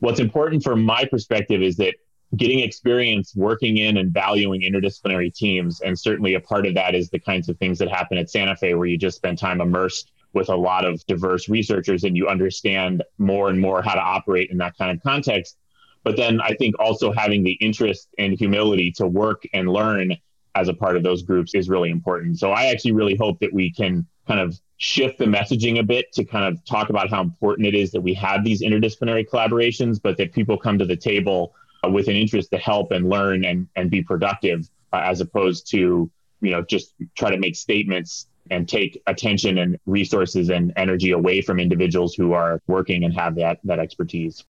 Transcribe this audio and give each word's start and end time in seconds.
what's 0.00 0.20
important 0.20 0.62
from 0.62 0.82
my 0.82 1.04
perspective 1.04 1.62
is 1.62 1.76
that 1.76 1.94
getting 2.36 2.60
experience 2.60 3.34
working 3.36 3.78
in 3.78 3.98
and 3.98 4.12
valuing 4.12 4.62
interdisciplinary 4.62 5.32
teams. 5.32 5.80
And 5.80 5.98
certainly 5.98 6.34
a 6.34 6.40
part 6.40 6.66
of 6.66 6.74
that 6.74 6.94
is 6.94 7.08
the 7.08 7.20
kinds 7.20 7.48
of 7.48 7.56
things 7.58 7.78
that 7.78 7.88
happen 7.88 8.18
at 8.18 8.30
Santa 8.30 8.56
Fe, 8.56 8.74
where 8.74 8.86
you 8.86 8.98
just 8.98 9.16
spend 9.16 9.38
time 9.38 9.60
immersed 9.60 10.10
with 10.32 10.48
a 10.48 10.56
lot 10.56 10.84
of 10.84 11.04
diverse 11.06 11.48
researchers 11.48 12.04
and 12.04 12.16
you 12.16 12.28
understand 12.28 13.02
more 13.18 13.48
and 13.48 13.60
more 13.60 13.80
how 13.80 13.94
to 13.94 14.00
operate 14.00 14.50
in 14.50 14.58
that 14.58 14.76
kind 14.76 14.96
of 14.96 15.02
context. 15.02 15.56
But 16.02 16.16
then 16.16 16.40
I 16.40 16.54
think 16.54 16.78
also 16.78 17.12
having 17.12 17.42
the 17.42 17.52
interest 17.52 18.08
and 18.18 18.38
humility 18.38 18.92
to 18.92 19.06
work 19.06 19.44
and 19.54 19.68
learn 19.68 20.16
as 20.54 20.68
a 20.68 20.74
part 20.74 20.96
of 20.96 21.02
those 21.02 21.22
groups 21.22 21.54
is 21.54 21.68
really 21.68 21.90
important. 21.90 22.38
So 22.38 22.50
I 22.50 22.66
actually 22.66 22.92
really 22.92 23.16
hope 23.16 23.38
that 23.40 23.52
we 23.52 23.70
can 23.70 24.06
kind 24.26 24.40
of 24.40 24.58
shift 24.78 25.18
the 25.18 25.24
messaging 25.24 25.78
a 25.78 25.82
bit 25.82 26.12
to 26.12 26.24
kind 26.24 26.44
of 26.44 26.62
talk 26.64 26.90
about 26.90 27.08
how 27.08 27.22
important 27.22 27.66
it 27.66 27.74
is 27.74 27.90
that 27.92 28.00
we 28.00 28.14
have 28.14 28.44
these 28.44 28.62
interdisciplinary 28.62 29.26
collaborations, 29.26 30.00
but 30.02 30.16
that 30.18 30.32
people 30.32 30.56
come 30.58 30.78
to 30.78 30.84
the 30.84 30.96
table 30.96 31.54
uh, 31.84 31.88
with 31.88 32.08
an 32.08 32.16
interest 32.16 32.50
to 32.50 32.58
help 32.58 32.92
and 32.92 33.08
learn 33.08 33.44
and, 33.44 33.68
and 33.76 33.90
be 33.90 34.02
productive 34.02 34.68
uh, 34.92 35.00
as 35.04 35.20
opposed 35.20 35.70
to, 35.70 36.10
you 36.40 36.50
know, 36.50 36.62
just 36.62 36.94
try 37.14 37.30
to 37.30 37.38
make 37.38 37.56
statements 37.56 38.26
and 38.50 38.68
take 38.68 39.02
attention 39.06 39.58
and 39.58 39.78
resources 39.86 40.50
and 40.50 40.72
energy 40.76 41.10
away 41.10 41.40
from 41.40 41.58
individuals 41.58 42.14
who 42.14 42.32
are 42.32 42.60
working 42.66 43.04
and 43.04 43.14
have 43.14 43.34
that, 43.34 43.58
that 43.64 43.78
expertise. 43.78 44.44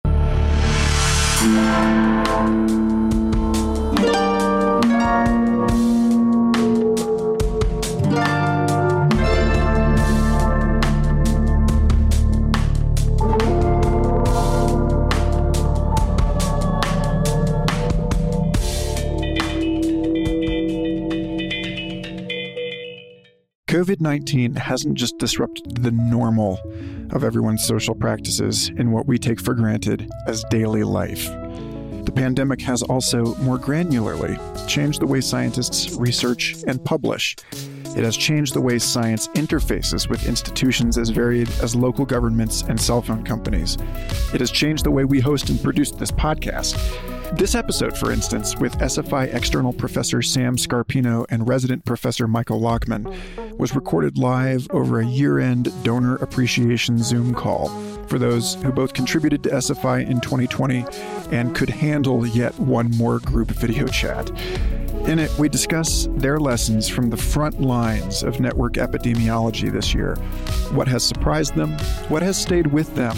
COVID 23.73 24.01
19 24.01 24.53
hasn't 24.53 24.93
just 24.93 25.17
disrupted 25.17 25.77
the 25.77 25.89
normal 25.89 26.59
of 27.09 27.23
everyone's 27.23 27.65
social 27.65 27.95
practices 27.95 28.69
and 28.77 28.93
what 28.93 29.07
we 29.07 29.17
take 29.17 29.41
for 29.41 29.55
granted 29.55 30.11
as 30.27 30.45
daily 30.51 30.83
life. 30.83 31.25
The 32.05 32.11
pandemic 32.13 32.61
has 32.61 32.83
also, 32.83 33.33
more 33.37 33.57
granularly, 33.57 34.37
changed 34.67 35.01
the 35.01 35.07
way 35.07 35.21
scientists 35.21 35.95
research 35.95 36.55
and 36.67 36.85
publish. 36.85 37.35
It 37.97 38.03
has 38.03 38.15
changed 38.15 38.53
the 38.53 38.61
way 38.61 38.77
science 38.77 39.27
interfaces 39.29 40.07
with 40.07 40.27
institutions 40.27 40.99
as 40.99 41.09
varied 41.09 41.49
as 41.63 41.75
local 41.75 42.05
governments 42.05 42.61
and 42.61 42.79
cell 42.79 43.01
phone 43.01 43.23
companies. 43.23 43.79
It 44.35 44.39
has 44.39 44.51
changed 44.51 44.83
the 44.83 44.91
way 44.91 45.03
we 45.03 45.19
host 45.19 45.49
and 45.49 45.59
produce 45.63 45.89
this 45.89 46.11
podcast. 46.11 46.77
This 47.35 47.55
episode, 47.55 47.97
for 47.97 48.11
instance, 48.11 48.55
with 48.57 48.77
SFI 48.77 49.33
external 49.33 49.73
professor 49.73 50.21
Sam 50.21 50.55
Scarpino 50.55 51.25
and 51.29 51.47
resident 51.47 51.83
professor 51.83 52.27
Michael 52.27 52.61
Lachmann, 52.61 53.57
was 53.57 53.73
recorded 53.73 54.19
live 54.19 54.67
over 54.69 54.99
a 54.99 55.05
year 55.05 55.39
end 55.39 55.73
donor 55.83 56.15
appreciation 56.17 56.99
Zoom 56.99 57.33
call 57.33 57.69
for 58.07 58.19
those 58.19 58.53
who 58.55 58.71
both 58.71 58.93
contributed 58.93 59.41
to 59.43 59.49
SFI 59.49 60.07
in 60.07 60.21
2020 60.21 60.85
and 61.31 61.55
could 61.55 61.69
handle 61.69 62.25
yet 62.25 62.57
one 62.59 62.91
more 62.91 63.17
group 63.19 63.49
video 63.49 63.87
chat. 63.87 64.29
In 65.07 65.17
it, 65.17 65.35
we 65.39 65.49
discuss 65.49 66.07
their 66.11 66.39
lessons 66.39 66.87
from 66.87 67.09
the 67.09 67.17
front 67.17 67.59
lines 67.59 68.21
of 68.21 68.39
network 68.39 68.73
epidemiology 68.73 69.71
this 69.71 69.93
year, 69.93 70.15
what 70.71 70.87
has 70.87 71.03
surprised 71.03 71.55
them, 71.55 71.71
what 72.07 72.21
has 72.21 72.39
stayed 72.39 72.67
with 72.67 72.93
them, 72.95 73.17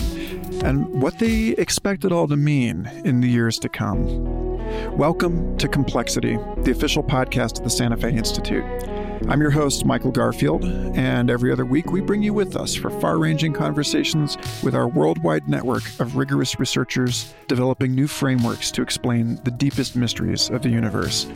and 0.64 0.88
what 1.02 1.20
they 1.20 1.50
expect 1.50 2.06
it 2.06 2.11
all 2.11 2.28
to 2.28 2.36
mean 2.36 2.89
in 3.03 3.22
the 3.22 3.28
years 3.28 3.58
to 3.59 3.70
come. 3.70 4.06
Welcome 4.98 5.58
to 5.58 5.67
Complexity, 5.67 6.38
the 6.58 6.72
official 6.72 7.03
podcast 7.03 7.58
of 7.58 7.64
the 7.64 7.70
Santa 7.70 7.98
Fe 7.98 8.11
Institute. 8.14 8.64
I'm 9.28 9.42
your 9.42 9.52
host, 9.52 9.86
Michael 9.86 10.11
Garfield, 10.11 10.65
and 10.65 11.30
every 11.30 11.52
other 11.52 11.65
week 11.65 11.92
we 11.92 12.02
bring 12.02 12.21
you 12.21 12.33
with 12.33 12.55
us 12.55 12.76
for 12.76 12.89
far 12.99 13.17
ranging 13.17 13.54
conversations 13.54 14.38
with 14.64 14.76
our 14.76 14.88
worldwide 14.88 15.48
network 15.48 15.83
of 15.99 16.15
rigorous 16.15 16.60
researchers 16.60 17.33
developing 17.48 17.95
new 17.95 18.08
frameworks 18.08 18.71
to 18.71 18.82
explain 18.82 19.39
the 19.44 19.52
deepest 19.52 19.95
mysteries 19.95 20.49
of 20.49 20.61
the 20.61 20.70
universe. 20.70 21.27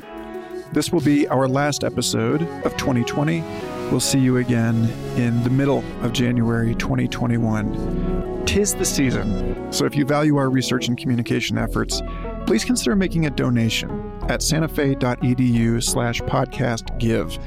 This 0.71 0.91
will 0.91 1.01
be 1.01 1.27
our 1.29 1.47
last 1.47 1.83
episode 1.83 2.43
of 2.63 2.77
2020. 2.77 3.43
We'll 3.91 3.99
see 3.99 4.19
you 4.19 4.37
again 4.37 4.85
in 5.17 5.43
the 5.43 5.49
middle 5.49 5.83
of 6.01 6.13
January 6.13 6.75
2021. 6.75 8.45
Tis 8.45 8.75
the 8.75 8.85
season, 8.85 9.71
so 9.71 9.85
if 9.85 9.95
you 9.95 10.05
value 10.05 10.37
our 10.37 10.49
research 10.49 10.87
and 10.87 10.97
communication 10.97 11.57
efforts, 11.57 12.01
please 12.45 12.63
consider 12.63 12.95
making 12.95 13.25
a 13.25 13.29
donation 13.31 13.89
at 14.29 14.41
santafe.edu 14.41 15.83
slash 15.83 16.21
podcast 16.21 16.97
give 16.99 17.37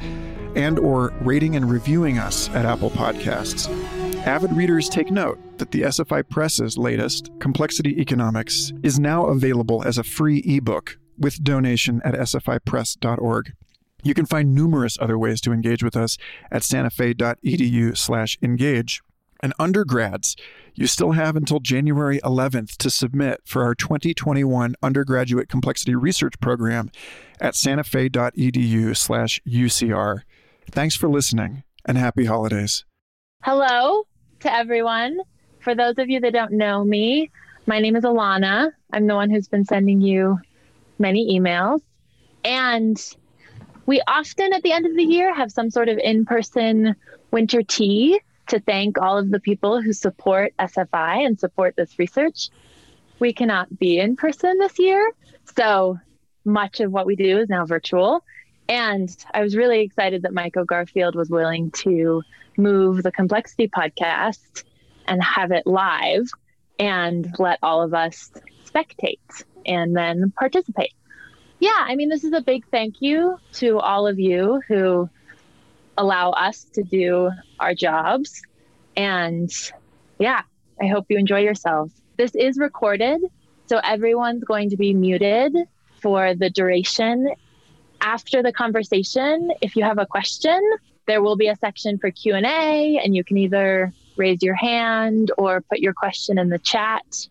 and 0.56 0.78
or 0.78 1.12
rating 1.20 1.56
and 1.56 1.70
reviewing 1.70 2.18
us 2.18 2.48
at 2.50 2.66
Apple 2.66 2.90
Podcasts. 2.90 3.68
Avid 4.26 4.52
readers 4.52 4.88
take 4.88 5.10
note 5.10 5.38
that 5.58 5.70
the 5.70 5.82
SFI 5.82 6.28
Press's 6.28 6.76
latest, 6.78 7.30
Complexity 7.40 8.00
Economics, 8.00 8.72
is 8.82 8.98
now 8.98 9.26
available 9.26 9.82
as 9.84 9.98
a 9.98 10.04
free 10.04 10.38
ebook 10.38 10.98
with 11.18 11.42
donation 11.42 12.00
at 12.04 12.14
sfipress.org. 12.14 13.52
You 14.02 14.14
can 14.14 14.26
find 14.26 14.54
numerous 14.54 14.98
other 15.00 15.18
ways 15.18 15.40
to 15.42 15.52
engage 15.52 15.82
with 15.82 15.96
us 15.96 16.18
at 16.50 16.62
santafe.edu 16.62 17.96
slash 17.96 18.38
engage. 18.42 19.02
And 19.40 19.52
undergrads, 19.58 20.36
you 20.74 20.86
still 20.86 21.12
have 21.12 21.36
until 21.36 21.58
January 21.58 22.20
11th 22.20 22.76
to 22.78 22.90
submit 22.90 23.40
for 23.44 23.64
our 23.64 23.74
2021 23.74 24.74
undergraduate 24.82 25.48
complexity 25.48 25.94
research 25.94 26.38
program 26.40 26.90
at 27.40 27.54
santafe.edu 27.54 28.96
slash 28.96 29.40
UCR. 29.46 30.20
Thanks 30.70 30.94
for 30.94 31.08
listening 31.08 31.64
and 31.84 31.98
happy 31.98 32.24
holidays. 32.24 32.84
Hello 33.42 34.06
to 34.40 34.52
everyone. 34.52 35.18
For 35.58 35.74
those 35.74 35.98
of 35.98 36.08
you 36.08 36.20
that 36.20 36.32
don't 36.32 36.52
know 36.52 36.84
me, 36.84 37.30
my 37.66 37.80
name 37.80 37.96
is 37.96 38.04
Alana. 38.04 38.70
I'm 38.92 39.06
the 39.06 39.14
one 39.14 39.30
who's 39.30 39.48
been 39.48 39.64
sending 39.64 40.00
you 40.00 40.38
many 40.98 41.38
emails. 41.38 41.80
And 42.44 42.96
we 43.86 44.00
often 44.06 44.52
at 44.52 44.62
the 44.62 44.72
end 44.72 44.86
of 44.86 44.96
the 44.96 45.04
year 45.04 45.34
have 45.34 45.50
some 45.50 45.70
sort 45.70 45.88
of 45.88 45.98
in 45.98 46.24
person 46.24 46.94
winter 47.30 47.62
tea 47.62 48.20
to 48.48 48.60
thank 48.60 49.00
all 49.00 49.18
of 49.18 49.30
the 49.30 49.40
people 49.40 49.80
who 49.80 49.92
support 49.92 50.52
SFI 50.58 51.26
and 51.26 51.38
support 51.38 51.74
this 51.76 51.98
research. 51.98 52.50
We 53.18 53.32
cannot 53.32 53.78
be 53.78 53.98
in 53.98 54.16
person 54.16 54.58
this 54.58 54.78
year. 54.78 55.12
So 55.56 55.98
much 56.44 56.80
of 56.80 56.92
what 56.92 57.06
we 57.06 57.16
do 57.16 57.38
is 57.38 57.48
now 57.48 57.64
virtual. 57.64 58.24
And 58.68 59.14
I 59.34 59.42
was 59.42 59.56
really 59.56 59.80
excited 59.80 60.22
that 60.22 60.32
Michael 60.32 60.64
Garfield 60.64 61.14
was 61.14 61.30
willing 61.30 61.70
to 61.72 62.22
move 62.56 63.02
the 63.02 63.12
Complexity 63.12 63.68
podcast 63.68 64.64
and 65.06 65.22
have 65.22 65.50
it 65.52 65.66
live 65.66 66.28
and 66.78 67.32
let 67.38 67.58
all 67.62 67.82
of 67.82 67.94
us 67.94 68.30
spectate 68.66 69.44
and 69.66 69.96
then 69.96 70.32
participate. 70.38 70.92
Yeah, 71.62 71.70
I 71.76 71.94
mean, 71.94 72.08
this 72.08 72.24
is 72.24 72.32
a 72.32 72.40
big 72.40 72.66
thank 72.72 73.00
you 73.00 73.38
to 73.52 73.78
all 73.78 74.08
of 74.08 74.18
you 74.18 74.60
who 74.66 75.08
allow 75.96 76.30
us 76.30 76.64
to 76.72 76.82
do 76.82 77.30
our 77.60 77.72
jobs. 77.72 78.42
And 78.96 79.48
yeah, 80.18 80.42
I 80.80 80.88
hope 80.88 81.06
you 81.08 81.18
enjoy 81.18 81.38
yourselves. 81.42 81.92
This 82.16 82.34
is 82.34 82.58
recorded, 82.58 83.20
so 83.66 83.78
everyone's 83.84 84.42
going 84.42 84.70
to 84.70 84.76
be 84.76 84.92
muted 84.92 85.56
for 86.00 86.34
the 86.34 86.50
duration. 86.50 87.30
After 88.00 88.42
the 88.42 88.52
conversation, 88.52 89.52
if 89.60 89.76
you 89.76 89.84
have 89.84 89.98
a 89.98 90.06
question, 90.06 90.60
there 91.06 91.22
will 91.22 91.36
be 91.36 91.46
a 91.46 91.54
section 91.54 91.96
for 91.96 92.10
Q&A 92.10 93.00
and 93.00 93.14
you 93.14 93.22
can 93.22 93.36
either 93.36 93.92
raise 94.16 94.42
your 94.42 94.56
hand 94.56 95.30
or 95.38 95.60
put 95.60 95.78
your 95.78 95.92
question 95.92 96.40
in 96.40 96.48
the 96.48 96.58
chat. 96.58 97.28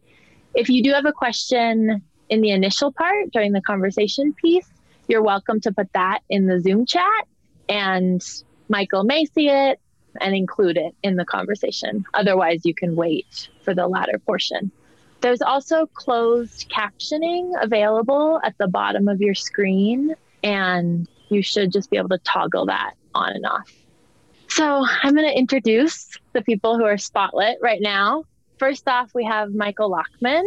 If 0.55 0.69
you 0.69 0.81
do 0.81 0.93
have 0.93 1.05
a 1.05 1.11
question 1.11 2.01
in 2.31 2.41
the 2.41 2.49
initial 2.49 2.91
part 2.91 3.29
during 3.31 3.51
the 3.51 3.61
conversation 3.61 4.33
piece, 4.33 4.67
you're 5.07 5.21
welcome 5.21 5.59
to 5.61 5.71
put 5.71 5.91
that 5.93 6.21
in 6.29 6.47
the 6.47 6.59
Zoom 6.61 6.85
chat 6.87 7.27
and 7.69 8.21
Michael 8.69 9.03
may 9.03 9.25
see 9.25 9.49
it 9.49 9.79
and 10.19 10.33
include 10.33 10.77
it 10.77 10.95
in 11.03 11.17
the 11.17 11.25
conversation. 11.25 12.05
Otherwise, 12.13 12.61
you 12.63 12.73
can 12.73 12.95
wait 12.95 13.49
for 13.63 13.75
the 13.75 13.85
latter 13.85 14.17
portion. 14.25 14.71
There's 15.19 15.41
also 15.41 15.85
closed 15.87 16.71
captioning 16.71 17.51
available 17.61 18.39
at 18.43 18.57
the 18.57 18.67
bottom 18.67 19.07
of 19.07 19.21
your 19.21 19.35
screen, 19.35 20.15
and 20.41 21.07
you 21.29 21.43
should 21.43 21.71
just 21.71 21.91
be 21.91 21.97
able 21.97 22.09
to 22.09 22.17
toggle 22.19 22.65
that 22.67 22.93
on 23.13 23.33
and 23.33 23.45
off. 23.45 23.71
So, 24.47 24.85
I'm 25.03 25.13
going 25.13 25.27
to 25.27 25.37
introduce 25.37 26.09
the 26.33 26.41
people 26.41 26.77
who 26.77 26.85
are 26.85 26.95
spotlit 26.95 27.55
right 27.61 27.81
now. 27.81 28.23
First 28.57 28.87
off, 28.87 29.11
we 29.13 29.25
have 29.25 29.53
Michael 29.53 29.89
Lachmann. 29.89 30.45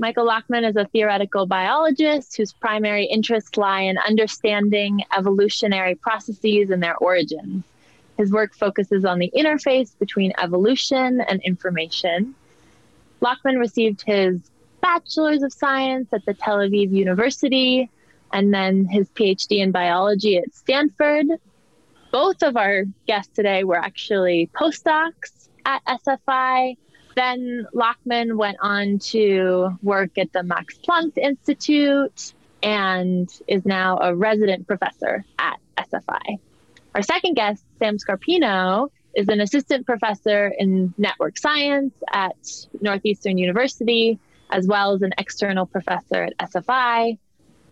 Michael 0.00 0.24
Lachmann 0.24 0.64
is 0.66 0.76
a 0.76 0.86
theoretical 0.86 1.44
biologist 1.44 2.34
whose 2.34 2.54
primary 2.54 3.04
interests 3.04 3.58
lie 3.58 3.82
in 3.82 3.98
understanding 3.98 5.04
evolutionary 5.14 5.94
processes 5.94 6.70
and 6.70 6.82
their 6.82 6.96
origins. 6.96 7.64
His 8.16 8.32
work 8.32 8.54
focuses 8.54 9.04
on 9.04 9.18
the 9.18 9.30
interface 9.36 9.92
between 9.98 10.32
evolution 10.38 11.20
and 11.20 11.42
information. 11.42 12.34
Lachmann 13.20 13.58
received 13.58 14.00
his 14.00 14.40
Bachelor's 14.80 15.42
of 15.42 15.52
Science 15.52 16.08
at 16.14 16.24
the 16.24 16.32
Tel 16.32 16.56
Aviv 16.56 16.92
University 16.92 17.90
and 18.32 18.54
then 18.54 18.86
his 18.86 19.06
PhD 19.10 19.58
in 19.58 19.70
biology 19.70 20.38
at 20.38 20.54
Stanford. 20.54 21.26
Both 22.10 22.42
of 22.42 22.56
our 22.56 22.84
guests 23.06 23.34
today 23.34 23.64
were 23.64 23.76
actually 23.76 24.48
postdocs 24.54 25.50
at 25.66 25.84
SFI. 25.84 26.78
Then 27.16 27.66
Lachmann 27.74 28.36
went 28.36 28.58
on 28.60 28.98
to 29.10 29.76
work 29.82 30.16
at 30.18 30.32
the 30.32 30.42
Max 30.42 30.78
Planck 30.78 31.16
Institute 31.18 32.32
and 32.62 33.28
is 33.46 33.64
now 33.64 33.98
a 33.98 34.14
resident 34.14 34.66
professor 34.66 35.24
at 35.38 35.58
SFI. 35.78 36.38
Our 36.94 37.02
second 37.02 37.34
guest, 37.34 37.64
Sam 37.78 37.96
Scarpino, 37.98 38.90
is 39.14 39.28
an 39.28 39.40
assistant 39.40 39.86
professor 39.86 40.52
in 40.58 40.94
network 40.98 41.38
science 41.38 41.94
at 42.12 42.36
Northeastern 42.80 43.38
University, 43.38 44.18
as 44.50 44.66
well 44.66 44.92
as 44.92 45.02
an 45.02 45.12
external 45.18 45.66
professor 45.66 46.24
at 46.24 46.38
SFI. 46.38 47.18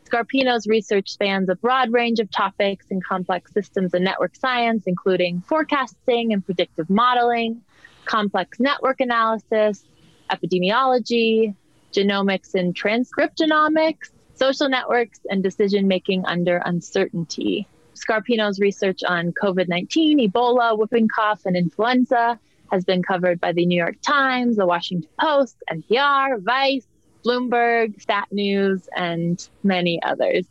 Scarpino's 0.04 0.66
research 0.66 1.10
spans 1.10 1.48
a 1.48 1.54
broad 1.54 1.92
range 1.92 2.18
of 2.18 2.30
topics 2.30 2.86
in 2.90 3.00
complex 3.00 3.52
systems 3.52 3.92
and 3.92 4.04
network 4.04 4.34
science, 4.36 4.84
including 4.86 5.42
forecasting 5.42 6.32
and 6.32 6.44
predictive 6.44 6.88
modeling, 6.88 7.60
complex 8.08 8.58
network 8.58 9.00
analysis, 9.00 9.84
epidemiology, 10.30 11.54
genomics 11.92 12.54
and 12.54 12.74
transcriptomics, 12.74 14.10
social 14.34 14.68
networks, 14.68 15.20
and 15.30 15.42
decision 15.42 15.86
making 15.86 16.24
under 16.26 16.60
uncertainty. 16.64 17.68
Scarpino's 17.94 18.60
research 18.60 19.02
on 19.04 19.32
COVID 19.32 19.68
19, 19.68 20.30
Ebola, 20.30 20.76
whooping 20.78 21.08
cough, 21.08 21.42
and 21.44 21.56
influenza 21.56 22.38
has 22.70 22.84
been 22.84 23.02
covered 23.02 23.40
by 23.40 23.52
the 23.52 23.66
New 23.66 23.76
York 23.76 23.96
Times, 24.02 24.56
the 24.56 24.66
Washington 24.66 25.08
Post, 25.20 25.56
NPR, 25.70 26.40
Vice, 26.42 26.86
Bloomberg, 27.24 28.00
Stat 28.00 28.28
News, 28.30 28.88
and 28.94 29.48
many 29.62 30.00
others. 30.02 30.46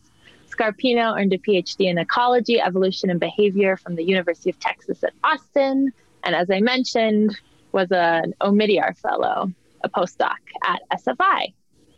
Scarpino 0.49 1.17
earned 1.19 1.33
a 1.33 1.37
PhD 1.37 1.89
in 1.89 1.97
ecology, 1.97 2.59
evolution, 2.59 3.09
and 3.09 3.19
behavior 3.19 3.77
from 3.77 3.95
the 3.95 4.03
University 4.03 4.49
of 4.49 4.59
Texas 4.59 5.03
at 5.03 5.13
Austin. 5.23 5.91
And 6.23 6.35
as 6.35 6.49
I 6.49 6.59
mentioned, 6.59 7.39
was 7.71 7.91
an 7.91 8.33
Omidyar 8.41 8.97
Fellow, 8.97 9.51
a 9.83 9.89
postdoc 9.89 10.37
at 10.65 10.81
SFI. 10.91 11.53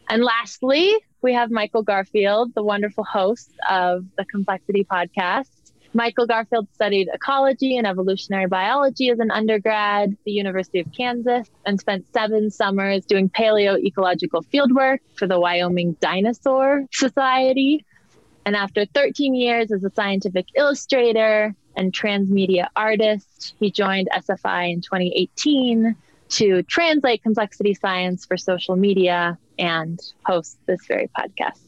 And 0.10 0.24
lastly, 0.24 0.96
we 1.22 1.34
have 1.34 1.52
Michael 1.52 1.84
Garfield, 1.84 2.54
the 2.56 2.64
wonderful 2.64 3.04
host 3.04 3.52
of 3.70 4.06
the 4.18 4.26
Complexity 4.26 4.84
podcast. 4.84 5.48
Michael 5.94 6.28
Garfield 6.28 6.68
studied 6.74 7.10
ecology 7.14 7.78
and 7.78 7.88
evolutionary 7.88 8.46
biology 8.46 9.10
as 9.10 9.20
an 9.20 9.32
undergrad 9.32 10.12
at 10.12 10.18
the 10.24 10.32
University 10.32 10.80
of 10.80 10.92
Kansas 10.96 11.50
and 11.66 11.80
spent 11.80 12.06
seven 12.14 12.52
summers 12.52 13.06
doing 13.06 13.30
paleo 13.30 13.78
ecological 13.84 14.44
fieldwork 14.44 15.00
for 15.16 15.28
the 15.28 15.40
Wyoming 15.40 15.96
Dinosaur 16.00 16.86
Society. 16.92 17.86
And 18.46 18.56
after 18.56 18.86
13 18.86 19.34
years 19.34 19.72
as 19.72 19.84
a 19.84 19.90
scientific 19.90 20.46
illustrator 20.56 21.56
and 21.80 21.94
transmedia 21.94 22.68
artist, 22.76 23.56
he 23.58 23.72
joined 23.72 24.10
SFI 24.14 24.74
in 24.74 24.82
2018 24.82 25.96
to 26.28 26.62
translate 26.64 27.24
complexity 27.24 27.74
science 27.74 28.26
for 28.26 28.36
social 28.36 28.76
media 28.76 29.38
and 29.58 30.00
host 30.26 30.58
this 30.66 30.86
very 30.88 31.10
podcast. 31.18 31.62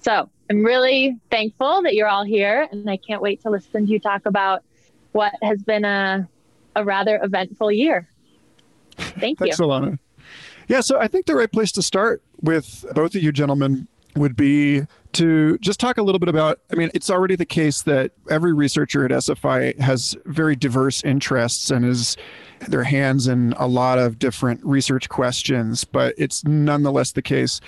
So 0.00 0.28
I'm 0.50 0.64
really 0.64 1.16
thankful 1.30 1.82
that 1.84 1.94
you're 1.94 2.08
all 2.08 2.24
here, 2.24 2.68
and 2.72 2.90
I 2.90 2.96
can't 2.96 3.22
wait 3.22 3.40
to 3.42 3.50
listen 3.50 3.86
to 3.86 3.92
you 3.92 4.00
talk 4.00 4.26
about 4.26 4.64
what 5.12 5.32
has 5.42 5.62
been 5.62 5.84
a, 5.84 6.28
a 6.74 6.84
rather 6.84 7.20
eventful 7.22 7.70
year. 7.70 8.08
Thank 8.96 9.38
you. 9.38 9.46
Thanks, 9.46 9.60
Alana. 9.60 9.98
Yeah, 10.66 10.80
so 10.80 10.98
I 10.98 11.06
think 11.06 11.26
the 11.26 11.36
right 11.36 11.50
place 11.50 11.70
to 11.72 11.82
start 11.82 12.20
with 12.40 12.84
both 12.94 13.14
of 13.14 13.22
you 13.22 13.30
gentlemen 13.30 13.86
would 14.16 14.34
be 14.34 14.82
to 15.12 15.58
just 15.58 15.78
talk 15.78 15.98
a 15.98 16.02
little 16.02 16.18
bit 16.18 16.28
about 16.28 16.60
I 16.72 16.76
mean, 16.76 16.90
it's 16.94 17.10
already 17.10 17.36
the 17.36 17.46
case 17.46 17.82
that 17.82 18.12
every 18.30 18.52
researcher 18.52 19.04
at 19.04 19.10
SFI 19.10 19.78
has 19.78 20.16
very 20.24 20.56
diverse 20.56 21.02
interests 21.04 21.70
and 21.70 21.84
is 21.84 22.16
their 22.68 22.84
hands 22.84 23.26
in 23.26 23.54
a 23.58 23.66
lot 23.66 23.98
of 23.98 24.18
different 24.18 24.64
research 24.64 25.08
questions, 25.08 25.84
but 25.84 26.14
it's 26.16 26.44
nonetheless 26.44 27.12
the 27.12 27.22
case 27.22 27.60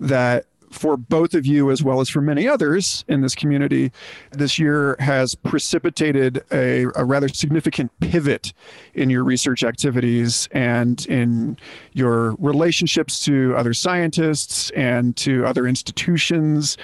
that 0.00 0.46
for 0.76 0.96
both 0.96 1.34
of 1.34 1.46
you, 1.46 1.70
as 1.70 1.82
well 1.82 2.00
as 2.00 2.08
for 2.08 2.20
many 2.20 2.46
others 2.46 3.04
in 3.08 3.22
this 3.22 3.34
community, 3.34 3.90
this 4.32 4.58
year 4.58 4.96
has 4.98 5.34
precipitated 5.34 6.44
a, 6.52 6.84
a, 6.94 7.04
rather 7.04 7.28
significant 7.28 7.90
pivot 8.00 8.52
in 8.94 9.10
your 9.10 9.24
research 9.24 9.64
activities 9.64 10.48
and 10.52 11.06
in 11.06 11.56
your 11.92 12.34
relationships 12.38 13.20
to 13.20 13.54
other 13.56 13.72
scientists 13.72 14.70
and 14.70 15.16
to 15.16 15.44
other 15.46 15.66
institutions. 15.66 16.76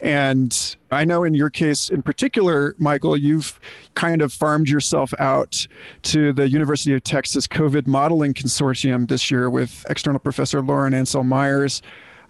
And 0.00 0.76
I 0.90 1.04
know 1.04 1.24
in 1.24 1.34
your 1.34 1.50
case 1.50 1.88
in 1.88 2.02
particular, 2.02 2.74
Michael, 2.78 3.16
you've 3.16 3.58
kind 3.94 4.22
of 4.22 4.32
farmed 4.32 4.68
yourself 4.68 5.12
out 5.18 5.66
to 6.02 6.32
the 6.32 6.48
University 6.48 6.94
of 6.94 7.02
Texas 7.02 7.46
COVID 7.46 7.86
Modeling 7.86 8.34
Consortium 8.34 9.08
this 9.08 9.30
year 9.30 9.50
with 9.50 9.84
external 9.88 10.20
professor 10.20 10.62
Lauren 10.62 10.92
Ancel 10.92 11.24
Myers. 11.24 11.82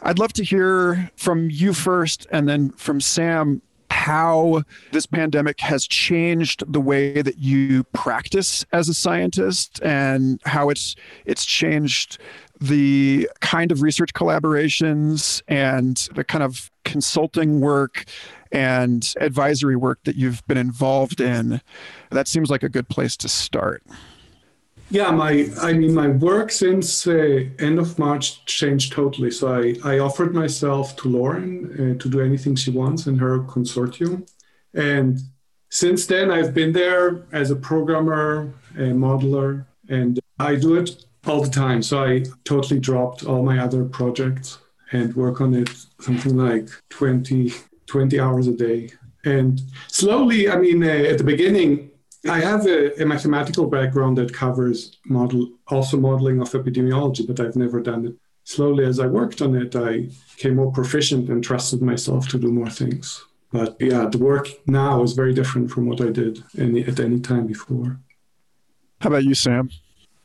I'd 0.03 0.19
love 0.19 0.33
to 0.35 0.45
hear 0.45 1.11
from 1.17 1.51
you 1.51 1.73
first 1.73 2.27
and 2.31 2.49
then 2.49 2.71
from 2.73 3.01
Sam 3.01 3.63
how 3.91 4.63
this 4.93 5.07
pandemic 5.07 5.61
has 5.61 5.87
changed 5.87 6.63
the 6.73 6.81
way 6.81 7.21
that 7.21 7.39
you 7.39 7.85
practice 7.93 8.65
as 8.73 8.89
a 8.89 8.95
scientist 8.95 9.83
and 9.83 10.41
how 10.45 10.71
it's 10.71 10.95
it's 11.25 11.45
changed 11.45 12.19
the 12.61 13.29
kind 13.41 13.73
of 13.73 13.83
research 13.83 14.13
collaborations 14.15 15.43
and 15.49 16.09
the 16.15 16.25
kind 16.25 16.45
of 16.45 16.71
consulting 16.85 17.61
work 17.61 18.05
and 18.51 19.15
advisory 19.21 19.77
work 19.77 20.01
that 20.05 20.17
you've 20.17 20.47
been 20.47 20.57
involved 20.57 21.21
in. 21.21 21.61
That 22.11 22.29
seems 22.29 22.51
like 22.51 22.63
a 22.63 22.69
good 22.69 22.89
place 22.89 23.17
to 23.19 23.29
start. 23.29 23.83
Yeah, 24.91 25.11
my 25.11 25.51
I 25.61 25.75
mean 25.75 25.95
my 25.95 26.09
work 26.09 26.51
since 26.51 27.07
uh, 27.07 27.45
end 27.59 27.79
of 27.79 27.99
March 27.99 28.45
changed 28.47 28.93
totally. 28.93 29.31
So 29.31 29.53
I, 29.53 29.75
I 29.85 29.99
offered 29.99 30.35
myself 30.35 30.97
to 30.97 31.09
Lauren 31.09 31.51
uh, 31.75 32.03
to 32.03 32.09
do 32.09 32.21
anything 32.21 32.57
she 32.57 32.71
wants 32.71 33.07
in 33.07 33.19
her 33.19 33.41
consortium, 33.41 34.27
and 34.73 35.19
since 35.71 36.07
then 36.07 36.31
I've 36.31 36.55
been 36.55 36.73
there 36.73 37.27
as 37.33 37.51
a 37.51 37.57
programmer, 37.57 38.55
a 38.77 38.93
modeler, 39.05 39.67
and 39.91 40.19
I 40.39 40.55
do 40.55 40.77
it 40.77 41.05
all 41.27 41.43
the 41.43 41.51
time. 41.51 41.83
So 41.83 42.03
I 42.05 42.25
totally 42.45 42.81
dropped 42.81 43.25
all 43.25 43.43
my 43.43 43.59
other 43.59 43.85
projects 43.85 44.59
and 44.93 45.15
work 45.15 45.43
on 45.43 45.55
it 45.55 45.69
something 46.01 46.37
like 46.37 46.71
20, 46.89 47.53
20 47.87 48.21
hours 48.21 48.47
a 48.47 48.53
day. 48.53 48.91
And 49.25 49.61
slowly, 49.89 50.49
I 50.49 50.57
mean, 50.57 50.83
uh, 50.83 50.87
at 50.87 51.19
the 51.19 51.25
beginning, 51.25 51.91
I 52.27 52.41
have 52.41 52.67
a, 52.67 53.01
a, 53.01 53.07
mathematical 53.07 53.67
background 53.67 54.19
that 54.19 54.35
covers 54.35 54.99
model, 55.07 55.51
also 55.69 55.97
modeling 55.97 56.41
of 56.41 56.51
epidemiology, 56.51 57.27
but 57.27 57.39
I've 57.39 57.57
never 57.57 57.81
done 57.81 58.07
it. 58.07 58.15
Slowly, 58.43 58.85
as 58.85 58.99
I 58.99 59.07
worked 59.07 59.41
on 59.41 59.55
it, 59.55 59.77
I 59.77 60.09
became 60.35 60.57
more 60.57 60.73
proficient 60.73 61.29
and 61.29 61.45
trusted 61.45 61.81
myself 61.81 62.29
to 62.29 62.39
do 62.39 62.51
more 62.51 62.71
things. 62.71 63.25
But 63.53 63.77
yeah, 63.79 64.07
the 64.07 64.19
work 64.19 64.49
now 64.67 65.03
is 65.03 65.13
very 65.13 65.33
different 65.33 65.71
from 65.71 65.87
what 65.87 66.01
I 66.01 66.11
did 66.11 66.43
any, 66.59 66.85
at 66.85 66.99
any 66.99 67.21
time 67.21 67.47
before. 67.47 67.99
How 69.01 69.11
about 69.11 69.25
you, 69.25 69.35
Sam? 69.35 69.71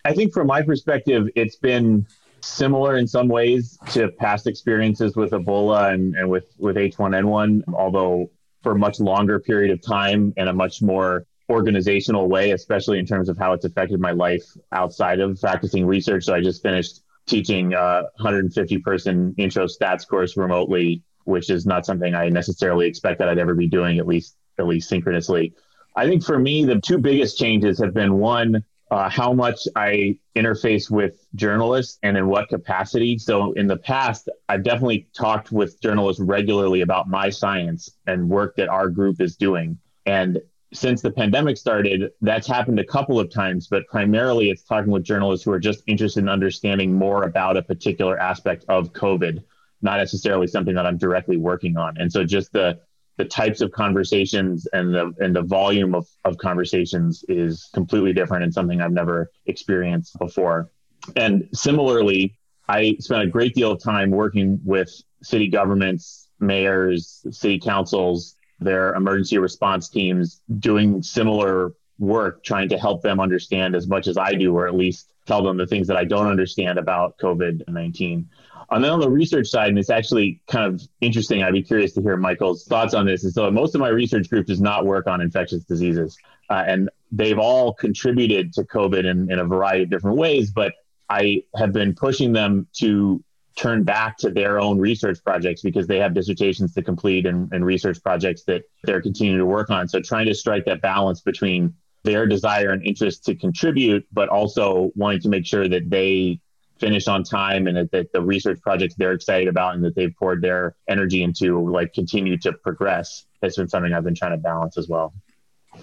I 0.03 0.13
think 0.13 0.33
from 0.33 0.47
my 0.47 0.62
perspective, 0.62 1.29
it's 1.35 1.57
been 1.57 2.07
similar 2.41 2.97
in 2.97 3.07
some 3.07 3.27
ways 3.27 3.77
to 3.91 4.09
past 4.09 4.47
experiences 4.47 5.15
with 5.15 5.31
Ebola 5.31 5.93
and, 5.93 6.15
and 6.15 6.29
with, 6.29 6.45
with 6.57 6.75
H1N1, 6.75 7.63
although 7.73 8.29
for 8.62 8.73
a 8.73 8.77
much 8.77 9.00
longer 9.00 9.39
period 9.39 9.71
of 9.71 9.81
time 9.81 10.33
and 10.38 10.50
a 10.50 10.53
much 10.53 10.81
more 10.81 11.25
organizational 11.53 12.27
way, 12.27 12.51
especially 12.51 13.00
in 13.00 13.05
terms 13.05 13.29
of 13.29 13.38
how 13.38 13.53
it's 13.53 13.63
affected 13.63 14.00
my 14.00 14.12
life 14.12 14.43
outside 14.72 15.19
of 15.19 15.39
practicing 15.39 15.86
research. 15.86 16.25
So 16.25 16.33
I 16.33 16.41
just 16.41 16.62
finished 16.62 17.01
teaching 17.27 17.74
a 17.74 18.03
150 18.15 18.79
person 18.79 19.33
intro 19.38 19.65
stats 19.67 20.07
course 20.07 20.36
remotely, 20.36 21.03
which 21.25 21.50
is 21.50 21.65
not 21.65 21.86
something 21.86 22.15
I 22.15 22.29
necessarily 22.29 22.88
expect 22.88 23.19
that 23.19 23.29
I'd 23.29 23.38
ever 23.38 23.55
be 23.55 23.67
doing, 23.67 24.00
at 24.00 24.07
least 24.07 24.36
at 24.60 24.67
least 24.67 24.89
synchronously. 24.89 25.53
I 25.95 26.07
think 26.07 26.24
for 26.24 26.39
me, 26.39 26.65
the 26.65 26.79
two 26.79 26.98
biggest 26.98 27.38
changes 27.38 27.79
have 27.79 27.93
been 27.93 28.15
one, 28.15 28.63
uh, 28.91 29.10
how 29.10 29.33
much 29.33 29.67
I 29.75 30.17
interface 30.36 30.89
with 30.89 31.25
journalists 31.36 31.98
and 32.03 32.17
in 32.17 32.27
what 32.27 32.50
capacity. 32.50 33.17
So 33.17 33.53
in 33.53 33.67
the 33.67 33.77
past, 33.77 34.29
I've 34.50 34.63
definitely 34.63 35.07
talked 35.15 35.51
with 35.51 35.81
journalists 35.81 36.22
regularly 36.22 36.81
about 36.81 37.07
my 37.07 37.29
science 37.29 37.89
and 38.05 38.29
work 38.29 38.55
that 38.57 38.69
our 38.69 38.89
group 38.89 39.22
is 39.22 39.36
doing. 39.36 39.77
And 40.05 40.41
since 40.74 41.01
the 41.01 41.12
pandemic 41.12 41.58
started, 41.58 42.12
that's 42.22 42.48
happened 42.48 42.80
a 42.80 42.86
couple 42.86 43.20
of 43.20 43.30
times, 43.30 43.68
but 43.68 43.88
primarily 43.88 44.50
it's 44.50 44.63
talking 44.63 44.92
with 44.92 45.03
journalists 45.03 45.46
who 45.46 45.51
are 45.51 45.60
just 45.60 45.84
interested 45.88 46.22
in 46.22 46.30
understanding 46.30 46.94
more 46.94 47.24
about 47.24 47.58
a 47.58 47.62
particular 47.62 48.20
aspect 48.20 48.65
of 48.68 48.92
COVID, 48.94 49.44
not 49.82 49.98
necessarily 49.98 50.48
something 50.48 50.75
that 50.75 50.86
I'm 50.86 50.98
directly 50.98 51.38
working 51.38 51.77
on. 51.77 51.98
And 51.98 52.12
so 52.12 52.24
just 52.24 52.51
the 52.51 52.80
the 53.18 53.25
types 53.25 53.62
of 53.62 53.72
conversations 53.72 54.68
and 54.74 54.94
the 54.94 55.13
and 55.20 55.36
the 55.36 55.44
volume 55.44 55.94
of, 55.94 56.08
of 56.25 56.38
conversations 56.38 57.24
is 57.27 57.70
completely 57.74 58.12
different 58.12 58.44
and 58.44 58.51
something 58.51 58.82
I've 58.82 58.92
never 58.92 59.32
experienced 59.46 60.18
before. 60.18 60.72
And 61.15 61.48
similarly, 61.53 62.36
I 62.68 62.96
spent 63.00 63.22
a 63.22 63.27
great 63.27 63.53
deal 63.53 63.72
of 63.72 63.84
time 63.84 64.10
working 64.10 64.60
with 64.63 64.89
city 65.22 65.48
governments, 65.48 66.30
mayors, 66.39 67.24
city 67.30 67.60
councils, 67.60 68.36
their 68.63 68.93
emergency 68.93 69.38
response 69.38 69.89
teams, 69.89 70.41
doing 70.60 71.03
similar 71.03 71.74
work, 72.00 72.43
trying 72.43 72.70
to 72.70 72.77
help 72.77 73.01
them 73.01 73.20
understand 73.20 73.75
as 73.75 73.88
much 73.88 74.08
as 74.08 74.17
I 74.17 74.34
do, 74.34 74.55
or 74.55 74.67
at 74.67 74.75
least 74.75 75.13
tell 75.25 75.43
them 75.43 75.58
the 75.58 75.67
things 75.67 75.88
that 75.88 75.98
I 75.98 76.03
don't 76.03 76.27
understand 76.27 76.77
about 76.79 77.17
COVID 77.17 77.67
19. 77.67 78.29
And 78.72 78.84
then 78.84 78.91
on 78.91 79.00
the 79.00 79.10
research 79.10 79.48
side, 79.48 79.70
and 79.70 79.77
it's 79.77 79.89
actually 79.89 80.41
kind 80.48 80.74
of 80.74 80.82
interesting, 81.01 81.43
I'd 81.43 81.53
be 81.53 81.62
curious 81.62 81.93
to 81.93 82.01
hear 82.01 82.17
Michael's 82.17 82.65
thoughts 82.65 82.93
on 82.93 83.05
this. 83.05 83.24
Is 83.24 83.36
so 83.36 83.50
most 83.51 83.75
of 83.75 83.82
my 83.82 83.89
research 83.89 84.29
group 84.29 84.48
does 84.48 84.62
not 84.62 84.86
work 84.86 85.05
on 85.05 85.22
infectious 85.22 85.63
diseases, 85.63 86.17
uh, 86.50 86.63
and 86.65 86.89
they've 87.12 87.38
all 87.38 87.74
contributed 87.74 88.53
to 88.53 88.63
COVID 88.63 89.05
in, 89.05 89.32
in 89.32 89.39
a 89.39 89.46
variety 89.46 89.84
of 89.84 89.89
different 89.89 90.17
ways. 90.17 90.51
But 90.51 90.74
I 91.10 91.43
have 91.55 91.72
been 91.72 91.93
pushing 91.93 92.34
them 92.34 92.67
to 92.77 93.24
turn 93.55 93.83
back 93.83 94.17
to 94.17 94.29
their 94.29 94.60
own 94.60 94.79
research 94.79 95.24
projects 95.24 95.62
because 95.62 95.88
they 95.88 96.00
have 96.00 96.13
dissertations 96.13 96.74
to 96.74 96.81
complete 96.81 97.25
and, 97.25 97.51
and 97.53 97.65
research 97.65 98.01
projects 98.01 98.43
that 98.43 98.63
they're 98.83 99.01
continuing 99.01 99.38
to 99.38 99.45
work 99.45 99.69
on. 99.69 99.88
So 99.88 100.00
trying 100.00 100.25
to 100.25 100.36
strike 100.36 100.65
that 100.65 100.81
balance 100.81 101.22
between 101.22 101.74
their 102.03 102.25
desire 102.25 102.72
and 102.72 102.86
interest 102.86 103.25
to 103.25 103.36
contribute, 103.36 104.05
but 104.12 104.29
also 104.29 104.91
wanting 104.95 105.22
to 105.22 105.29
make 105.29 105.45
sure 105.45 105.67
that 105.67 105.89
they 105.89 106.39
finish 106.79 107.07
on 107.07 107.24
time 107.24 107.67
and 107.67 107.77
that, 107.77 107.91
that, 107.91 108.12
the 108.12 108.22
research 108.22 108.60
projects 108.62 108.95
they're 108.95 109.13
excited 109.13 109.48
about 109.48 109.75
and 109.75 109.83
that 109.86 109.95
they've 109.95 110.15
poured 110.17 110.41
their 110.41 110.75
energy 110.89 111.24
into 111.24 111.69
like 111.69 111.93
continue 111.93 112.38
to 112.38 112.51
progress 112.51 113.25
has 113.41 113.55
been 113.55 113.69
something 113.69 113.93
I've 113.93 114.03
been 114.03 114.15
trying 114.15 114.31
to 114.31 114.38
balance 114.38 114.77
as 114.77 114.89
well. 114.89 115.13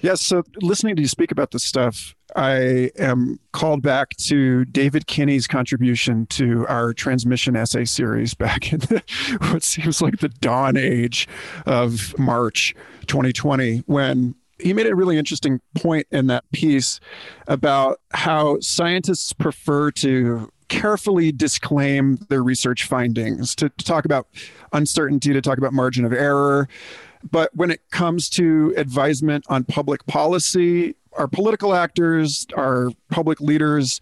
Yes. 0.03 0.23
So 0.23 0.43
listening 0.63 0.97
to 0.97 1.03
you 1.03 1.09
speak 1.09 1.31
about 1.31 1.51
this 1.51 1.65
stuff, 1.65 2.15
I 2.37 2.91
am 2.99 3.39
called 3.53 3.83
back 3.83 4.17
to 4.19 4.65
David 4.67 5.07
Kinney's 5.07 5.47
contribution 5.47 6.27
to 6.27 6.67
our 6.69 6.93
transmission 6.93 7.57
essay 7.57 7.85
series 7.85 8.35
back 8.35 8.73
in 8.73 8.81
the, 8.81 9.03
what 9.51 9.63
seems 9.63 10.01
like 10.01 10.19
the 10.19 10.29
dawn 10.29 10.77
age 10.77 11.29
of 11.67 12.17
March 12.19 12.75
2020, 13.07 13.79
when 13.87 14.35
he 14.59 14.73
made 14.73 14.87
a 14.87 14.95
really 14.95 15.19
interesting 15.19 15.61
point 15.75 16.07
in 16.11 16.27
that 16.29 16.51
piece 16.53 17.01
about 17.47 18.01
how 18.13 18.59
scientists 18.61 19.33
prefer 19.33 19.91
to 19.91 20.51
carefully 20.69 21.33
disclaim 21.33 22.17
their 22.29 22.43
research 22.43 22.85
findings, 22.85 23.55
to, 23.57 23.69
to 23.71 23.85
talk 23.85 24.05
about 24.05 24.29
uncertainty, 24.73 25.33
to 25.33 25.43
talk 25.43 25.59
about 25.59 25.73
margin 25.73 26.05
of 26.05 26.13
error. 26.13 26.69
But 27.29 27.55
when 27.55 27.71
it 27.71 27.81
comes 27.91 28.29
to 28.31 28.75
advisement 28.77 29.45
on 29.49 29.65
public 29.65 30.07
policy, 30.07 30.95
our 31.15 31.29
political 31.29 31.75
actors, 31.75 32.47
our 32.57 32.91
public 33.11 33.41
leaders, 33.41 34.01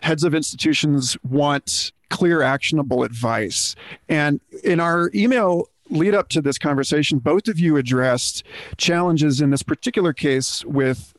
heads 0.00 0.24
of 0.24 0.34
institutions 0.34 1.16
want 1.24 1.92
clear, 2.10 2.42
actionable 2.42 3.02
advice. 3.02 3.74
And 4.08 4.40
in 4.62 4.78
our 4.78 5.10
email 5.14 5.68
lead 5.90 6.14
up 6.14 6.28
to 6.30 6.40
this 6.40 6.58
conversation, 6.58 7.18
both 7.18 7.48
of 7.48 7.58
you 7.58 7.76
addressed 7.76 8.44
challenges 8.76 9.40
in 9.40 9.50
this 9.50 9.62
particular 9.62 10.12
case 10.12 10.64
with 10.64 11.14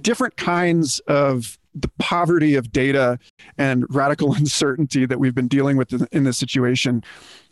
different 0.00 0.36
kinds 0.36 1.00
of 1.00 1.58
the 1.74 1.88
poverty 1.98 2.54
of 2.54 2.72
data 2.72 3.18
and 3.58 3.84
radical 3.90 4.34
uncertainty 4.36 5.06
that 5.06 5.18
we've 5.18 5.34
been 5.34 5.48
dealing 5.48 5.76
with 5.76 5.92
in, 6.12 6.24
this 6.24 6.38
situation. 6.38 7.04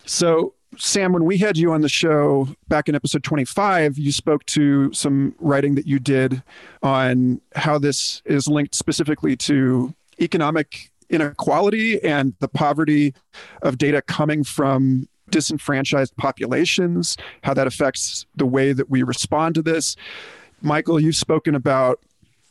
So, 0.07 0.55
Sam, 0.79 1.13
when 1.13 1.25
we 1.25 1.39
had 1.39 1.57
you 1.57 1.73
on 1.73 1.81
the 1.81 1.89
show 1.89 2.49
back 2.69 2.89
in 2.89 2.95
episode 2.95 3.23
25, 3.23 3.99
you 3.99 4.13
spoke 4.13 4.45
to 4.47 4.93
some 4.93 5.35
writing 5.39 5.75
that 5.75 5.87
you 5.87 5.99
did 5.99 6.43
on 6.83 7.41
how 7.55 7.79
this 7.79 8.23
is 8.25 8.49
linked 8.49 8.75
specifically 8.75 9.37
to 9.37 9.95
economic 10.21 10.91
inequality 11.11 12.03
and 12.03 12.35
the 12.41 12.49
poverty 12.49 13.15
of 13.63 13.79
data 13.79 14.03
coming 14.03 14.45
from 14.45 15.09
disenfranchised 15.31 16.17
populations, 16.17 17.17
how 17.43 17.55
that 17.55 17.67
affects 17.67 18.27
the 18.37 18.47
way 18.47 18.73
that 18.73 18.91
we 18.91 19.03
respond 19.03 19.55
to 19.55 19.63
this. 19.63 19.97
Michael, 20.61 21.01
you've 21.01 21.17
spoken 21.17 21.55
about 21.55 22.01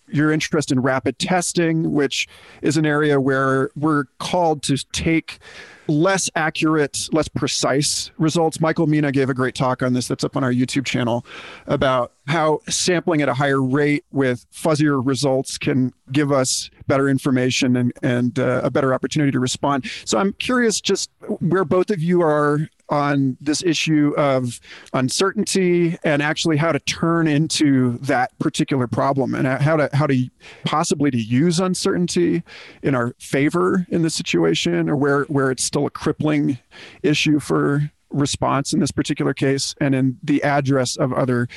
your 0.07 0.31
interest 0.31 0.71
in 0.71 0.79
rapid 0.81 1.17
testing, 1.17 1.93
which 1.93 2.27
is 2.61 2.77
an 2.77 2.85
area 2.85 3.19
where 3.19 3.69
we're 3.75 4.05
called 4.19 4.61
to 4.63 4.77
take 4.91 5.39
less 5.87 6.29
accurate, 6.35 7.09
less 7.11 7.27
precise 7.27 8.11
results. 8.17 8.59
Michael 8.59 8.87
Mina 8.87 9.11
gave 9.11 9.29
a 9.29 9.33
great 9.33 9.55
talk 9.55 9.83
on 9.83 9.93
this 9.93 10.07
that's 10.07 10.23
up 10.23 10.35
on 10.35 10.43
our 10.43 10.51
YouTube 10.51 10.85
channel 10.85 11.25
about 11.67 12.13
how 12.27 12.59
sampling 12.69 13.21
at 13.21 13.29
a 13.29 13.33
higher 13.33 13.61
rate 13.61 14.05
with 14.11 14.45
fuzzier 14.51 15.05
results 15.05 15.57
can 15.57 15.93
give 16.11 16.31
us 16.31 16.69
better 16.87 17.09
information 17.09 17.75
and, 17.75 17.93
and 18.01 18.39
uh, 18.39 18.61
a 18.63 18.71
better 18.71 18.93
opportunity 18.93 19.31
to 19.31 19.39
respond. 19.39 19.89
So 20.05 20.17
I'm 20.17 20.33
curious 20.33 20.79
just 20.79 21.09
where 21.39 21.65
both 21.65 21.89
of 21.89 22.01
you 22.01 22.21
are 22.21 22.69
on 22.89 23.37
this 23.39 23.63
issue 23.63 24.13
of 24.17 24.59
uncertainty 24.93 25.97
and 26.03 26.21
actually 26.21 26.57
how 26.57 26.71
to 26.71 26.79
turn 26.79 27.27
into 27.27 27.97
that 27.99 28.37
particular 28.39 28.87
problem 28.87 29.33
and 29.33 29.47
how 29.47 29.77
to 29.77 29.89
how 29.93 30.05
to 30.05 30.29
possibly 30.65 31.09
to 31.09 31.17
use 31.17 31.59
uncertainty 31.59 32.43
in 32.83 32.93
our 32.93 33.15
favor 33.19 33.87
in 33.89 34.01
this 34.01 34.13
situation 34.13 34.89
or 34.89 34.95
where 34.95 35.23
where 35.23 35.49
it's 35.49 35.63
still 35.73 35.87
a 35.87 35.89
crippling 35.89 36.59
issue 37.01 37.39
for 37.39 37.91
response 38.11 38.73
in 38.73 38.79
this 38.79 38.91
particular 38.91 39.33
case 39.33 39.73
and 39.81 39.95
in 39.95 40.17
the 40.21 40.43
address 40.43 40.95
of 40.97 41.11
other 41.11 41.47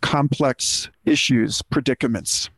complex 0.00 0.90
issues 1.04 1.62
predicaments 1.62 2.50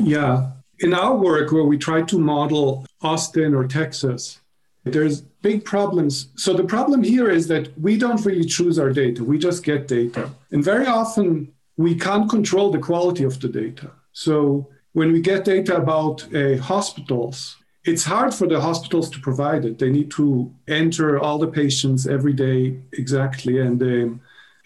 yeah 0.00 0.50
in 0.80 0.92
our 0.92 1.14
work 1.14 1.52
where 1.52 1.62
we 1.62 1.78
try 1.78 2.02
to 2.02 2.18
model 2.18 2.84
austin 3.02 3.54
or 3.54 3.68
texas 3.68 4.40
there's 4.84 5.20
big 5.42 5.66
problems. 5.66 6.28
So 6.36 6.54
the 6.54 6.64
problem 6.64 7.02
here 7.02 7.28
is 7.28 7.46
that 7.48 7.78
we 7.78 7.98
don't 7.98 8.24
really 8.24 8.46
choose 8.46 8.78
our 8.78 8.90
data. 8.90 9.22
We 9.22 9.36
just 9.38 9.62
get 9.62 9.86
data. 9.86 10.30
And 10.50 10.64
very 10.64 10.86
often 10.86 11.52
we 11.76 11.94
can't 11.94 12.30
control 12.30 12.70
the 12.70 12.78
quality 12.78 13.24
of 13.24 13.38
the 13.38 13.48
data. 13.48 13.90
So 14.12 14.68
when 14.94 15.12
we 15.12 15.20
get 15.20 15.44
data 15.44 15.76
about 15.76 16.26
uh, 16.34 16.56
hospitals, 16.56 17.57
it's 17.88 18.04
hard 18.04 18.34
for 18.34 18.46
the 18.46 18.60
hospitals 18.60 19.08
to 19.10 19.18
provide 19.20 19.64
it. 19.64 19.78
They 19.78 19.90
need 19.90 20.10
to 20.12 20.52
enter 20.80 21.18
all 21.18 21.38
the 21.38 21.52
patients 21.62 22.06
every 22.06 22.34
day 22.34 22.78
exactly. 22.92 23.54
And, 23.60 23.80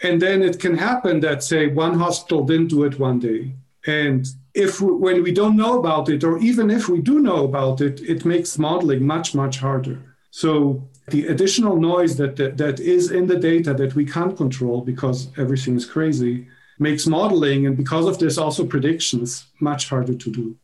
and 0.03 0.21
then 0.25 0.43
it 0.43 0.59
can 0.59 0.77
happen 0.77 1.21
that, 1.21 1.45
say, 1.45 1.63
one 1.69 1.95
hospital 1.99 2.45
didn't 2.45 2.69
do 2.77 2.83
it 2.83 2.99
one 2.99 3.19
day. 3.21 3.55
And 3.87 4.27
if 4.55 4.81
we, 4.81 4.93
when 4.93 5.23
we 5.23 5.33
don't 5.33 5.57
know 5.57 5.79
about 5.79 6.09
it, 6.09 6.25
or 6.25 6.39
even 6.39 6.69
if 6.71 6.89
we 6.89 7.01
do 7.01 7.21
know 7.21 7.45
about 7.45 7.81
it, 7.81 8.01
it 8.01 8.25
makes 8.25 8.59
modeling 8.59 9.07
much, 9.07 9.35
much 9.35 9.59
harder. 9.59 9.99
So 10.31 10.83
the 11.09 11.29
additional 11.29 11.77
noise 11.77 12.17
that, 12.17 12.35
that, 12.37 12.57
that 12.59 12.81
is 12.81 13.13
in 13.13 13.27
the 13.27 13.39
data 13.39 13.73
that 13.75 13.95
we 13.95 14.05
can't 14.05 14.37
control 14.37 14.81
because 14.81 15.29
everything 15.37 15.77
is 15.77 15.87
crazy 15.87 16.49
makes 16.79 17.07
modeling 17.07 17.67
and 17.67 17.77
because 17.77 18.07
of 18.07 18.19
this 18.19 18.37
also 18.37 18.65
predictions 18.67 19.47
much 19.61 19.89
harder 19.89 20.15
to 20.15 20.31
do. 20.31 20.57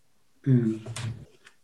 Yeah. 0.47 0.79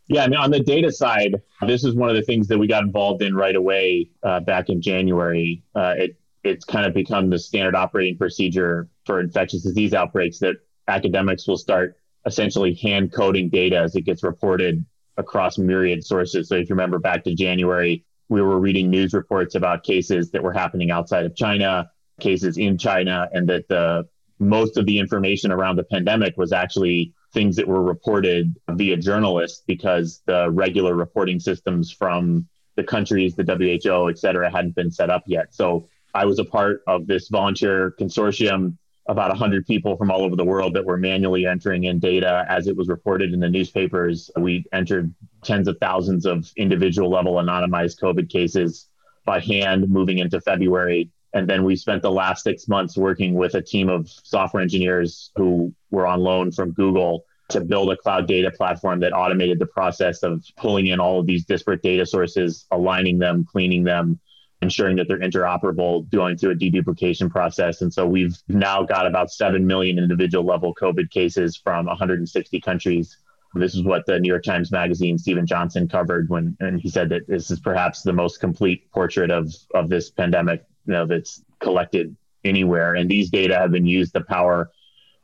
Yeah, 0.07 0.23
I 0.23 0.27
mean, 0.27 0.39
on 0.39 0.51
the 0.51 0.59
data 0.59 0.91
side, 0.91 1.41
this 1.65 1.83
is 1.83 1.95
one 1.95 2.09
of 2.09 2.15
the 2.15 2.21
things 2.21 2.47
that 2.49 2.57
we 2.57 2.67
got 2.67 2.83
involved 2.83 3.23
in 3.23 3.33
right 3.33 3.55
away 3.55 4.09
uh, 4.21 4.39
back 4.39 4.69
in 4.69 4.81
January. 4.81 5.63
Uh, 5.73 5.93
it 5.97 6.19
it's 6.43 6.63
kind 6.63 6.85
of 6.85 6.93
become 6.93 7.31
the 7.31 7.39
standard 7.39 7.75
operating 7.75 8.15
procedure 8.17 8.87
for 9.03 9.19
infectious 9.19 9.63
disease 9.63 9.95
outbreaks 9.95 10.37
that 10.37 10.55
academics 10.87 11.47
will 11.47 11.57
start 11.57 11.97
essentially 12.27 12.75
hand 12.75 13.11
coding 13.11 13.49
data 13.49 13.77
as 13.77 13.95
it 13.95 14.01
gets 14.01 14.23
reported 14.23 14.85
across 15.17 15.57
myriad 15.57 16.05
sources. 16.05 16.47
So 16.47 16.55
if 16.55 16.69
you 16.69 16.75
remember 16.75 16.99
back 16.99 17.23
to 17.23 17.33
January, 17.33 18.05
we 18.29 18.43
were 18.43 18.59
reading 18.59 18.91
news 18.91 19.13
reports 19.13 19.55
about 19.55 19.83
cases 19.83 20.29
that 20.31 20.43
were 20.43 20.53
happening 20.53 20.91
outside 20.91 21.25
of 21.25 21.35
China, 21.35 21.89
cases 22.19 22.57
in 22.57 22.77
China, 22.77 23.27
and 23.33 23.49
that 23.49 23.67
the 23.67 24.07
most 24.37 24.77
of 24.77 24.85
the 24.85 24.99
information 24.99 25.51
around 25.51 25.77
the 25.77 25.83
pandemic 25.83 26.35
was 26.37 26.51
actually 26.51 27.13
things 27.35 27.55
that 27.57 27.67
were 27.67 27.83
reported 27.83 28.55
via 28.71 28.97
journalists 28.97 29.61
because 29.67 30.23
the 30.25 30.49
regular 30.49 30.95
reporting 30.95 31.39
systems 31.39 31.91
from 31.91 32.47
the 32.77 32.83
countries, 32.83 33.35
the 33.35 33.43
WHO, 33.43 34.09
et 34.09 34.17
cetera, 34.17 34.49
hadn't 34.49 34.73
been 34.73 34.89
set 34.89 35.09
up 35.09 35.23
yet. 35.27 35.53
So 35.53 35.87
I 36.13 36.25
was 36.25 36.39
a 36.39 36.45
part 36.45 36.81
of 36.87 37.05
this 37.05 37.27
volunteer 37.27 37.93
consortium 37.99 38.77
about 39.07 39.29
100 39.29 39.67
people 39.67 39.95
from 39.97 40.09
all 40.09 40.23
over 40.23 40.35
the 40.35 40.45
world 40.45 40.73
that 40.73 40.83
were 40.83 40.97
manually 40.97 41.45
entering 41.45 41.83
in 41.83 41.99
data 41.99 42.45
as 42.49 42.67
it 42.67 42.75
was 42.75 42.87
reported 42.87 43.33
in 43.33 43.39
the 43.39 43.49
newspapers. 43.49 44.31
We 44.35 44.65
entered 44.73 45.13
tens 45.43 45.67
of 45.67 45.77
thousands 45.79 46.25
of 46.25 46.51
individual 46.57 47.11
level 47.11 47.33
anonymized 47.35 47.99
COVID 48.01 48.29
cases 48.29 48.87
by 49.25 49.41
hand 49.41 49.89
moving 49.89 50.19
into 50.19 50.41
February. 50.41 51.11
And 51.33 51.47
then 51.47 51.65
we 51.65 51.75
spent 51.75 52.01
the 52.01 52.11
last 52.11 52.43
six 52.43 52.67
months 52.67 52.97
working 52.97 53.35
with 53.35 53.55
a 53.55 53.61
team 53.61 53.89
of 53.89 54.09
software 54.09 54.63
engineers 54.63 55.31
who 55.35 55.73
were 55.95 56.07
on 56.07 56.19
loan 56.19 56.51
from 56.51 56.71
Google 56.71 57.25
to 57.49 57.61
build 57.61 57.91
a 57.91 57.97
cloud 57.97 58.27
data 58.27 58.51
platform 58.51 58.99
that 58.99 59.13
automated 59.13 59.59
the 59.59 59.65
process 59.67 60.23
of 60.23 60.43
pulling 60.57 60.87
in 60.87 60.99
all 60.99 61.19
of 61.19 61.25
these 61.25 61.45
disparate 61.45 61.81
data 61.81 62.05
sources, 62.05 62.65
aligning 62.71 63.19
them, 63.19 63.45
cleaning 63.45 63.83
them, 63.83 64.19
ensuring 64.61 64.95
that 64.97 65.07
they're 65.07 65.19
interoperable, 65.19 66.09
going 66.09 66.37
through 66.37 66.51
a 66.51 66.55
deduplication 66.55 67.29
process. 67.29 67.81
And 67.81 67.93
so 67.93 68.07
we've 68.07 68.35
now 68.47 68.83
got 68.83 69.05
about 69.05 69.29
7 69.31 69.65
million 69.65 69.99
individual 69.99 70.43
level 70.43 70.73
COVID 70.73 71.11
cases 71.11 71.55
from 71.55 71.85
160 71.85 72.61
countries 72.61 73.17
This 73.55 73.73
is 73.73 73.83
what 73.83 74.05
the 74.05 74.19
New 74.19 74.27
York 74.27 74.43
Times 74.43 74.71
Magazine 74.71 75.17
Steven 75.17 75.45
Johnson 75.45 75.87
covered 75.87 76.29
when, 76.29 76.57
and 76.59 76.79
he 76.79 76.89
said 76.89 77.09
that 77.09 77.27
this 77.27 77.49
is 77.49 77.59
perhaps 77.59 78.01
the 78.01 78.11
most 78.11 78.39
complete 78.41 78.91
portrait 78.91 79.31
of 79.31 79.53
of 79.73 79.89
this 79.89 80.11
pandemic, 80.11 80.65
you 80.85 80.93
know, 80.93 81.05
that's 81.05 81.41
collected 81.59 82.15
anywhere. 82.43 82.95
And 82.95 83.09
these 83.09 83.29
data 83.29 83.57
have 83.57 83.71
been 83.71 83.85
used 83.85 84.13
to 84.13 84.21
power, 84.21 84.71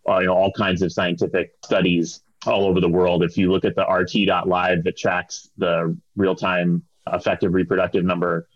Uh, 0.07 0.19
you 0.19 0.27
know, 0.27 0.33
all 0.33 0.51
kinds 0.51 0.81
of 0.81 0.91
scientific 0.91 1.53
studies 1.63 2.21
all 2.47 2.65
over 2.65 2.79
the 2.79 2.89
world. 2.89 3.23
If 3.23 3.37
you 3.37 3.51
look 3.51 3.65
at 3.65 3.75
the 3.75 3.85
RT.live 3.85 4.83
that 4.83 4.97
tracks 4.97 5.49
the 5.57 5.95
real 6.15 6.35
time 6.35 6.83
effective 7.11 7.53
reproductive 7.53 8.03
number, 8.03 8.47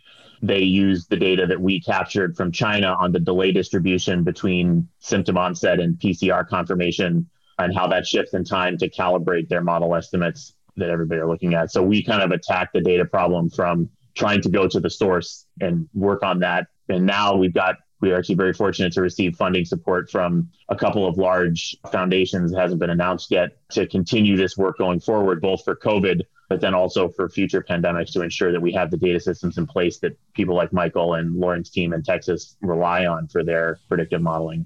they 0.41 0.59
use 0.59 1.07
the 1.07 1.17
data 1.17 1.45
that 1.47 1.59
we 1.59 1.81
captured 1.81 2.35
from 2.35 2.51
China 2.51 2.95
on 2.99 3.11
the 3.11 3.19
delay 3.19 3.51
distribution 3.51 4.23
between 4.23 4.87
symptom 4.99 5.37
onset 5.37 5.79
and 5.79 5.97
PCR 5.97 6.47
confirmation 6.47 7.29
and 7.57 7.73
how 7.73 7.87
that 7.87 8.05
shifts 8.05 8.33
in 8.33 8.43
time 8.43 8.77
to 8.77 8.89
calibrate 8.89 9.47
their 9.47 9.61
model 9.61 9.95
estimates 9.95 10.53
that 10.77 10.89
everybody 10.89 11.21
are 11.21 11.27
looking 11.27 11.53
at. 11.53 11.71
So 11.71 11.81
we 11.81 12.03
kind 12.03 12.21
of 12.21 12.31
attack 12.31 12.73
the 12.73 12.81
data 12.81 13.05
problem 13.05 13.49
from 13.49 13.89
trying 14.13 14.41
to 14.41 14.49
go 14.49 14.67
to 14.67 14.79
the 14.79 14.89
source 14.89 15.45
and 15.61 15.87
work 15.93 16.23
on 16.23 16.39
that. 16.39 16.67
And 16.89 17.05
now 17.05 17.35
we've 17.35 17.53
got 17.53 17.77
we 18.05 18.11
are 18.11 18.17
actually 18.17 18.35
very 18.35 18.53
fortunate 18.53 18.93
to 18.93 19.01
receive 19.01 19.35
funding 19.35 19.65
support 19.65 20.09
from 20.09 20.49
a 20.69 20.75
couple 20.75 21.07
of 21.07 21.17
large 21.17 21.75
foundations 21.91 22.51
it 22.51 22.57
hasn't 22.57 22.79
been 22.79 22.89
announced 22.89 23.31
yet 23.31 23.57
to 23.69 23.85
continue 23.87 24.37
this 24.37 24.55
work 24.57 24.77
going 24.77 24.99
forward 24.99 25.41
both 25.41 25.63
for 25.63 25.75
covid 25.75 26.21
but 26.47 26.61
then 26.61 26.75
also 26.75 27.09
for 27.09 27.27
future 27.27 27.65
pandemics 27.67 28.13
to 28.13 28.21
ensure 28.21 28.51
that 28.51 28.61
we 28.61 28.71
have 28.71 28.91
the 28.91 28.97
data 28.97 29.19
systems 29.19 29.57
in 29.57 29.65
place 29.65 29.99
that 29.99 30.17
people 30.33 30.55
like 30.55 30.71
michael 30.71 31.15
and 31.15 31.35
lauren's 31.35 31.69
team 31.69 31.93
in 31.93 32.03
texas 32.03 32.55
rely 32.61 33.05
on 33.05 33.27
for 33.27 33.43
their 33.43 33.79
predictive 33.87 34.21
modeling. 34.21 34.65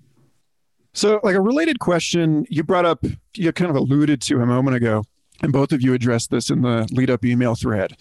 So, 0.94 1.20
like 1.24 1.36
a 1.36 1.42
related 1.42 1.80
question, 1.80 2.46
you 2.50 2.64
brought 2.64 2.86
up, 2.86 3.06
you 3.36 3.52
kind 3.52 3.70
of 3.70 3.78
alluded 3.78 4.22
to 4.24 4.42
a 4.42 4.46
moment 4.46 4.76
ago, 4.76 5.04
and 5.42 5.54
both 5.54 5.72
of 5.72 5.82
you 5.82 5.94
addressed 5.94 6.32
this 6.32 6.50
in 6.50 6.62
the 6.62 6.88
lead 6.92 7.10
up 7.10 7.24
email 7.24 7.56
thread, 7.56 7.96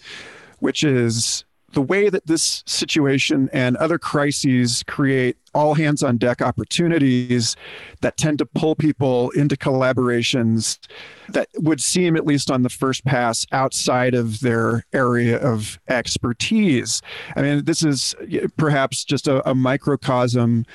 which 0.59 0.83
is 0.83 1.45
the 1.73 1.81
way 1.81 2.09
that 2.09 2.27
this 2.27 2.63
situation 2.65 3.49
and 3.53 3.77
other 3.77 3.97
crises 3.97 4.83
create 4.87 5.37
all 5.53 5.73
hands 5.73 6.03
on 6.03 6.17
deck 6.17 6.41
opportunities 6.41 7.55
that 8.01 8.17
tend 8.17 8.37
to 8.37 8.45
pull 8.45 8.75
people 8.75 9.29
into 9.31 9.55
collaborations 9.55 10.77
that 11.29 11.47
would 11.55 11.81
seem, 11.81 12.15
at 12.15 12.25
least 12.25 12.51
on 12.51 12.61
the 12.61 12.69
first 12.69 13.03
pass, 13.03 13.45
outside 13.51 14.13
of 14.13 14.39
their 14.41 14.85
area 14.93 15.37
of 15.37 15.79
expertise. 15.87 17.01
I 17.35 17.41
mean, 17.41 17.65
this 17.65 17.83
is 17.83 18.15
perhaps 18.57 19.03
just 19.03 19.27
a, 19.27 19.47
a 19.49 19.55
microcosm 19.55 20.65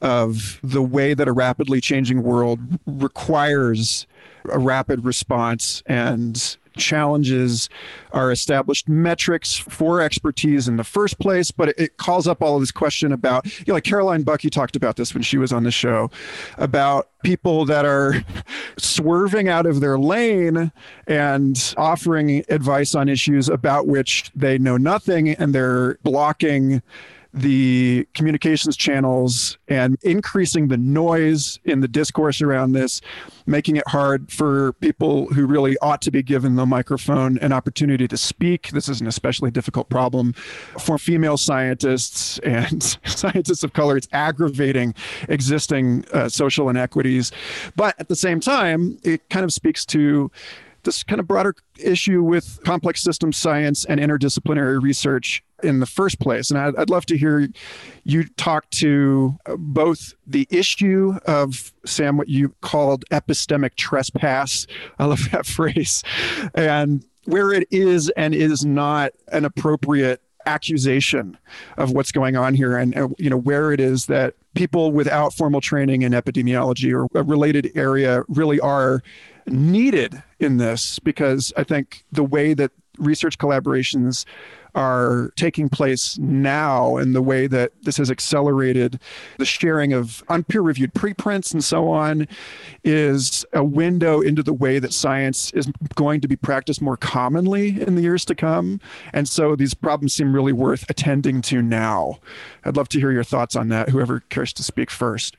of 0.00 0.60
the 0.62 0.82
way 0.82 1.14
that 1.14 1.28
a 1.28 1.32
rapidly 1.32 1.80
changing 1.80 2.22
world 2.22 2.60
requires 2.86 4.06
a 4.52 4.58
rapid 4.58 5.04
response 5.04 5.82
and 5.86 6.56
challenges 6.76 7.68
our 8.12 8.30
established 8.30 8.88
metrics 8.88 9.56
for 9.56 10.00
expertise 10.00 10.68
in 10.68 10.76
the 10.76 10.84
first 10.84 11.18
place, 11.18 11.50
but 11.50 11.70
it, 11.78 11.96
calls 11.96 12.26
up 12.26 12.42
all 12.42 12.56
of 12.56 12.62
this 12.62 12.70
question 12.70 13.12
about, 13.12 13.44
you 13.60 13.64
know, 13.68 13.74
like 13.74 13.84
Caroline 13.84 14.24
Buckee 14.24 14.50
talked 14.50 14.76
about 14.76 14.96
this 14.96 15.14
when 15.14 15.22
she 15.22 15.38
was 15.38 15.52
on 15.52 15.64
the 15.64 15.70
show, 15.70 16.10
about 16.58 17.08
people 17.22 17.64
that 17.64 17.84
are 17.84 18.24
swerving 18.78 19.48
out 19.48 19.66
of 19.66 19.80
their 19.80 19.98
lane 19.98 20.70
and 21.06 21.74
offering 21.76 22.44
advice 22.48 22.94
on 22.94 23.08
issues 23.08 23.48
about 23.48 23.86
which 23.86 24.30
they 24.34 24.58
know 24.58 24.76
nothing 24.76 25.30
and 25.30 25.54
they're 25.54 25.94
blocking 26.02 26.82
the 27.34 28.06
communications 28.14 28.76
channels 28.76 29.58
and 29.66 29.98
increasing 30.02 30.68
the 30.68 30.76
noise 30.76 31.58
in 31.64 31.80
the 31.80 31.88
discourse 31.88 32.40
around 32.40 32.72
this, 32.72 33.00
making 33.44 33.74
it 33.74 33.86
hard 33.88 34.30
for 34.30 34.72
people 34.74 35.26
who 35.26 35.44
really 35.44 35.76
ought 35.82 36.00
to 36.02 36.12
be 36.12 36.22
given 36.22 36.54
the 36.54 36.64
microphone 36.64 37.36
an 37.38 37.52
opportunity 37.52 38.06
to 38.06 38.16
speak. 38.16 38.70
This 38.70 38.88
is 38.88 39.00
an 39.00 39.08
especially 39.08 39.50
difficult 39.50 39.88
problem 39.88 40.32
for 40.78 40.96
female 40.96 41.36
scientists 41.36 42.38
and 42.38 42.82
scientists 43.04 43.64
of 43.64 43.72
color. 43.72 43.96
It's 43.96 44.08
aggravating 44.12 44.94
existing 45.28 46.04
uh, 46.12 46.28
social 46.28 46.68
inequities. 46.68 47.32
But 47.74 47.98
at 47.98 48.08
the 48.08 48.16
same 48.16 48.38
time, 48.38 48.96
it 49.02 49.28
kind 49.28 49.44
of 49.44 49.52
speaks 49.52 49.84
to 49.86 50.30
this 50.84 51.02
kind 51.02 51.20
of 51.20 51.26
broader 51.26 51.54
issue 51.78 52.22
with 52.22 52.60
complex 52.64 53.02
system 53.02 53.32
science 53.32 53.84
and 53.84 54.00
interdisciplinary 54.00 54.80
research 54.82 55.42
in 55.62 55.80
the 55.80 55.86
first 55.86 56.20
place. 56.20 56.50
And 56.50 56.58
I'd, 56.58 56.76
I'd, 56.76 56.90
love 56.90 57.06
to 57.06 57.16
hear 57.16 57.48
you 58.04 58.24
talk 58.36 58.68
to 58.70 59.36
uh, 59.46 59.56
both 59.56 60.14
the 60.26 60.46
issue 60.50 61.14
of, 61.26 61.72
Sam, 61.86 62.16
what 62.16 62.28
you 62.28 62.54
called 62.60 63.04
epistemic 63.10 63.74
trespass. 63.76 64.66
I 64.98 65.06
love 65.06 65.28
that 65.32 65.46
phrase. 65.46 66.02
And 66.54 67.04
where 67.24 67.52
it 67.52 67.66
is 67.70 68.10
and 68.10 68.34
is 68.34 68.64
not 68.64 69.12
an 69.28 69.44
appropriate 69.44 70.20
accusation 70.46 71.38
of 71.78 71.92
what's 71.92 72.12
going 72.12 72.36
on 72.36 72.52
here 72.52 72.76
and 72.76 72.94
you 73.18 73.30
know 73.30 73.36
where 73.38 73.72
it 73.72 73.80
is 73.80 74.04
that 74.06 74.34
people 74.54 74.92
without 74.92 75.32
formal 75.32 75.60
training 75.60 76.02
in 76.02 76.12
epidemiology 76.12 76.92
or 76.92 77.08
a 77.18 77.22
related 77.22 77.70
area 77.74 78.22
really 78.28 78.60
are 78.60 79.02
needed 79.46 80.22
in 80.38 80.56
this 80.56 80.98
because 80.98 81.52
I 81.56 81.64
think 81.64 82.04
the 82.12 82.24
way 82.24 82.54
that 82.54 82.72
research 82.98 83.38
collaborations 83.38 84.24
are 84.74 85.32
taking 85.36 85.68
place 85.68 86.18
now 86.18 86.96
and 86.96 87.14
the 87.14 87.22
way 87.22 87.46
that 87.46 87.72
this 87.82 87.96
has 87.96 88.10
accelerated 88.10 88.98
the 89.38 89.44
sharing 89.44 89.92
of 89.92 90.24
unpeer 90.28 90.64
reviewed 90.64 90.92
preprints 90.94 91.52
and 91.52 91.62
so 91.62 91.88
on 91.88 92.26
is 92.82 93.44
a 93.52 93.62
window 93.62 94.20
into 94.20 94.42
the 94.42 94.52
way 94.52 94.80
that 94.80 94.92
science 94.92 95.52
is 95.52 95.70
going 95.94 96.20
to 96.20 96.26
be 96.26 96.34
practiced 96.34 96.82
more 96.82 96.96
commonly 96.96 97.80
in 97.80 97.94
the 97.94 98.02
years 98.02 98.24
to 98.24 98.34
come. 98.34 98.80
And 99.12 99.28
so 99.28 99.54
these 99.54 99.74
problems 99.74 100.12
seem 100.12 100.34
really 100.34 100.52
worth 100.52 100.84
attending 100.90 101.40
to 101.42 101.62
now. 101.62 102.18
I'd 102.64 102.76
love 102.76 102.88
to 102.90 102.98
hear 102.98 103.12
your 103.12 103.24
thoughts 103.24 103.54
on 103.54 103.68
that, 103.68 103.90
whoever 103.90 104.20
cares 104.28 104.52
to 104.54 104.64
speak 104.64 104.90
first. 104.90 105.36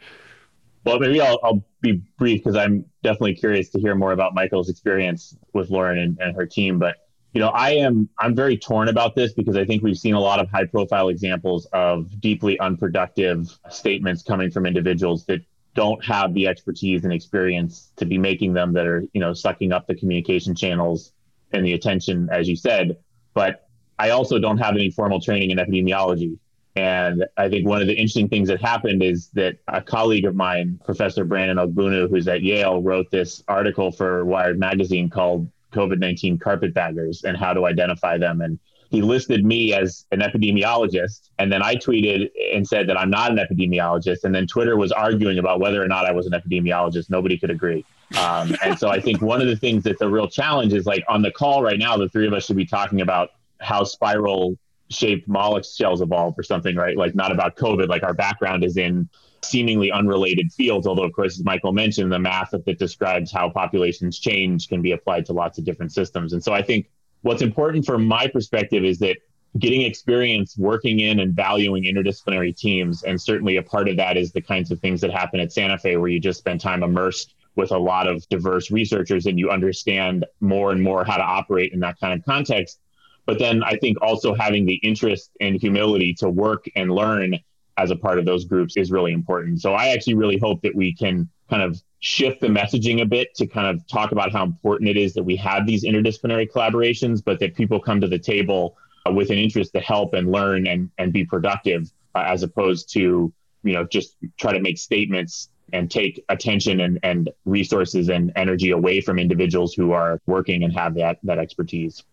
Well, 0.86 1.00
maybe 1.00 1.19
I'll, 1.19 1.39
I'll 1.43 1.65
be 1.82 2.04
brief 2.17 2.43
because 2.43 2.56
I'm 2.56 2.86
definitely 3.04 3.36
curious 3.36 3.69
to 3.69 3.80
hear 3.80 3.95
more 3.95 4.12
about 4.12 4.36
Michael's 4.36 4.69
experience 4.69 5.36
with 5.54 5.69
Lauren 5.71 5.98
and, 5.98 6.17
and 6.19 6.36
her 6.36 6.45
team. 6.45 6.78
But 6.78 6.98
you 7.34 7.41
know, 7.41 7.50
I 7.50 7.71
am 7.71 8.08
I'm 8.19 8.36
very 8.36 8.58
torn 8.58 8.88
about 8.88 9.15
this 9.15 9.34
because 9.34 9.58
I 9.58 9.65
think 9.65 9.84
we've 9.84 9.98
seen 9.98 10.13
a 10.13 10.19
lot 10.19 10.39
of 10.39 10.50
high 10.50 10.65
profile 10.65 11.10
examples 11.10 11.65
of 11.74 12.21
deeply 12.21 12.58
unproductive 12.60 13.50
statements 13.69 14.24
coming 14.24 14.52
from 14.52 14.65
individuals 14.65 15.26
that 15.26 15.41
don't 15.74 16.04
have 16.06 16.34
the 16.34 16.48
expertise 16.48 17.04
and 17.04 17.12
experience 17.12 17.91
to 17.98 18.06
be 18.06 18.17
making 18.17 18.54
them 18.54 18.71
that 18.74 18.88
are, 18.88 19.04
you 19.12 19.19
know, 19.19 19.34
sucking 19.34 19.74
up 19.74 19.88
the 19.88 19.95
communication 19.95 20.56
channels 20.56 21.12
and 21.52 21.65
the 21.65 21.74
attention, 21.74 22.30
as 22.32 22.48
you 22.48 22.56
said. 22.56 22.95
But 23.34 23.67
I 24.00 24.12
also 24.12 24.39
don't 24.39 24.60
have 24.60 24.76
any 24.76 24.89
formal 24.89 25.19
training 25.19 25.52
in 25.52 25.58
epidemiology. 25.58 26.38
And 26.75 27.25
I 27.38 27.47
think 27.47 27.65
one 27.65 27.81
of 27.81 27.88
the 27.88 27.93
interesting 27.93 28.27
things 28.27 28.49
that 28.49 28.61
happened 28.61 29.01
is 29.01 29.29
that 29.29 29.57
a 29.69 29.81
colleague 29.81 30.25
of 30.25 30.35
mine, 30.35 30.79
Professor 30.83 31.23
Brandon 31.23 31.57
Ogbunu, 31.57 32.09
who's 32.09 32.27
at 32.27 32.41
Yale, 32.41 32.81
wrote 32.81 33.09
this 33.11 33.43
article 33.47 33.91
for 33.91 34.25
Wired 34.25 34.59
Magazine 34.59 35.09
called 35.09 35.49
COVID 35.71 35.99
19 35.99 36.38
Carpetbaggers 36.38 37.23
and 37.23 37.38
How 37.38 37.53
to 37.53 37.65
Identify 37.65 38.17
Them. 38.17 38.41
And 38.41 38.59
he 38.89 39.01
listed 39.01 39.45
me 39.45 39.73
as 39.73 40.05
an 40.11 40.19
epidemiologist. 40.19 41.29
And 41.39 41.51
then 41.51 41.63
I 41.63 41.75
tweeted 41.75 42.29
and 42.53 42.67
said 42.67 42.88
that 42.89 42.97
I'm 42.97 43.09
not 43.09 43.31
an 43.31 43.38
epidemiologist. 43.38 44.25
And 44.25 44.35
then 44.35 44.45
Twitter 44.45 44.75
was 44.77 44.91
arguing 44.91 45.39
about 45.39 45.61
whether 45.61 45.81
or 45.81 45.88
not 45.88 46.05
I 46.05 46.11
was 46.11 46.27
an 46.27 46.33
epidemiologist. 46.33 47.09
Nobody 47.09 47.38
could 47.38 47.51
agree. 47.51 47.85
Um, 48.19 48.55
and 48.63 48.77
so 48.77 48.89
I 48.89 48.99
think 48.99 49.21
one 49.21 49.41
of 49.41 49.47
the 49.47 49.55
things 49.55 49.83
that's 49.83 50.01
a 50.01 50.09
real 50.09 50.27
challenge 50.27 50.73
is 50.73 50.85
like 50.85 51.03
on 51.07 51.21
the 51.21 51.31
call 51.31 51.63
right 51.63 51.79
now, 51.79 51.97
the 51.97 52.09
three 52.09 52.27
of 52.27 52.33
us 52.33 52.45
should 52.45 52.57
be 52.57 52.65
talking 52.65 53.01
about 53.01 53.31
how 53.59 53.83
spiral 53.83 54.57
shaped 54.89 55.28
mollusk 55.28 55.76
shells 55.76 56.02
evolved 56.02 56.38
or 56.39 56.43
something, 56.43 56.76
right? 56.76 56.98
Like 56.98 57.15
not 57.15 57.32
about 57.32 57.56
COVID. 57.56 57.88
Like 57.88 58.04
our 58.04 58.13
background 58.13 58.63
is 58.63 58.78
in 58.78 59.10
seemingly 59.43 59.91
unrelated 59.91 60.52
fields, 60.52 60.88
although 60.88 61.04
of 61.04 61.13
course, 61.13 61.38
as 61.38 61.45
Michael 61.45 61.71
mentioned, 61.71 62.12
the 62.12 62.19
math 62.19 62.52
that 62.52 62.80
describes 62.80 63.32
how 63.32 63.50
populations 63.50 64.19
change 64.19 64.67
can 64.67 64.82
be 64.82 64.91
applied 64.91 65.26
to 65.28 65.34
lots 65.34 65.58
of 65.58 65.65
different 65.65 65.91
systems. 65.91 66.34
And 66.34 66.43
so 66.43 66.54
I 66.54 66.62
think 66.62 66.89
what's 67.21 67.41
important 67.41 67.86
from 67.86 68.06
my 68.06 68.28
perspective 68.28 68.84
is 68.84 69.00
that 69.00 69.17
getting 69.58 69.82
experience 69.84 70.58
working 70.58 71.00
in 71.00 71.19
and 71.19 71.34
valuing 71.34 71.84
interdisciplinary 71.84 72.56
teams, 72.56 73.04
and 73.04 73.21
certainly 73.21 73.56
a 73.58 73.63
part 73.63 73.88
of 73.88 73.98
that 73.98 74.17
is 74.17 74.32
the 74.32 74.41
kinds 74.41 74.71
of 74.71 74.80
things 74.80 75.00
that 75.02 75.12
happen 75.12 75.39
at 75.39 75.54
Santa 75.54 75.78
Fe, 75.78 75.95
where 75.98 76.10
you 76.10 76.19
just 76.19 76.39
spend 76.39 76.60
time 76.60 76.84
immersed 76.84 77.36
with 77.56 77.71
a 77.71 77.78
lot 77.78 78.08
of 78.08 78.28
diverse 78.28 78.69
researchers 78.69 79.28
and 79.28 79.39
you 79.39 79.50
understand 79.50 80.26
more 80.41 80.71
and 80.71 80.82
more 80.82 81.06
how 81.06 81.15
to 81.15 81.24
operate 81.24 81.71
in 81.71 81.80
that 81.80 81.98
kind 82.00 82.19
of 82.19 82.26
context 82.26 82.80
but 83.25 83.39
then 83.39 83.63
I 83.63 83.77
think 83.77 84.01
also 84.01 84.33
having 84.33 84.65
the 84.65 84.75
interest 84.75 85.31
and 85.41 85.59
humility 85.59 86.13
to 86.15 86.29
work 86.29 86.65
and 86.75 86.91
learn 86.91 87.39
as 87.77 87.91
a 87.91 87.95
part 87.95 88.19
of 88.19 88.25
those 88.25 88.45
groups 88.45 88.77
is 88.77 88.91
really 88.91 89.11
important. 89.11 89.61
So 89.61 89.73
I 89.73 89.89
actually 89.89 90.13
really 90.13 90.38
hope 90.38 90.61
that 90.61 90.75
we 90.75 90.93
can 90.93 91.29
kind 91.49 91.61
of 91.61 91.81
shift 91.99 92.39
the 92.41 92.47
messaging 92.47 93.01
a 93.01 93.05
bit 93.05 93.33
to 93.35 93.47
kind 93.47 93.67
of 93.67 93.85
talk 93.88 94.11
about 94.11 94.31
how 94.31 94.43
important 94.43 94.89
it 94.89 94.97
is 94.97 95.13
that 95.13 95.23
we 95.23 95.35
have 95.38 95.65
these 95.65 95.83
interdisciplinary 95.83 96.49
collaborations, 96.49 97.21
but 97.23 97.39
that 97.39 97.55
people 97.55 97.79
come 97.79 97.99
to 97.99 98.07
the 98.07 98.19
table 98.19 98.77
uh, 99.07 99.11
with 99.11 99.29
an 99.29 99.38
interest 99.38 99.73
to 99.73 99.79
help 99.79 100.13
and 100.13 100.31
learn 100.31 100.67
and, 100.67 100.89
and 100.97 101.11
be 101.11 101.25
productive 101.25 101.91
uh, 102.15 102.23
as 102.25 102.43
opposed 102.43 102.91
to, 102.93 103.33
you 103.63 103.73
know, 103.73 103.83
just 103.83 104.15
try 104.38 104.53
to 104.53 104.59
make 104.59 104.77
statements 104.77 105.49
and 105.73 105.89
take 105.89 106.23
attention 106.29 106.81
and, 106.81 106.99
and 107.03 107.29
resources 107.45 108.09
and 108.09 108.31
energy 108.35 108.71
away 108.71 109.01
from 109.01 109.17
individuals 109.17 109.73
who 109.73 109.91
are 109.91 110.21
working 110.27 110.63
and 110.63 110.73
have 110.73 110.93
that 110.95 111.17
that 111.23 111.39
expertise. 111.39 112.03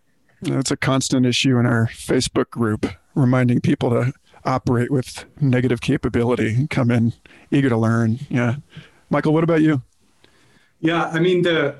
It's 0.42 0.70
a 0.70 0.76
constant 0.76 1.24
issue 1.24 1.58
in 1.58 1.66
our 1.66 1.86
Facebook 1.86 2.50
group, 2.50 2.86
reminding 3.14 3.60
people 3.60 3.90
to 3.90 4.12
operate 4.44 4.90
with 4.90 5.24
negative 5.40 5.80
capability, 5.80 6.66
come 6.68 6.90
in 6.90 7.12
eager 7.50 7.68
to 7.68 7.76
learn. 7.76 8.18
Yeah. 8.28 8.56
Michael, 9.08 9.32
what 9.32 9.44
about 9.44 9.62
you? 9.62 9.82
Yeah, 10.80 11.04
I 11.06 11.20
mean, 11.20 11.42
the 11.42 11.76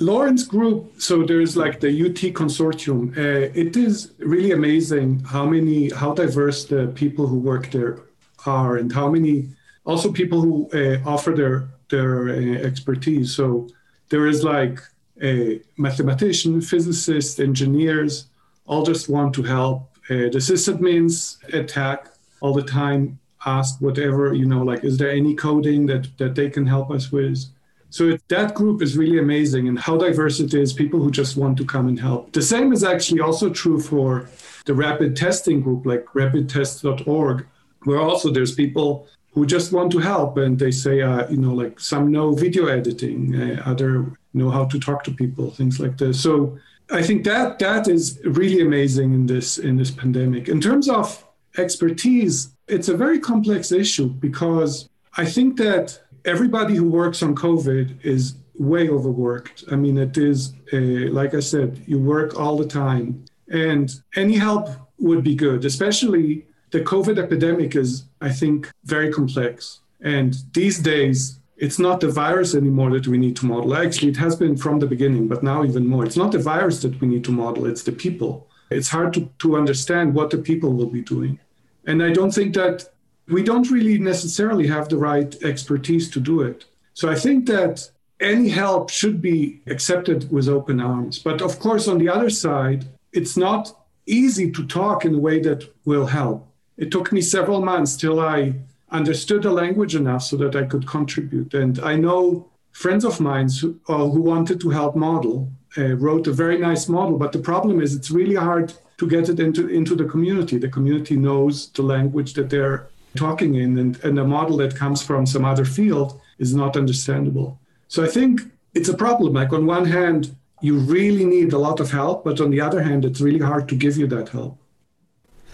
Lauren's 0.00 0.44
group, 0.46 1.00
so 1.00 1.22
there's 1.22 1.56
like 1.56 1.80
the 1.80 1.88
UT 1.88 2.32
consortium. 2.34 3.16
Uh, 3.16 3.50
it 3.54 3.76
is 3.76 4.12
really 4.18 4.52
amazing 4.52 5.20
how 5.20 5.44
many, 5.44 5.90
how 5.90 6.14
diverse 6.14 6.64
the 6.64 6.86
people 6.94 7.26
who 7.26 7.38
work 7.38 7.70
there 7.72 8.00
are, 8.46 8.76
and 8.76 8.92
how 8.92 9.10
many 9.10 9.50
also 9.84 10.12
people 10.12 10.40
who 10.40 10.70
uh, 10.72 10.98
offer 11.04 11.32
their 11.32 11.68
their 11.90 12.28
uh, 12.28 12.66
expertise. 12.66 13.34
So 13.34 13.68
there 14.10 14.26
is 14.26 14.44
like 14.44 14.80
a 15.22 15.60
mathematician, 15.76 16.60
physicists, 16.60 17.38
engineers, 17.40 18.28
all 18.66 18.84
just 18.84 19.08
want 19.08 19.34
to 19.34 19.42
help. 19.42 19.90
Uh, 20.10 20.30
the 20.34 20.40
sysadmins 20.40 21.42
attack 21.52 22.08
all 22.40 22.54
the 22.54 22.62
time, 22.62 23.18
ask 23.46 23.80
whatever 23.80 24.34
you 24.34 24.46
know, 24.46 24.62
like, 24.62 24.84
is 24.84 24.96
there 24.96 25.10
any 25.10 25.34
coding 25.34 25.86
that 25.86 26.06
that 26.18 26.34
they 26.34 26.48
can 26.50 26.66
help 26.66 26.90
us 26.90 27.10
with? 27.12 27.44
So 27.90 28.10
it, 28.10 28.22
that 28.28 28.54
group 28.54 28.82
is 28.82 28.96
really 28.96 29.18
amazing 29.18 29.66
and 29.68 29.78
how 29.78 29.96
diverse 29.96 30.40
it 30.40 30.52
is, 30.52 30.72
people 30.72 31.00
who 31.00 31.10
just 31.10 31.36
want 31.36 31.56
to 31.58 31.64
come 31.64 31.88
and 31.88 31.98
help. 31.98 32.32
The 32.32 32.42
same 32.42 32.72
is 32.72 32.84
actually 32.84 33.20
also 33.20 33.48
true 33.48 33.80
for 33.80 34.28
the 34.66 34.74
rapid 34.74 35.16
testing 35.16 35.62
group, 35.62 35.86
like 35.86 36.04
rapidtest.org, 36.06 37.46
where 37.84 38.00
also 38.00 38.30
there's 38.30 38.54
people 38.54 39.08
who 39.32 39.46
just 39.46 39.72
want 39.72 39.92
to 39.92 39.98
help 39.98 40.36
and 40.36 40.58
they 40.58 40.70
say, 40.70 41.02
uh, 41.02 41.28
you 41.28 41.36
know, 41.36 41.54
like 41.54 41.78
some 41.78 42.10
know 42.10 42.32
video 42.32 42.66
editing, 42.66 43.34
uh, 43.34 43.62
other 43.64 44.18
know 44.34 44.50
how 44.50 44.64
to 44.64 44.78
talk 44.78 45.04
to 45.04 45.10
people, 45.12 45.50
things 45.50 45.78
like 45.80 45.96
this. 45.98 46.20
So 46.20 46.58
I 46.90 47.02
think 47.02 47.24
that 47.24 47.58
that 47.58 47.88
is 47.88 48.20
really 48.24 48.62
amazing 48.62 49.12
in 49.12 49.26
this 49.26 49.58
in 49.58 49.76
this 49.76 49.90
pandemic. 49.90 50.48
In 50.48 50.60
terms 50.60 50.88
of 50.88 51.24
expertise, 51.56 52.50
it's 52.66 52.88
a 52.88 52.96
very 52.96 53.18
complex 53.18 53.72
issue 53.72 54.06
because 54.06 54.88
I 55.16 55.24
think 55.24 55.56
that 55.58 56.00
everybody 56.24 56.74
who 56.74 56.88
works 56.88 57.22
on 57.22 57.34
COVID 57.34 58.04
is 58.04 58.36
way 58.54 58.88
overworked. 58.88 59.64
I 59.70 59.76
mean, 59.76 59.98
it 59.98 60.18
is, 60.18 60.52
a, 60.72 61.08
like 61.08 61.34
I 61.34 61.40
said, 61.40 61.82
you 61.86 61.98
work 61.98 62.38
all 62.38 62.56
the 62.56 62.66
time, 62.66 63.24
and 63.48 63.90
any 64.16 64.34
help 64.34 64.68
would 64.98 65.22
be 65.22 65.34
good, 65.34 65.64
especially 65.64 66.46
the 66.70 66.80
COVID 66.80 67.18
epidemic 67.18 67.76
is, 67.76 68.04
I 68.20 68.30
think, 68.30 68.70
very 68.84 69.12
complex. 69.12 69.80
And 70.00 70.36
these 70.52 70.78
days, 70.78 71.38
it's 71.56 71.78
not 71.78 72.00
the 72.00 72.08
virus 72.08 72.54
anymore 72.54 72.90
that 72.90 73.08
we 73.08 73.18
need 73.18 73.36
to 73.36 73.46
model. 73.46 73.74
Actually, 73.74 74.10
it 74.10 74.16
has 74.18 74.36
been 74.36 74.56
from 74.56 74.78
the 74.78 74.86
beginning, 74.86 75.26
but 75.28 75.42
now 75.42 75.64
even 75.64 75.86
more. 75.86 76.04
It's 76.04 76.16
not 76.16 76.32
the 76.32 76.38
virus 76.38 76.82
that 76.82 77.00
we 77.00 77.08
need 77.08 77.24
to 77.24 77.32
model, 77.32 77.66
it's 77.66 77.82
the 77.82 77.92
people. 77.92 78.46
It's 78.70 78.88
hard 78.88 79.12
to, 79.14 79.28
to 79.38 79.56
understand 79.56 80.14
what 80.14 80.30
the 80.30 80.38
people 80.38 80.72
will 80.72 80.90
be 80.90 81.02
doing. 81.02 81.38
And 81.86 82.02
I 82.02 82.12
don't 82.12 82.32
think 82.32 82.54
that 82.54 82.88
we 83.28 83.42
don't 83.42 83.70
really 83.70 83.98
necessarily 83.98 84.66
have 84.66 84.88
the 84.88 84.98
right 84.98 85.34
expertise 85.42 86.10
to 86.10 86.20
do 86.20 86.42
it. 86.42 86.64
So 86.94 87.08
I 87.08 87.14
think 87.14 87.46
that 87.46 87.90
any 88.20 88.48
help 88.48 88.90
should 88.90 89.22
be 89.22 89.60
accepted 89.66 90.30
with 90.30 90.48
open 90.48 90.80
arms. 90.80 91.18
But 91.18 91.40
of 91.40 91.58
course, 91.60 91.88
on 91.88 91.98
the 91.98 92.08
other 92.08 92.30
side, 92.30 92.84
it's 93.12 93.36
not 93.36 93.74
easy 94.06 94.50
to 94.50 94.66
talk 94.66 95.04
in 95.04 95.14
a 95.14 95.18
way 95.18 95.40
that 95.40 95.64
will 95.84 96.06
help. 96.06 96.47
It 96.78 96.90
took 96.90 97.12
me 97.12 97.20
several 97.20 97.60
months 97.60 97.96
till 97.96 98.20
I 98.20 98.54
understood 98.90 99.42
the 99.42 99.50
language 99.50 99.94
enough 99.94 100.22
so 100.22 100.36
that 100.36 100.56
I 100.56 100.64
could 100.64 100.86
contribute. 100.86 101.52
And 101.52 101.78
I 101.80 101.96
know 101.96 102.48
friends 102.72 103.04
of 103.04 103.20
mine 103.20 103.48
who, 103.60 103.78
uh, 103.88 104.08
who 104.08 104.22
wanted 104.22 104.60
to 104.60 104.70
help 104.70 104.96
model 104.96 105.50
uh, 105.76 105.94
wrote 105.96 106.26
a 106.26 106.32
very 106.32 106.58
nice 106.58 106.88
model, 106.88 107.18
but 107.18 107.32
the 107.32 107.40
problem 107.40 107.80
is 107.80 107.94
it's 107.94 108.10
really 108.10 108.36
hard 108.36 108.72
to 108.96 109.06
get 109.06 109.28
it 109.28 109.38
into, 109.40 109.68
into 109.68 109.94
the 109.94 110.04
community. 110.04 110.56
The 110.58 110.68
community 110.68 111.16
knows 111.16 111.68
the 111.70 111.82
language 111.82 112.32
that 112.34 112.48
they're 112.50 112.88
talking 113.16 113.56
in, 113.56 113.78
and, 113.78 114.02
and 114.04 114.18
a 114.18 114.24
model 114.24 114.56
that 114.58 114.76
comes 114.76 115.02
from 115.02 115.26
some 115.26 115.44
other 115.44 115.64
field 115.64 116.20
is 116.38 116.54
not 116.54 116.76
understandable. 116.76 117.58
So 117.88 118.04
I 118.04 118.08
think 118.08 118.40
it's 118.74 118.88
a 118.88 118.96
problem. 118.96 119.34
Like, 119.34 119.52
on 119.52 119.66
one 119.66 119.84
hand, 119.84 120.34
you 120.60 120.78
really 120.78 121.24
need 121.24 121.52
a 121.52 121.58
lot 121.58 121.80
of 121.80 121.90
help, 121.90 122.24
but 122.24 122.40
on 122.40 122.50
the 122.50 122.60
other 122.60 122.82
hand, 122.82 123.04
it's 123.04 123.20
really 123.20 123.40
hard 123.40 123.68
to 123.68 123.74
give 123.74 123.96
you 123.96 124.06
that 124.08 124.28
help. 124.28 124.58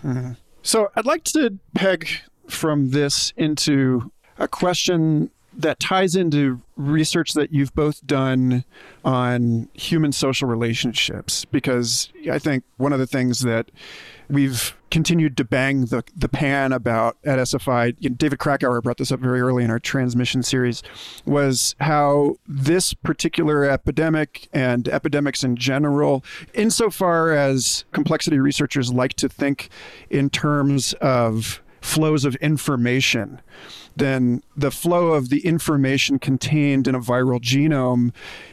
Mm-hmm. 0.05 0.33
So 0.67 0.91
I'd 0.97 1.05
like 1.05 1.25
to 1.25 1.59
peg 1.75 2.09
from 2.49 2.91
this 2.91 3.35
into 3.37 4.11
a 4.39 4.49
question 4.49 5.31
that 5.57 5.81
ties 5.81 6.17
into 6.17 6.61
research 6.77 7.33
that 7.35 7.53
you've 7.53 7.75
both 7.75 8.05
done 8.07 8.65
on 9.05 9.69
human 9.75 10.13
social 10.13 10.49
relationships 10.49 11.45
because 11.45 12.13
I 12.31 12.39
think 12.39 12.65
one 12.77 12.93
of 12.93 12.99
the 12.99 13.07
things 13.07 13.41
that 13.41 13.71
we've 14.29 14.77
continued 14.91 15.37
to 15.37 15.45
bang 15.45 15.87
the, 15.87 16.03
the 16.17 16.29
pan 16.29 16.73
about 16.73 17.17
at 17.25 17.39
SFI, 17.39 17.97
you 17.99 18.11
know, 18.11 18.17
David 18.17 18.39
Krakauer 18.39 18.81
brought 18.81 18.97
this 18.97 19.13
up 19.13 19.21
very 19.21 19.41
early 19.41 19.65
in 19.65 19.71
our 19.71 19.79
transmission 19.79 20.43
series, 20.43 20.83
was 21.25 21.75
how 21.81 22.37
this 22.47 22.95
particular 22.95 23.65
epidemic 23.65 24.49
and 24.53 24.89
epidemics 24.89 25.45
in 25.45 25.57
general, 25.57 26.25
insofar 26.55 27.33
as 27.33 27.85
complexity 27.93 28.39
researchers 28.39 28.93
like 28.93 29.15
to 29.15 29.29
think 29.29 29.69
in 30.11 30.31
terms 30.31 30.93
of 30.95 31.61
flows 31.85 32.25
of 32.25 32.35
information, 32.37 33.43
then 33.95 34.43
the 34.57 34.71
flow 34.71 35.13
of 35.13 35.29
the 35.29 35.47
information 35.47 36.19
contained 36.19 36.89
in 36.89 36.95
a 36.95 37.01
viral 37.01 37.39
genome 37.39 38.11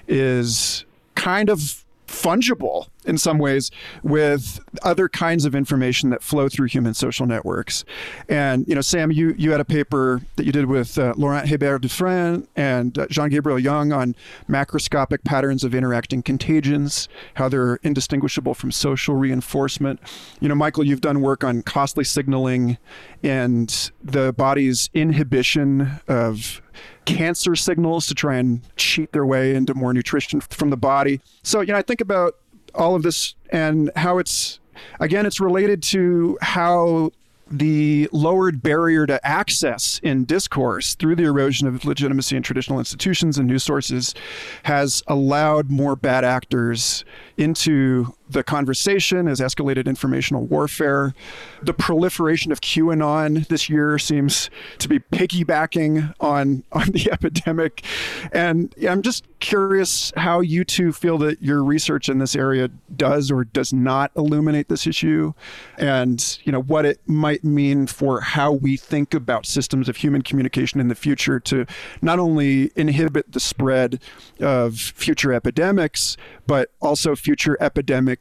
is 0.08 0.84
kind 1.16 1.50
of 1.50 1.86
fungible 2.12 2.88
in 3.06 3.18
some 3.18 3.40
ways 3.40 3.72
with 4.04 4.60
other 4.84 5.10
kinds 5.10 5.46
of 5.46 5.56
information 5.56 6.10
that 6.12 6.22
flow 6.22 6.48
through 6.48 6.68
human 6.68 6.94
social 6.94 7.26
networks. 7.26 7.84
And, 8.30 8.68
you 8.68 8.76
know, 8.76 8.82
Sam, 8.82 9.12
you, 9.12 9.34
you 9.38 9.52
had 9.52 9.60
a 9.60 9.66
paper 9.66 10.22
that 10.36 10.46
you 10.46 10.52
did 10.52 10.66
with 10.66 10.98
uh, 10.98 11.14
Laurent 11.18 11.48
Hebert 11.48 11.82
Dufresne 11.82 12.48
and 12.56 12.98
uh, 12.98 13.08
Jean 13.10 13.30
Gabriel 13.30 13.58
Young 13.58 13.92
on 13.92 14.16
macroscopic 14.48 15.24
patterns 15.24 15.64
of 15.64 15.74
interacting 15.74 16.22
contagions, 16.22 17.08
how 17.36 17.50
they're 17.50 17.80
indistinguishable 17.84 18.54
from 18.54 18.72
social 18.72 19.16
reinforcement. 19.16 20.00
You 20.40 20.50
know, 20.50 20.56
Michael, 20.56 20.84
you've 20.84 21.02
done 21.02 21.22
work 21.22 21.44
on 21.44 21.64
costly 21.64 22.04
signaling 22.04 22.78
and 23.24 23.92
the 24.04 24.34
body's 24.34 24.90
inhibition 24.94 26.00
of 26.08 26.62
cancer 27.06 27.56
signals 27.56 28.08
to 28.08 28.16
try 28.16 28.38
and 28.38 28.62
cheat 28.76 29.12
their 29.12 29.26
way 29.26 29.56
into 29.56 29.74
more 29.74 29.94
nutrition 29.94 30.42
from 30.42 30.70
the 30.70 30.78
body. 30.78 31.20
So, 31.44 31.62
you 31.62 31.74
know, 31.74 31.78
I 31.78 31.82
think 31.82 32.02
about 32.02 32.36
all 32.76 32.96
of 32.96 33.04
this 33.04 33.36
and 33.50 33.92
how 33.96 34.18
it's 34.18 34.60
again 35.00 35.26
it's 35.26 35.40
related 35.40 35.84
to 35.84 36.38
how 36.42 37.12
the 37.52 38.08
lowered 38.14 38.64
barrier 38.64 39.06
to 39.06 39.26
access 39.28 40.00
in 40.04 40.24
discourse 40.24 40.96
through 40.96 41.16
the 41.18 41.24
erosion 41.24 41.68
of 41.68 41.84
legitimacy 41.84 42.38
in 42.38 42.44
traditional 42.44 42.80
institutions 42.80 43.38
and 43.38 43.48
news 43.48 43.64
sources 43.64 44.16
has 44.64 45.04
allowed 45.08 45.70
more 45.70 45.98
bad 45.98 46.24
actors 46.24 47.04
into 47.36 48.16
the 48.32 48.44
conversation, 48.44 49.28
has 49.28 49.40
escalated 49.40 49.86
informational 49.86 50.46
warfare. 50.46 51.14
The 51.62 51.74
proliferation 51.74 52.52
of 52.52 52.62
QAnon 52.62 53.48
this 53.48 53.70
year 53.70 53.98
seems 53.98 54.50
to 54.80 54.88
be 54.88 55.00
piggybacking 55.00 56.14
on, 56.20 56.64
on 56.72 56.88
the 56.88 57.10
epidemic. 57.12 57.84
And 58.32 58.74
I'm 58.88 59.02
just 59.02 59.26
curious 59.42 60.14
how 60.16 60.40
you 60.40 60.64
two 60.64 60.94
feel 60.94 61.18
that 61.18 61.42
your 61.42 61.64
research 61.64 62.08
in 62.08 62.20
this 62.20 62.36
area 62.36 62.70
does 62.96 63.32
or 63.32 63.44
does 63.44 63.74
not 63.74 64.12
illuminate 64.16 64.70
this 64.70 64.86
issue 64.86 65.34
and 65.78 66.40
you 66.44 66.52
know 66.52 66.62
what 66.62 66.86
it 66.86 67.00
might 67.08 67.44
mean 67.44 67.88
for 67.88 68.22
how 68.22 68.52
we 68.52 68.78
think 68.78 69.14
about 69.14 69.46
systems 69.46 69.90
of 69.90 69.98
human 69.98 70.22
communication 70.22 70.80
in 70.80 70.88
the 70.88 70.96
future 70.96 71.40
to 71.40 71.66
not 72.02 72.20
only 72.20 72.72
inhibit 72.76 73.32
the 73.32 73.40
spread 73.40 74.00
of 74.40 74.78
future 74.78 75.34
epidemics 75.34 76.16
but 76.46 76.72
also 76.80 77.16
future 77.16 77.58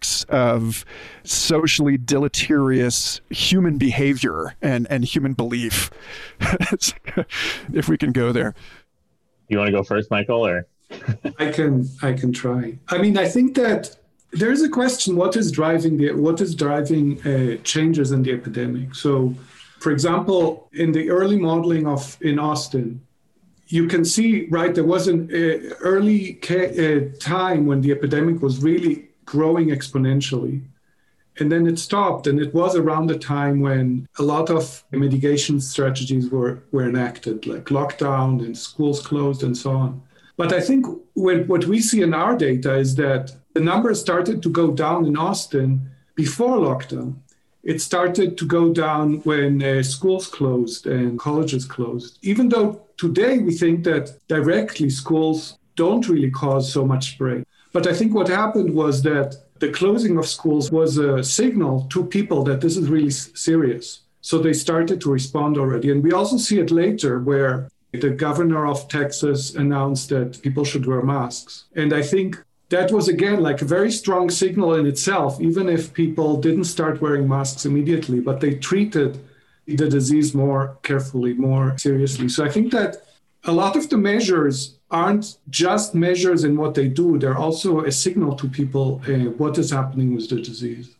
epidemics 0.00 0.24
of 0.28 0.84
socially 1.24 1.98
deleterious 1.98 3.20
human 3.30 3.78
behavior 3.78 4.54
and, 4.62 4.86
and 4.90 5.04
human 5.04 5.34
belief, 5.34 5.90
if 7.72 7.88
we 7.88 7.96
can 7.96 8.12
go 8.12 8.32
there. 8.32 8.54
You 9.48 9.58
want 9.58 9.68
to 9.68 9.72
go 9.72 9.82
first, 9.82 10.10
Michael, 10.10 10.46
or? 10.46 10.66
I 11.38 11.50
can 11.50 11.88
I 12.02 12.12
can 12.12 12.32
try. 12.32 12.78
I 12.88 12.98
mean, 12.98 13.16
I 13.16 13.28
think 13.28 13.54
that 13.54 13.96
there 14.32 14.50
is 14.50 14.62
a 14.62 14.68
question: 14.68 15.16
what 15.16 15.36
is 15.36 15.52
driving 15.52 15.98
the 15.98 16.12
what 16.12 16.40
is 16.40 16.54
driving 16.54 17.20
uh, 17.22 17.62
changes 17.62 18.10
in 18.10 18.22
the 18.22 18.32
epidemic? 18.32 18.94
So, 18.94 19.34
for 19.80 19.92
example, 19.92 20.68
in 20.72 20.92
the 20.92 21.10
early 21.10 21.38
modeling 21.38 21.86
of 21.86 22.16
in 22.20 22.38
Austin, 22.40 23.00
you 23.68 23.86
can 23.86 24.04
see, 24.04 24.46
right, 24.50 24.74
there 24.74 24.84
was 24.84 25.06
an 25.06 25.30
uh, 25.32 25.74
early 25.80 26.34
ca- 26.42 26.74
uh, 26.74 27.00
time 27.20 27.66
when 27.66 27.80
the 27.82 27.92
epidemic 27.92 28.42
was 28.42 28.62
really 28.62 29.09
growing 29.34 29.68
exponentially. 29.76 30.56
and 31.38 31.50
then 31.50 31.66
it 31.66 31.78
stopped. 31.78 32.26
And 32.26 32.38
it 32.40 32.52
was 32.54 32.76
around 32.76 33.06
the 33.06 33.18
time 33.18 33.60
when 33.60 34.08
a 34.18 34.22
lot 34.22 34.50
of 34.50 34.84
mitigation 34.90 35.60
strategies 35.60 36.28
were, 36.30 36.62
were 36.72 36.88
enacted, 36.88 37.46
like 37.46 37.66
lockdown 37.66 38.44
and 38.44 38.56
schools 38.56 39.00
closed 39.10 39.42
and 39.42 39.56
so 39.56 39.70
on. 39.72 40.02
But 40.36 40.52
I 40.52 40.60
think 40.60 40.86
what 41.14 41.66
we 41.66 41.80
see 41.80 42.02
in 42.02 42.14
our 42.14 42.36
data 42.36 42.74
is 42.84 42.94
that 42.96 43.32
the 43.54 43.60
numbers 43.60 44.00
started 44.00 44.42
to 44.42 44.50
go 44.50 44.66
down 44.84 45.06
in 45.06 45.16
Austin 45.16 45.90
before 46.14 46.58
lockdown. 46.58 47.08
It 47.62 47.80
started 47.80 48.38
to 48.38 48.46
go 48.46 48.72
down 48.72 49.06
when 49.28 49.62
uh, 49.62 49.82
schools 49.82 50.26
closed 50.26 50.86
and 50.86 51.18
colleges 51.18 51.64
closed. 51.66 52.18
Even 52.22 52.48
though 52.48 52.68
today 52.96 53.38
we 53.38 53.52
think 53.52 53.84
that 53.84 54.04
directly 54.28 54.88
schools 54.88 55.58
don't 55.76 56.08
really 56.08 56.30
cause 56.30 56.72
so 56.72 56.82
much 56.86 57.04
spread. 57.12 57.44
But 57.72 57.86
I 57.86 57.92
think 57.92 58.14
what 58.14 58.28
happened 58.28 58.74
was 58.74 59.02
that 59.02 59.36
the 59.60 59.70
closing 59.70 60.16
of 60.18 60.26
schools 60.26 60.72
was 60.72 60.98
a 60.98 61.22
signal 61.22 61.86
to 61.90 62.04
people 62.04 62.42
that 62.44 62.60
this 62.60 62.76
is 62.76 62.88
really 62.88 63.10
serious. 63.10 64.00
So 64.22 64.38
they 64.38 64.52
started 64.52 65.00
to 65.00 65.10
respond 65.10 65.56
already. 65.56 65.90
And 65.90 66.02
we 66.02 66.12
also 66.12 66.36
see 66.36 66.58
it 66.58 66.70
later 66.70 67.20
where 67.20 67.68
the 67.92 68.10
governor 68.10 68.66
of 68.66 68.88
Texas 68.88 69.54
announced 69.54 70.08
that 70.10 70.42
people 70.42 70.64
should 70.64 70.86
wear 70.86 71.02
masks. 71.02 71.64
And 71.74 71.92
I 71.92 72.02
think 72.02 72.42
that 72.70 72.92
was 72.92 73.08
again 73.08 73.40
like 73.40 73.62
a 73.62 73.64
very 73.64 73.90
strong 73.90 74.30
signal 74.30 74.74
in 74.74 74.86
itself, 74.86 75.40
even 75.40 75.68
if 75.68 75.92
people 75.92 76.40
didn't 76.40 76.64
start 76.64 77.00
wearing 77.00 77.28
masks 77.28 77.66
immediately, 77.66 78.20
but 78.20 78.40
they 78.40 78.54
treated 78.54 79.18
the 79.66 79.88
disease 79.88 80.34
more 80.34 80.78
carefully, 80.82 81.34
more 81.34 81.76
seriously. 81.78 82.28
So 82.28 82.44
I 82.44 82.48
think 82.48 82.72
that 82.72 83.02
a 83.44 83.52
lot 83.52 83.76
of 83.76 83.88
the 83.88 83.96
measures 83.96 84.78
aren't 84.90 85.38
just 85.48 85.94
measures 85.94 86.44
in 86.44 86.56
what 86.56 86.74
they 86.74 86.88
do, 86.88 87.18
they're 87.18 87.36
also 87.36 87.84
a 87.84 87.92
signal 87.92 88.34
to 88.36 88.48
people 88.48 89.00
uh, 89.08 89.30
what 89.38 89.56
is 89.56 89.70
happening 89.70 90.14
with 90.14 90.28
the 90.28 90.40
disease. 90.40 90.96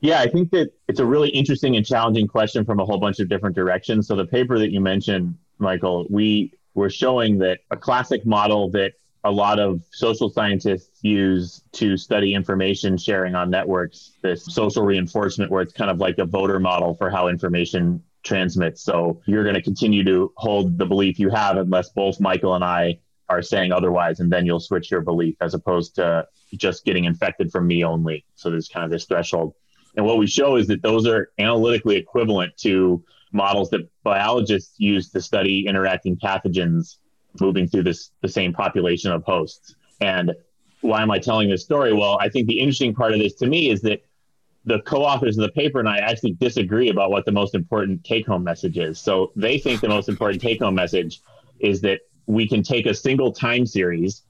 Yeah, 0.00 0.20
I 0.20 0.28
think 0.28 0.50
that 0.52 0.72
it's 0.88 1.00
a 1.00 1.04
really 1.04 1.28
interesting 1.30 1.76
and 1.76 1.84
challenging 1.84 2.26
question 2.26 2.64
from 2.64 2.80
a 2.80 2.84
whole 2.84 2.98
bunch 2.98 3.20
of 3.20 3.28
different 3.28 3.54
directions. 3.54 4.06
So, 4.06 4.16
the 4.16 4.24
paper 4.24 4.58
that 4.58 4.70
you 4.70 4.80
mentioned, 4.80 5.36
Michael, 5.58 6.06
we 6.08 6.52
were 6.74 6.88
showing 6.88 7.38
that 7.38 7.60
a 7.70 7.76
classic 7.76 8.24
model 8.24 8.70
that 8.70 8.92
a 9.24 9.30
lot 9.30 9.58
of 9.58 9.82
social 9.90 10.30
scientists 10.30 11.00
use 11.02 11.62
to 11.72 11.98
study 11.98 12.32
information 12.34 12.96
sharing 12.96 13.34
on 13.34 13.50
networks, 13.50 14.12
this 14.22 14.46
social 14.46 14.84
reinforcement, 14.84 15.50
where 15.50 15.60
it's 15.60 15.74
kind 15.74 15.90
of 15.90 15.98
like 15.98 16.16
a 16.18 16.24
voter 16.24 16.58
model 16.58 16.94
for 16.94 17.10
how 17.10 17.28
information 17.28 18.02
transmits. 18.22 18.82
So 18.82 19.20
you're 19.26 19.44
going 19.44 19.54
to 19.54 19.62
continue 19.62 20.04
to 20.04 20.32
hold 20.36 20.78
the 20.78 20.86
belief 20.86 21.18
you 21.18 21.30
have 21.30 21.56
unless 21.56 21.90
both 21.90 22.20
Michael 22.20 22.54
and 22.54 22.64
I 22.64 22.98
are 23.28 23.42
saying 23.42 23.72
otherwise, 23.72 24.20
and 24.20 24.30
then 24.30 24.44
you'll 24.44 24.60
switch 24.60 24.90
your 24.90 25.00
belief 25.00 25.36
as 25.40 25.54
opposed 25.54 25.94
to 25.96 26.26
just 26.54 26.84
getting 26.84 27.04
infected 27.04 27.50
from 27.52 27.66
me 27.66 27.84
only. 27.84 28.24
So 28.34 28.50
there's 28.50 28.68
kind 28.68 28.84
of 28.84 28.90
this 28.90 29.04
threshold. 29.04 29.54
And 29.96 30.04
what 30.04 30.18
we 30.18 30.26
show 30.26 30.56
is 30.56 30.66
that 30.66 30.82
those 30.82 31.06
are 31.06 31.30
analytically 31.38 31.96
equivalent 31.96 32.56
to 32.58 33.04
models 33.32 33.70
that 33.70 33.88
biologists 34.02 34.74
use 34.78 35.10
to 35.10 35.20
study 35.20 35.66
interacting 35.66 36.16
pathogens 36.16 36.96
moving 37.40 37.68
through 37.68 37.84
this 37.84 38.10
the 38.22 38.28
same 38.28 38.52
population 38.52 39.12
of 39.12 39.22
hosts. 39.24 39.76
And 40.00 40.32
why 40.80 41.02
am 41.02 41.10
I 41.10 41.18
telling 41.18 41.48
this 41.48 41.62
story? 41.62 41.92
Well, 41.92 42.18
I 42.20 42.28
think 42.28 42.48
the 42.48 42.58
interesting 42.58 42.94
part 42.94 43.12
of 43.12 43.20
this 43.20 43.34
to 43.34 43.46
me 43.46 43.70
is 43.70 43.80
that 43.82 44.02
the 44.64 44.80
co-authors 44.82 45.38
of 45.38 45.42
the 45.42 45.52
paper 45.52 45.80
and 45.80 45.88
I 45.88 45.98
actually 45.98 46.32
disagree 46.32 46.90
about 46.90 47.10
what 47.10 47.24
the 47.24 47.32
most 47.32 47.54
important 47.54 48.04
take-home 48.04 48.44
message 48.44 48.78
is. 48.78 48.98
So 48.98 49.32
they 49.36 49.58
think 49.58 49.80
the 49.80 49.88
most 49.88 50.08
important 50.08 50.42
take-home 50.42 50.74
message 50.74 51.20
is 51.60 51.80
that 51.82 52.00
we 52.26 52.46
can 52.46 52.62
take 52.62 52.86
a 52.86 52.94
single 52.94 53.32
time 53.32 53.66
series 53.66 54.22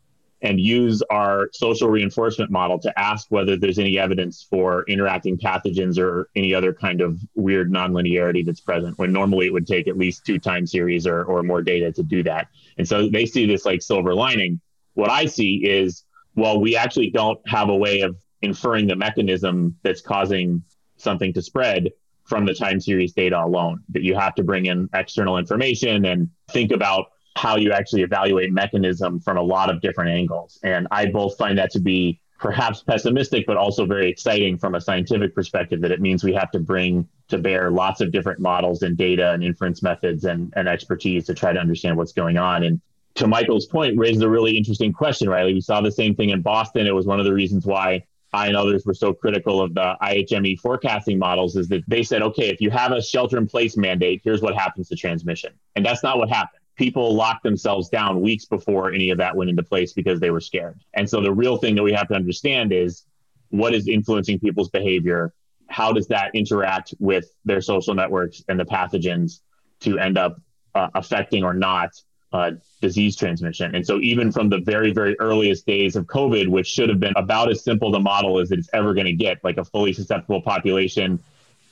and 0.42 0.58
use 0.58 1.02
our 1.10 1.50
social 1.52 1.88
reinforcement 1.88 2.50
model 2.50 2.78
to 2.78 2.98
ask 2.98 3.26
whether 3.30 3.56
there's 3.56 3.78
any 3.78 3.98
evidence 3.98 4.46
for 4.48 4.84
interacting 4.84 5.36
pathogens 5.36 5.98
or 5.98 6.30
any 6.34 6.54
other 6.54 6.72
kind 6.72 7.02
of 7.02 7.20
weird 7.34 7.70
nonlinearity 7.70 8.44
that's 8.44 8.60
present 8.60 8.96
when 8.98 9.12
normally 9.12 9.46
it 9.46 9.52
would 9.52 9.66
take 9.66 9.86
at 9.86 9.98
least 9.98 10.24
two 10.24 10.38
time 10.38 10.66
series 10.66 11.06
or, 11.06 11.24
or 11.24 11.42
more 11.42 11.60
data 11.60 11.92
to 11.92 12.02
do 12.02 12.22
that. 12.22 12.48
And 12.78 12.88
so 12.88 13.08
they 13.08 13.26
see 13.26 13.44
this 13.44 13.66
like 13.66 13.82
silver 13.82 14.14
lining. 14.14 14.60
What 14.94 15.10
I 15.10 15.26
see 15.26 15.56
is, 15.56 16.04
well, 16.36 16.58
we 16.58 16.74
actually 16.74 17.10
don't 17.10 17.38
have 17.46 17.68
a 17.68 17.76
way 17.76 18.00
of 18.00 18.16
inferring 18.42 18.86
the 18.86 18.96
mechanism 18.96 19.76
that's 19.82 20.00
causing 20.00 20.62
something 20.96 21.32
to 21.32 21.42
spread 21.42 21.90
from 22.24 22.46
the 22.46 22.54
time 22.54 22.80
series 22.80 23.12
data 23.12 23.42
alone. 23.42 23.82
That 23.90 24.02
you 24.02 24.14
have 24.14 24.34
to 24.36 24.42
bring 24.42 24.66
in 24.66 24.88
external 24.94 25.38
information 25.38 26.04
and 26.04 26.30
think 26.50 26.72
about 26.72 27.06
how 27.36 27.56
you 27.56 27.72
actually 27.72 28.02
evaluate 28.02 28.52
mechanism 28.52 29.20
from 29.20 29.36
a 29.36 29.42
lot 29.42 29.70
of 29.70 29.80
different 29.80 30.10
angles. 30.10 30.58
And 30.62 30.86
I 30.90 31.06
both 31.06 31.36
find 31.36 31.58
that 31.58 31.70
to 31.72 31.80
be 31.80 32.20
perhaps 32.38 32.82
pessimistic, 32.82 33.46
but 33.46 33.56
also 33.56 33.84
very 33.84 34.08
exciting 34.10 34.56
from 34.56 34.74
a 34.74 34.80
scientific 34.80 35.34
perspective 35.34 35.80
that 35.82 35.90
it 35.90 36.00
means 36.00 36.24
we 36.24 36.32
have 36.32 36.50
to 36.50 36.58
bring 36.58 37.06
to 37.28 37.38
bear 37.38 37.70
lots 37.70 38.00
of 38.00 38.10
different 38.10 38.40
models 38.40 38.82
and 38.82 38.96
data 38.96 39.32
and 39.32 39.44
inference 39.44 39.82
methods 39.82 40.24
and, 40.24 40.52
and 40.56 40.66
expertise 40.66 41.26
to 41.26 41.34
try 41.34 41.52
to 41.52 41.60
understand 41.60 41.96
what's 41.96 42.12
going 42.12 42.38
on. 42.38 42.64
And 42.64 42.80
to 43.16 43.26
Michael's 43.26 43.66
point, 43.66 43.98
raises 43.98 44.22
a 44.22 44.28
really 44.28 44.56
interesting 44.56 44.92
question, 44.92 45.28
Riley. 45.28 45.54
We 45.54 45.60
saw 45.60 45.80
the 45.80 45.92
same 45.92 46.14
thing 46.14 46.30
in 46.30 46.40
Boston. 46.40 46.86
It 46.86 46.94
was 46.94 47.06
one 47.06 47.18
of 47.18 47.26
the 47.26 47.34
reasons 47.34 47.66
why 47.66 48.04
I 48.32 48.46
and 48.46 48.56
others 48.56 48.86
were 48.86 48.94
so 48.94 49.12
critical 49.12 49.60
of 49.60 49.74
the 49.74 49.96
IHME 50.00 50.60
forecasting 50.60 51.18
models 51.18 51.56
is 51.56 51.68
that 51.68 51.82
they 51.88 52.02
said, 52.02 52.22
okay, 52.22 52.48
if 52.48 52.60
you 52.60 52.70
have 52.70 52.92
a 52.92 53.02
shelter 53.02 53.38
in 53.38 53.46
place 53.46 53.76
mandate, 53.76 54.20
here's 54.22 54.40
what 54.40 54.54
happens 54.54 54.88
to 54.88 54.96
transmission. 54.96 55.52
And 55.74 55.84
that's 55.84 56.02
not 56.02 56.18
what 56.18 56.28
happened. 56.28 56.60
People 56.76 57.14
locked 57.14 57.42
themselves 57.42 57.88
down 57.88 58.20
weeks 58.20 58.44
before 58.44 58.92
any 58.92 59.10
of 59.10 59.18
that 59.18 59.36
went 59.36 59.50
into 59.50 59.62
place 59.62 59.92
because 59.92 60.20
they 60.20 60.30
were 60.30 60.40
scared. 60.40 60.80
And 60.94 61.08
so 61.08 61.20
the 61.20 61.32
real 61.32 61.56
thing 61.56 61.74
that 61.74 61.82
we 61.82 61.92
have 61.92 62.08
to 62.08 62.14
understand 62.14 62.72
is 62.72 63.04
what 63.48 63.74
is 63.74 63.88
influencing 63.88 64.38
people's 64.38 64.70
behavior? 64.70 65.34
How 65.68 65.92
does 65.92 66.06
that 66.08 66.30
interact 66.34 66.94
with 66.98 67.26
their 67.44 67.60
social 67.60 67.94
networks 67.94 68.42
and 68.48 68.58
the 68.58 68.64
pathogens 68.64 69.40
to 69.80 69.98
end 69.98 70.16
up 70.16 70.40
uh, 70.74 70.88
affecting 70.94 71.42
or 71.42 71.52
not 71.52 71.90
uh, 72.32 72.52
disease 72.80 73.16
transmission. 73.16 73.74
And 73.74 73.84
so, 73.86 73.98
even 74.00 74.32
from 74.32 74.48
the 74.48 74.58
very, 74.58 74.92
very 74.92 75.18
earliest 75.18 75.66
days 75.66 75.96
of 75.96 76.06
COVID, 76.06 76.48
which 76.48 76.66
should 76.66 76.88
have 76.88 77.00
been 77.00 77.14
about 77.16 77.50
as 77.50 77.62
simple 77.64 77.92
to 77.92 77.98
model 77.98 78.38
as 78.38 78.50
it's 78.52 78.68
ever 78.72 78.94
going 78.94 79.06
to 79.06 79.12
get, 79.12 79.42
like 79.42 79.58
a 79.58 79.64
fully 79.64 79.92
susceptible 79.92 80.40
population, 80.40 81.18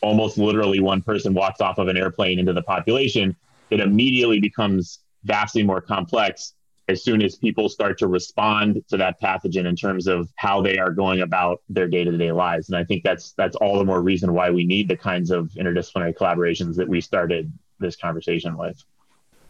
almost 0.01 0.39
literally 0.39 0.81
one 0.81 1.03
person 1.03 1.35
walks 1.35 1.61
off 1.61 1.79
of 1.79 1.89
an 1.89 1.97
airplane 1.97 2.39
into 2.39 2.53
the 2.53 2.63
population, 2.63 3.37
it 3.71 3.81
immediately 3.81 4.41
becomes 4.41 5.01
vastly 5.25 5.63
more 5.63 5.81
complex 5.81 6.55
as 6.89 7.03
soon 7.03 7.21
as 7.21 7.37
people 7.37 7.69
start 7.69 7.99
to 7.99 8.07
respond 8.07 8.83
to 8.89 8.97
that 8.97 9.21
pathogen 9.21 9.67
in 9.67 9.77
terms 9.77 10.07
of 10.07 10.29
how 10.37 10.63
they 10.63 10.79
are 10.79 10.91
going 10.91 11.21
about 11.21 11.61
their 11.69 11.87
day-to-day 11.87 12.33
lives 12.33 12.69
and 12.69 12.79
i 12.79 12.85
think 12.85 13.03
that's 13.03 13.33
that's 13.33 13.57
all 13.57 13.79
the 13.79 13.85
more 13.85 14.01
reason 14.01 14.33
why 14.33 14.49
we 14.49 14.65
need 14.65 14.89
the 14.89 14.97
kinds 14.97 15.31
of 15.31 15.51
interdisciplinary 15.51 16.17
collaborations 16.17 16.77
that 16.77 16.89
we 16.89 17.01
started 17.01 17.53
this 17.79 17.97
conversation 17.97 18.57
with 18.57 18.83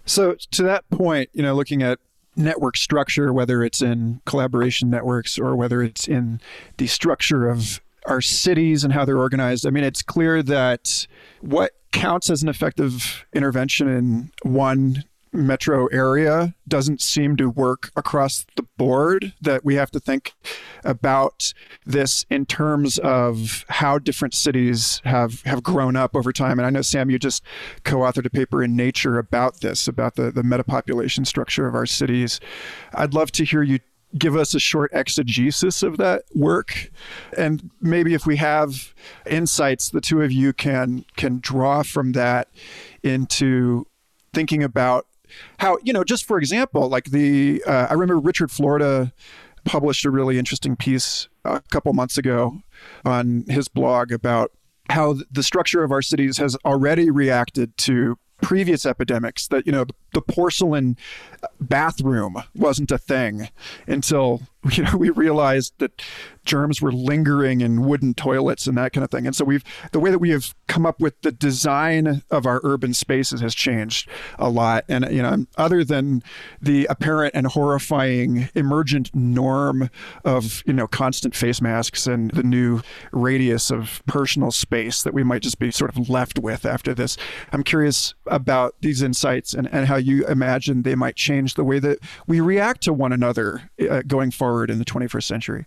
so, 0.08 0.36
to 0.52 0.62
that 0.62 0.88
point, 0.90 1.30
you 1.32 1.42
know, 1.42 1.54
looking 1.54 1.82
at 1.82 1.98
network 2.34 2.76
structure, 2.76 3.32
whether 3.32 3.62
it's 3.62 3.82
in 3.82 4.20
collaboration 4.24 4.88
networks 4.88 5.38
or 5.38 5.54
whether 5.54 5.82
it's 5.82 6.08
in 6.08 6.40
the 6.78 6.86
structure 6.86 7.48
of 7.48 7.80
our 8.06 8.20
cities 8.20 8.84
and 8.84 8.92
how 8.92 9.04
they're 9.04 9.18
organized, 9.18 9.66
I 9.66 9.70
mean, 9.70 9.84
it's 9.84 10.02
clear 10.02 10.42
that 10.44 11.06
what 11.40 11.72
counts 11.92 12.30
as 12.30 12.42
an 12.42 12.48
effective 12.48 13.26
intervention 13.34 13.88
in 13.88 14.30
one 14.42 15.04
metro 15.32 15.86
area 15.86 16.54
doesn't 16.66 17.00
seem 17.00 17.36
to 17.36 17.48
work 17.48 17.90
across 17.96 18.46
the 18.56 18.62
board 18.76 19.32
that 19.40 19.64
we 19.64 19.74
have 19.74 19.90
to 19.90 20.00
think 20.00 20.34
about 20.84 21.52
this 21.84 22.24
in 22.30 22.46
terms 22.46 22.98
of 22.98 23.64
how 23.68 23.98
different 23.98 24.34
cities 24.34 25.00
have 25.04 25.42
have 25.42 25.62
grown 25.62 25.96
up 25.96 26.14
over 26.14 26.32
time. 26.32 26.58
And 26.58 26.66
i 26.66 26.70
know 26.70 26.82
sam 26.82 27.10
you 27.10 27.18
just 27.18 27.42
co-authored 27.84 28.26
a 28.26 28.30
paper 28.30 28.62
in 28.62 28.76
nature 28.76 29.18
about 29.18 29.60
this 29.60 29.88
about 29.88 30.16
the 30.16 30.30
the 30.30 30.42
metapopulation 30.42 31.26
structure 31.26 31.66
of 31.66 31.74
our 31.74 31.86
cities. 31.86 32.40
I'd 32.94 33.14
love 33.14 33.32
to 33.32 33.44
hear 33.44 33.62
you 33.62 33.80
give 34.16 34.36
us 34.36 34.54
a 34.54 34.60
short 34.60 34.90
exegesis 34.94 35.82
of 35.82 35.98
that 35.98 36.24
work. 36.34 36.90
And 37.36 37.70
maybe 37.80 38.14
if 38.14 38.26
we 38.26 38.36
have 38.36 38.94
insights 39.26 39.90
the 39.90 40.00
two 40.00 40.22
of 40.22 40.32
you 40.32 40.52
can 40.52 41.04
can 41.16 41.40
draw 41.40 41.82
from 41.82 42.12
that 42.12 42.48
into 43.02 43.86
thinking 44.32 44.62
about 44.62 45.06
how 45.58 45.78
you 45.82 45.92
know 45.92 46.04
just 46.04 46.24
for 46.24 46.38
example 46.38 46.88
like 46.88 47.06
the 47.06 47.62
uh, 47.66 47.86
i 47.90 47.92
remember 47.92 48.18
richard 48.18 48.50
florida 48.50 49.12
published 49.64 50.04
a 50.04 50.10
really 50.10 50.38
interesting 50.38 50.76
piece 50.76 51.28
a 51.44 51.60
couple 51.70 51.92
months 51.92 52.16
ago 52.16 52.60
on 53.04 53.44
his 53.48 53.68
blog 53.68 54.12
about 54.12 54.52
how 54.90 55.16
the 55.30 55.42
structure 55.42 55.84
of 55.84 55.92
our 55.92 56.02
cities 56.02 56.38
has 56.38 56.56
already 56.64 57.10
reacted 57.10 57.76
to 57.76 58.18
previous 58.40 58.86
epidemics 58.86 59.48
that 59.48 59.66
you 59.66 59.72
know 59.72 59.84
the 60.12 60.22
porcelain 60.22 60.96
bathroom 61.60 62.42
wasn't 62.54 62.90
a 62.90 62.98
thing 62.98 63.48
until 63.86 64.42
you 64.72 64.82
know 64.82 64.96
we 64.96 65.10
realized 65.10 65.72
that 65.78 66.02
germs 66.48 66.80
were 66.80 66.90
lingering 66.90 67.60
in 67.60 67.82
wooden 67.82 68.14
toilets 68.14 68.66
and 68.66 68.76
that 68.78 68.92
kind 68.92 69.04
of 69.04 69.10
thing. 69.10 69.26
And 69.26 69.36
so 69.36 69.44
we've 69.44 69.62
the 69.92 70.00
way 70.00 70.10
that 70.10 70.18
we 70.18 70.30
have 70.30 70.54
come 70.66 70.86
up 70.86 70.98
with 70.98 71.20
the 71.20 71.30
design 71.30 72.22
of 72.30 72.46
our 72.46 72.60
urban 72.64 72.94
spaces 72.94 73.40
has 73.42 73.54
changed 73.54 74.08
a 74.38 74.48
lot. 74.48 74.84
And 74.88 75.06
you 75.10 75.22
know, 75.22 75.44
other 75.56 75.84
than 75.84 76.22
the 76.60 76.86
apparent 76.86 77.34
and 77.34 77.46
horrifying 77.46 78.48
emergent 78.54 79.14
norm 79.14 79.90
of 80.24 80.62
you 80.66 80.72
know 80.72 80.88
constant 80.88 81.36
face 81.36 81.60
masks 81.60 82.06
and 82.06 82.30
the 82.30 82.42
new 82.42 82.80
radius 83.12 83.70
of 83.70 84.02
personal 84.06 84.50
space 84.50 85.02
that 85.02 85.12
we 85.12 85.22
might 85.22 85.42
just 85.42 85.58
be 85.58 85.70
sort 85.70 85.94
of 85.94 86.08
left 86.08 86.38
with 86.38 86.64
after 86.64 86.94
this, 86.94 87.18
I'm 87.52 87.62
curious 87.62 88.14
about 88.26 88.74
these 88.80 89.02
insights 89.02 89.52
and, 89.52 89.68
and 89.72 89.86
how 89.86 89.96
you 90.02 90.26
imagine 90.26 90.82
they 90.82 90.94
might 90.94 91.16
change 91.16 91.54
the 91.54 91.64
way 91.64 91.78
that 91.78 91.98
we 92.26 92.40
react 92.40 92.82
to 92.82 92.92
one 92.92 93.12
another 93.12 93.70
uh, 93.88 94.02
going 94.06 94.30
forward 94.30 94.70
in 94.70 94.78
the 94.78 94.84
21st 94.84 95.24
century. 95.24 95.66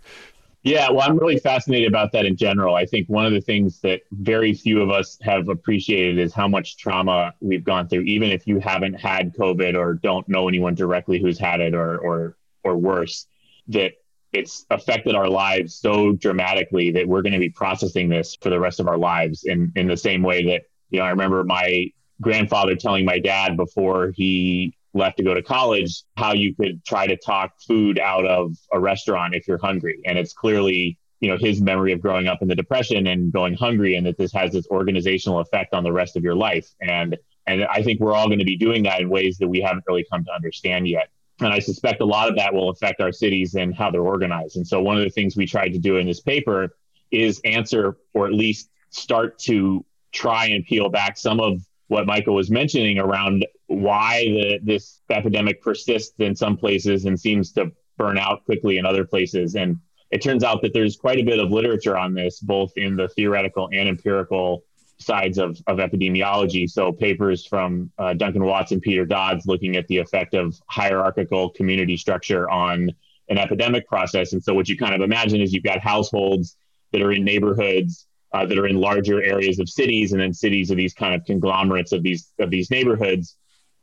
Yeah, 0.64 0.90
well, 0.90 1.00
I'm 1.00 1.18
really 1.18 1.38
fascinated 1.38 1.88
about 1.88 2.12
that 2.12 2.24
in 2.24 2.36
general. 2.36 2.76
I 2.76 2.86
think 2.86 3.08
one 3.08 3.26
of 3.26 3.32
the 3.32 3.40
things 3.40 3.80
that 3.80 4.02
very 4.12 4.54
few 4.54 4.80
of 4.80 4.90
us 4.90 5.18
have 5.20 5.48
appreciated 5.48 6.18
is 6.18 6.32
how 6.32 6.46
much 6.46 6.76
trauma 6.76 7.34
we've 7.40 7.64
gone 7.64 7.88
through, 7.88 8.02
even 8.02 8.30
if 8.30 8.46
you 8.46 8.60
haven't 8.60 8.94
had 8.94 9.34
COVID 9.34 9.76
or 9.76 9.94
don't 9.94 10.28
know 10.28 10.46
anyone 10.46 10.76
directly 10.76 11.18
who's 11.18 11.38
had 11.38 11.60
it 11.60 11.74
or 11.74 11.98
or 11.98 12.36
or 12.62 12.76
worse, 12.76 13.26
that 13.68 13.94
it's 14.32 14.64
affected 14.70 15.16
our 15.16 15.28
lives 15.28 15.74
so 15.74 16.12
dramatically 16.12 16.92
that 16.92 17.08
we're 17.08 17.22
going 17.22 17.32
to 17.32 17.40
be 17.40 17.50
processing 17.50 18.08
this 18.08 18.36
for 18.40 18.48
the 18.48 18.60
rest 18.60 18.78
of 18.78 18.86
our 18.86 18.98
lives 18.98 19.42
in 19.42 19.72
in 19.74 19.88
the 19.88 19.96
same 19.96 20.22
way 20.22 20.44
that, 20.46 20.62
you 20.90 21.00
know, 21.00 21.04
I 21.04 21.10
remember 21.10 21.42
my 21.42 21.90
grandfather 22.22 22.76
telling 22.76 23.04
my 23.04 23.18
dad 23.18 23.56
before 23.56 24.12
he 24.16 24.74
left 24.94 25.18
to 25.18 25.24
go 25.24 25.34
to 25.34 25.42
college, 25.42 26.02
how 26.16 26.32
you 26.32 26.54
could 26.54 26.84
try 26.84 27.06
to 27.06 27.16
talk 27.16 27.52
food 27.66 27.98
out 27.98 28.26
of 28.26 28.56
a 28.72 28.80
restaurant 28.80 29.34
if 29.34 29.48
you're 29.48 29.58
hungry. 29.58 30.00
And 30.06 30.18
it's 30.18 30.32
clearly, 30.32 30.98
you 31.20 31.30
know, 31.30 31.36
his 31.36 31.60
memory 31.60 31.92
of 31.92 32.00
growing 32.00 32.26
up 32.28 32.42
in 32.42 32.48
the 32.48 32.54
depression 32.54 33.06
and 33.06 33.32
going 33.32 33.54
hungry 33.54 33.96
and 33.96 34.06
that 34.06 34.18
this 34.18 34.32
has 34.32 34.52
this 34.52 34.66
organizational 34.68 35.40
effect 35.40 35.74
on 35.74 35.84
the 35.84 35.92
rest 35.92 36.16
of 36.16 36.22
your 36.22 36.34
life. 36.34 36.68
And 36.80 37.16
and 37.46 37.64
I 37.64 37.82
think 37.82 37.98
we're 38.00 38.14
all 38.14 38.28
going 38.28 38.38
to 38.38 38.44
be 38.44 38.56
doing 38.56 38.84
that 38.84 39.00
in 39.00 39.08
ways 39.08 39.36
that 39.38 39.48
we 39.48 39.60
haven't 39.60 39.84
really 39.88 40.06
come 40.10 40.24
to 40.24 40.32
understand 40.32 40.86
yet. 40.86 41.08
And 41.40 41.52
I 41.52 41.58
suspect 41.58 42.00
a 42.00 42.04
lot 42.04 42.28
of 42.28 42.36
that 42.36 42.54
will 42.54 42.70
affect 42.70 43.00
our 43.00 43.10
cities 43.10 43.54
and 43.56 43.74
how 43.74 43.90
they're 43.90 44.00
organized. 44.00 44.56
And 44.56 44.66
so 44.66 44.80
one 44.80 44.96
of 44.96 45.02
the 45.02 45.10
things 45.10 45.36
we 45.36 45.46
tried 45.46 45.72
to 45.72 45.78
do 45.78 45.96
in 45.96 46.06
this 46.06 46.20
paper 46.20 46.76
is 47.10 47.40
answer 47.44 47.96
or 48.14 48.26
at 48.26 48.32
least 48.32 48.70
start 48.90 49.40
to 49.40 49.84
try 50.12 50.46
and 50.46 50.64
peel 50.64 50.88
back 50.88 51.16
some 51.16 51.40
of 51.40 51.62
what 51.92 52.06
Michael 52.06 52.34
was 52.34 52.50
mentioning 52.50 52.98
around 52.98 53.46
why 53.66 54.24
the, 54.24 54.58
this 54.62 55.02
epidemic 55.10 55.60
persists 55.60 56.14
in 56.18 56.34
some 56.34 56.56
places 56.56 57.04
and 57.04 57.20
seems 57.20 57.52
to 57.52 57.70
burn 57.98 58.16
out 58.16 58.46
quickly 58.46 58.78
in 58.78 58.86
other 58.86 59.04
places. 59.04 59.56
And 59.56 59.78
it 60.10 60.22
turns 60.22 60.42
out 60.42 60.62
that 60.62 60.72
there's 60.72 60.96
quite 60.96 61.18
a 61.18 61.22
bit 61.22 61.38
of 61.38 61.50
literature 61.50 61.96
on 61.96 62.14
this, 62.14 62.40
both 62.40 62.72
in 62.76 62.96
the 62.96 63.08
theoretical 63.08 63.68
and 63.74 63.90
empirical 63.90 64.64
sides 64.96 65.36
of, 65.36 65.60
of 65.66 65.78
epidemiology. 65.78 66.68
So 66.68 66.92
papers 66.92 67.46
from 67.46 67.90
uh, 67.98 68.14
Duncan 68.14 68.44
Watts 68.44 68.72
and 68.72 68.80
Peter 68.80 69.04
Dodds 69.04 69.44
looking 69.46 69.76
at 69.76 69.86
the 69.88 69.98
effect 69.98 70.32
of 70.32 70.58
hierarchical 70.68 71.50
community 71.50 71.98
structure 71.98 72.48
on 72.48 72.90
an 73.28 73.36
epidemic 73.36 73.86
process. 73.86 74.32
And 74.32 74.42
so 74.42 74.54
what 74.54 74.66
you 74.66 74.78
kind 74.78 74.94
of 74.94 75.02
imagine 75.02 75.42
is 75.42 75.52
you've 75.52 75.62
got 75.62 75.80
households 75.80 76.56
that 76.92 77.02
are 77.02 77.12
in 77.12 77.22
neighborhoods 77.22 78.06
uh, 78.32 78.46
that 78.46 78.58
are 78.58 78.66
in 78.66 78.80
larger 78.80 79.22
areas 79.22 79.58
of 79.58 79.68
cities, 79.68 80.12
and 80.12 80.20
then 80.20 80.32
cities 80.32 80.70
are 80.70 80.74
these 80.74 80.94
kind 80.94 81.14
of 81.14 81.24
conglomerates 81.24 81.92
of 81.92 82.02
these 82.02 82.32
of 82.38 82.50
these 82.50 82.70
neighborhoods 82.70 83.36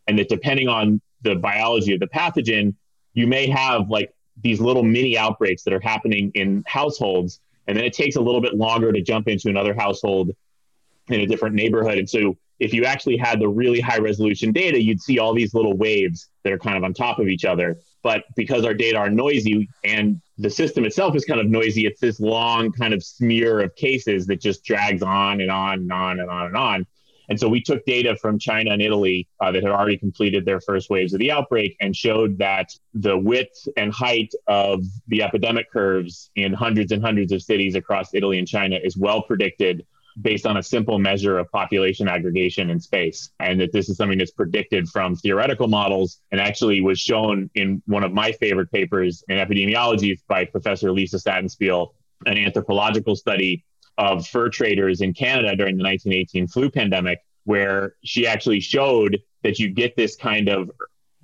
and 0.10 0.18
that 0.18 0.28
depending 0.28 0.68
on 0.68 1.00
the 1.22 1.36
biology 1.36 1.94
of 1.94 2.00
the 2.00 2.08
pathogen, 2.08 2.74
you 3.14 3.28
may 3.28 3.48
have 3.48 3.90
like 3.90 4.12
these 4.42 4.60
little 4.60 4.82
mini 4.82 5.16
outbreaks 5.16 5.62
that 5.64 5.74
are 5.74 5.80
happening 5.80 6.32
in 6.34 6.64
households, 6.66 7.40
and 7.68 7.78
then 7.78 7.86
it 7.86 7.94
takes 7.94 8.16
a 8.16 8.22
little 8.22 8.42
bit 8.42 8.56
longer 8.56 8.92
to 8.92 9.02
jump 9.02 9.28
into 9.28 9.50
another 9.50 9.74
household 9.76 10.32
in 11.10 11.20
a 11.20 11.28
different 11.28 11.54
neighborhood. 11.54 12.00
And 12.00 12.10
so, 12.10 12.38
if 12.60 12.74
you 12.74 12.86
actually 12.86 13.18
had 13.18 13.40
the 13.40 13.48
really 13.48 13.80
high 13.80 14.00
resolution 14.00 14.52
data, 14.52 14.82
you'd 14.82 15.02
see 15.02 15.20
all 15.20 15.34
these 15.34 15.54
little 15.54 15.76
waves 15.76 16.28
that 16.44 16.54
are 16.54 16.60
kind 16.60 16.78
of 16.78 16.84
on 16.84 16.94
top 16.94 17.20
of 17.20 17.28
each 17.28 17.46
other. 17.46 17.78
But 18.04 18.24
because 18.36 18.66
our 18.66 18.74
data 18.74 18.98
are 18.98 19.10
noisy 19.10 19.70
and 19.84 20.22
the 20.38 20.50
system 20.50 20.86
itself 20.86 21.16
is 21.16 21.26
kind 21.26 21.40
of 21.40 21.48
noisy, 21.48 21.86
it's 21.86 22.00
this 22.00 22.20
long 22.20 22.72
kind 22.72 22.94
of 22.94 23.04
smear 23.04 23.60
of 23.62 23.76
cases 23.76 24.26
that 24.28 24.42
just 24.42 24.64
drags 24.64 25.02
on 25.02 25.42
and 25.42 25.52
on 25.52 25.80
and 25.80 25.92
on 25.92 26.20
and 26.20 26.30
on 26.30 26.46
and 26.48 26.56
on. 26.56 26.88
And 27.30 27.40
so 27.40 27.48
we 27.48 27.62
took 27.62 27.86
data 27.86 28.16
from 28.16 28.40
China 28.40 28.72
and 28.72 28.82
Italy 28.82 29.28
uh, 29.40 29.52
that 29.52 29.62
had 29.62 29.72
already 29.72 29.98
completed 29.98 30.46
their 30.46 30.60
first 30.60 30.90
waves 30.90 31.14
of 31.14 31.20
the 31.20 31.32
outbreak 31.32 31.78
and 31.80 31.96
showed 31.96 32.40
that 32.40 32.72
the 32.96 33.18
width 33.18 33.68
and 33.78 33.94
height 33.94 34.34
of 34.48 34.84
the 35.08 35.22
epidemic 35.22 35.72
curves 35.72 36.32
in 36.36 36.54
hundreds 36.54 36.92
and 36.92 37.04
hundreds 37.04 37.32
of 37.32 37.44
cities 37.44 37.76
across 37.76 38.14
Italy 38.16 38.40
and 38.40 38.48
China 38.48 38.80
is 38.84 38.98
well 38.98 39.22
predicted 39.22 39.86
based 40.22 40.46
on 40.46 40.58
a 40.58 40.64
simple 40.64 41.00
measure 41.00 41.38
of 41.38 41.52
population 41.52 42.08
aggregation 42.08 42.70
in 42.70 42.80
space. 42.80 43.30
And 43.40 43.60
that 43.62 43.72
this 43.72 43.90
is 43.90 43.98
something 43.98 44.18
that's 44.18 44.32
predicted 44.32 44.88
from 44.90 45.16
theoretical 45.16 45.68
models 45.68 46.20
and 46.32 46.42
actually 46.42 46.82
was 46.82 47.00
shown 47.00 47.50
in 47.56 47.82
one 47.86 48.04
of 48.04 48.12
my 48.12 48.32
favorite 48.34 48.72
papers 48.72 49.24
in 49.28 49.38
epidemiology 49.38 50.20
by 50.28 50.46
Professor 50.46 50.92
Lisa 50.92 51.18
Sattenspiel, 51.18 51.90
an 52.26 52.38
anthropological 52.38 53.16
study 53.16 53.64
of 53.98 54.28
fur 54.28 54.50
traders 54.50 55.02
in 55.02 55.14
Canada 55.14 55.56
during 55.56 55.78
the 55.78 55.84
1918 55.84 56.48
flu 56.48 56.70
pandemic, 56.70 57.20
where 57.44 57.96
she 58.04 58.28
actually 58.28 58.60
showed 58.60 59.20
that 59.44 59.60
you 59.60 59.70
get 59.70 59.96
this 59.96 60.16
kind 60.16 60.50
of 60.50 60.70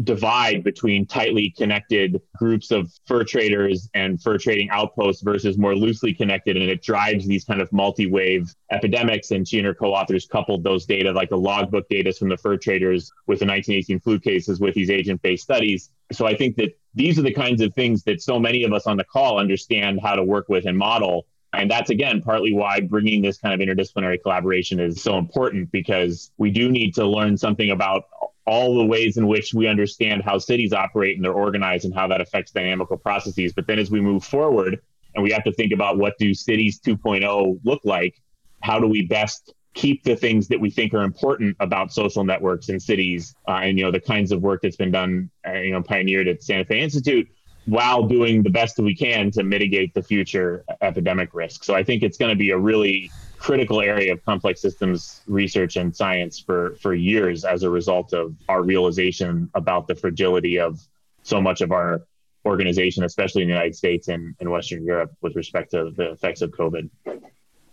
divide 0.04 0.64
between 0.64 1.06
tightly 1.06 1.54
connected 1.58 2.22
groups 2.38 2.72
of 2.72 2.92
fur 3.06 3.24
traders 3.24 3.90
and 3.94 4.22
fur 4.22 4.38
trading 4.38 4.70
outposts 4.70 5.22
versus 5.22 5.58
more 5.58 5.76
loosely 5.76 6.14
connected. 6.14 6.58
And 6.58 6.70
it 6.70 6.82
drives 6.82 7.26
these 7.26 7.46
kind 7.46 7.62
of 7.62 7.72
multi 7.72 8.06
wave 8.06 8.54
epidemics. 8.72 9.32
And 9.32 9.48
she 9.48 9.58
and 9.58 9.66
her 9.66 9.74
co 9.74 9.94
authors 9.94 10.28
coupled 10.28 10.64
those 10.64 10.86
data, 10.86 11.12
like 11.12 11.30
the 11.30 11.38
logbook 11.38 11.88
data 11.90 12.12
from 12.12 12.30
the 12.30 12.38
fur 12.38 12.58
traders 12.58 13.12
with 13.28 13.40
the 13.40 13.46
1918 13.46 14.00
flu 14.02 14.20
cases, 14.20 14.60
with 14.60 14.76
these 14.76 14.90
agent 14.90 15.22
based 15.22 15.44
studies. 15.44 15.92
So 16.12 16.28
I 16.28 16.36
think 16.36 16.58
that 16.58 16.78
these 16.94 17.18
are 17.18 17.24
the 17.24 17.34
kinds 17.34 17.62
of 17.62 17.74
things 17.74 18.04
that 18.04 18.22
so 18.22 18.38
many 18.38 18.64
of 18.64 18.74
us 18.74 18.88
on 18.88 18.98
the 18.98 19.06
call 19.06 19.40
understand 19.40 20.00
how 20.02 20.16
to 20.16 20.24
work 20.24 20.50
with 20.50 20.66
and 20.66 20.78
model 20.78 21.26
and 21.54 21.72
that's 21.72 21.90
again 21.90 22.22
partly 22.22 22.54
why 22.54 22.82
bringing 22.82 23.22
this 23.22 23.38
kind 23.38 23.54
of 23.54 23.66
interdisciplinary 23.66 24.22
collaboration 24.22 24.80
is 24.80 25.02
so 25.02 25.18
important 25.18 25.72
because 25.72 26.32
we 26.38 26.52
do 26.52 26.70
need 26.70 26.94
to 26.96 27.06
learn 27.06 27.38
something 27.38 27.72
about 27.72 28.06
all 28.46 28.78
the 28.78 28.86
ways 28.86 29.18
in 29.18 29.28
which 29.28 29.54
we 29.54 29.68
understand 29.68 30.22
how 30.24 30.38
cities 30.38 30.72
operate 30.72 31.16
and 31.16 31.26
they're 31.26 31.34
organized 31.34 31.86
and 31.86 31.94
how 31.94 32.08
that 32.08 32.22
affects 32.22 32.52
dynamical 32.52 32.98
processes. 32.98 33.54
But 33.54 33.68
then 33.68 33.80
as 33.80 33.90
we 33.90 34.02
move 34.02 34.24
forward 34.24 34.80
and 35.16 35.24
we 35.24 35.32
have 35.32 35.44
to 35.46 35.52
think 35.54 35.72
about 35.72 35.98
what 35.98 36.18
do 36.20 36.34
cities 36.34 36.80
2.0 36.80 37.60
look 37.64 37.82
like, 37.84 38.22
how 38.62 38.80
do 38.80 38.88
we 38.88 39.04
best 39.04 39.54
keep 39.74 40.04
the 40.04 40.16
things 40.16 40.48
that 40.48 40.60
we 40.60 40.70
think 40.70 40.94
are 40.94 41.04
important 41.04 41.56
about 41.60 41.92
social 41.92 42.24
networks 42.24 42.70
in 42.70 42.80
cities 42.80 43.36
uh, 43.48 43.60
and 43.62 43.78
you 43.78 43.84
know 43.84 43.92
the 43.92 44.00
kinds 44.00 44.32
of 44.32 44.42
work 44.42 44.62
that's 44.62 44.78
been 44.78 44.92
done 44.92 45.30
uh, 45.46 45.52
you 45.52 45.72
know 45.72 45.84
pioneered 45.84 46.28
at 46.28 46.42
Santa 46.42 46.64
Fe 46.64 46.80
Institute 46.80 47.28
while 47.66 48.04
doing 48.04 48.42
the 48.42 48.50
best 48.50 48.78
that 48.78 48.84
we 48.84 48.96
can 48.96 49.32
to 49.32 49.44
mitigate 49.44 49.94
the 49.94 50.02
future 50.02 50.64
epidemic 50.82 51.34
risk. 51.34 51.64
So 51.64 51.74
I 51.74 51.84
think 51.84 52.04
it's 52.04 52.18
going 52.18 52.30
to 52.30 52.36
be 52.36 52.52
a 52.52 52.58
really 52.58 53.12
critical 53.38 53.82
area 53.82 54.14
of 54.14 54.24
complex 54.26 54.62
systems 54.62 55.22
research 55.28 55.76
and 55.76 55.96
science 55.96 56.40
for 56.40 56.76
for 56.82 56.94
years 56.94 57.46
as 57.46 57.64
a 57.64 57.70
result 57.70 58.14
of 58.14 58.36
our 58.50 58.64
realization 58.64 59.50
about 59.56 59.88
the 59.88 59.96
fragility 59.96 60.60
of 60.60 60.80
so 61.24 61.42
much 61.42 61.62
of 61.62 61.72
our 61.72 62.02
organization, 62.46 63.04
especially 63.04 63.42
in 63.42 63.48
the 63.48 63.54
United 63.54 63.76
States 63.76 64.08
and 64.08 64.36
in 64.40 64.50
Western 64.50 64.84
Europe, 64.86 65.12
with 65.22 65.36
respect 65.36 65.72
to 65.72 65.92
the 65.98 66.12
effects 66.12 66.42
of 66.42 66.52
COVID. 66.52 66.90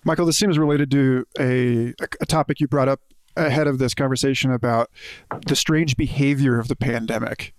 Michael, 0.04 0.26
this 0.26 0.38
seems 0.38 0.58
related 0.58 0.90
to 0.90 1.26
a, 1.38 1.94
a 2.20 2.26
topic 2.26 2.58
you 2.58 2.66
brought 2.66 2.88
up 2.88 3.00
ahead 3.36 3.66
of 3.66 3.78
this 3.78 3.94
conversation 3.94 4.50
about 4.50 4.90
the 5.46 5.56
strange 5.56 5.96
behavior 5.96 6.58
of 6.58 6.68
the 6.68 6.76
pandemic 6.76 7.54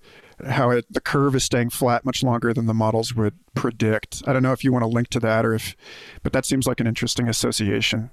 how 0.48 0.70
it, 0.72 0.86
the 0.90 1.02
curve 1.02 1.36
is 1.36 1.44
staying 1.44 1.70
flat 1.70 2.06
much 2.06 2.24
longer 2.24 2.54
than 2.54 2.66
the 2.66 2.74
models 2.74 3.16
would 3.16 3.34
predict. 3.54 4.24
I 4.28 4.34
don't 4.34 4.44
know 4.44 4.52
if 4.52 4.64
you 4.64 4.72
want 4.72 4.84
to 4.84 4.88
link 4.88 5.10
to 5.10 5.20
that 5.22 5.46
or 5.46 5.54
if, 5.54 5.76
but 6.22 6.34
that 6.34 6.46
seems 6.46 6.68
like 6.68 6.80
an 6.80 6.88
interesting 6.88 7.28
association. 7.28 8.10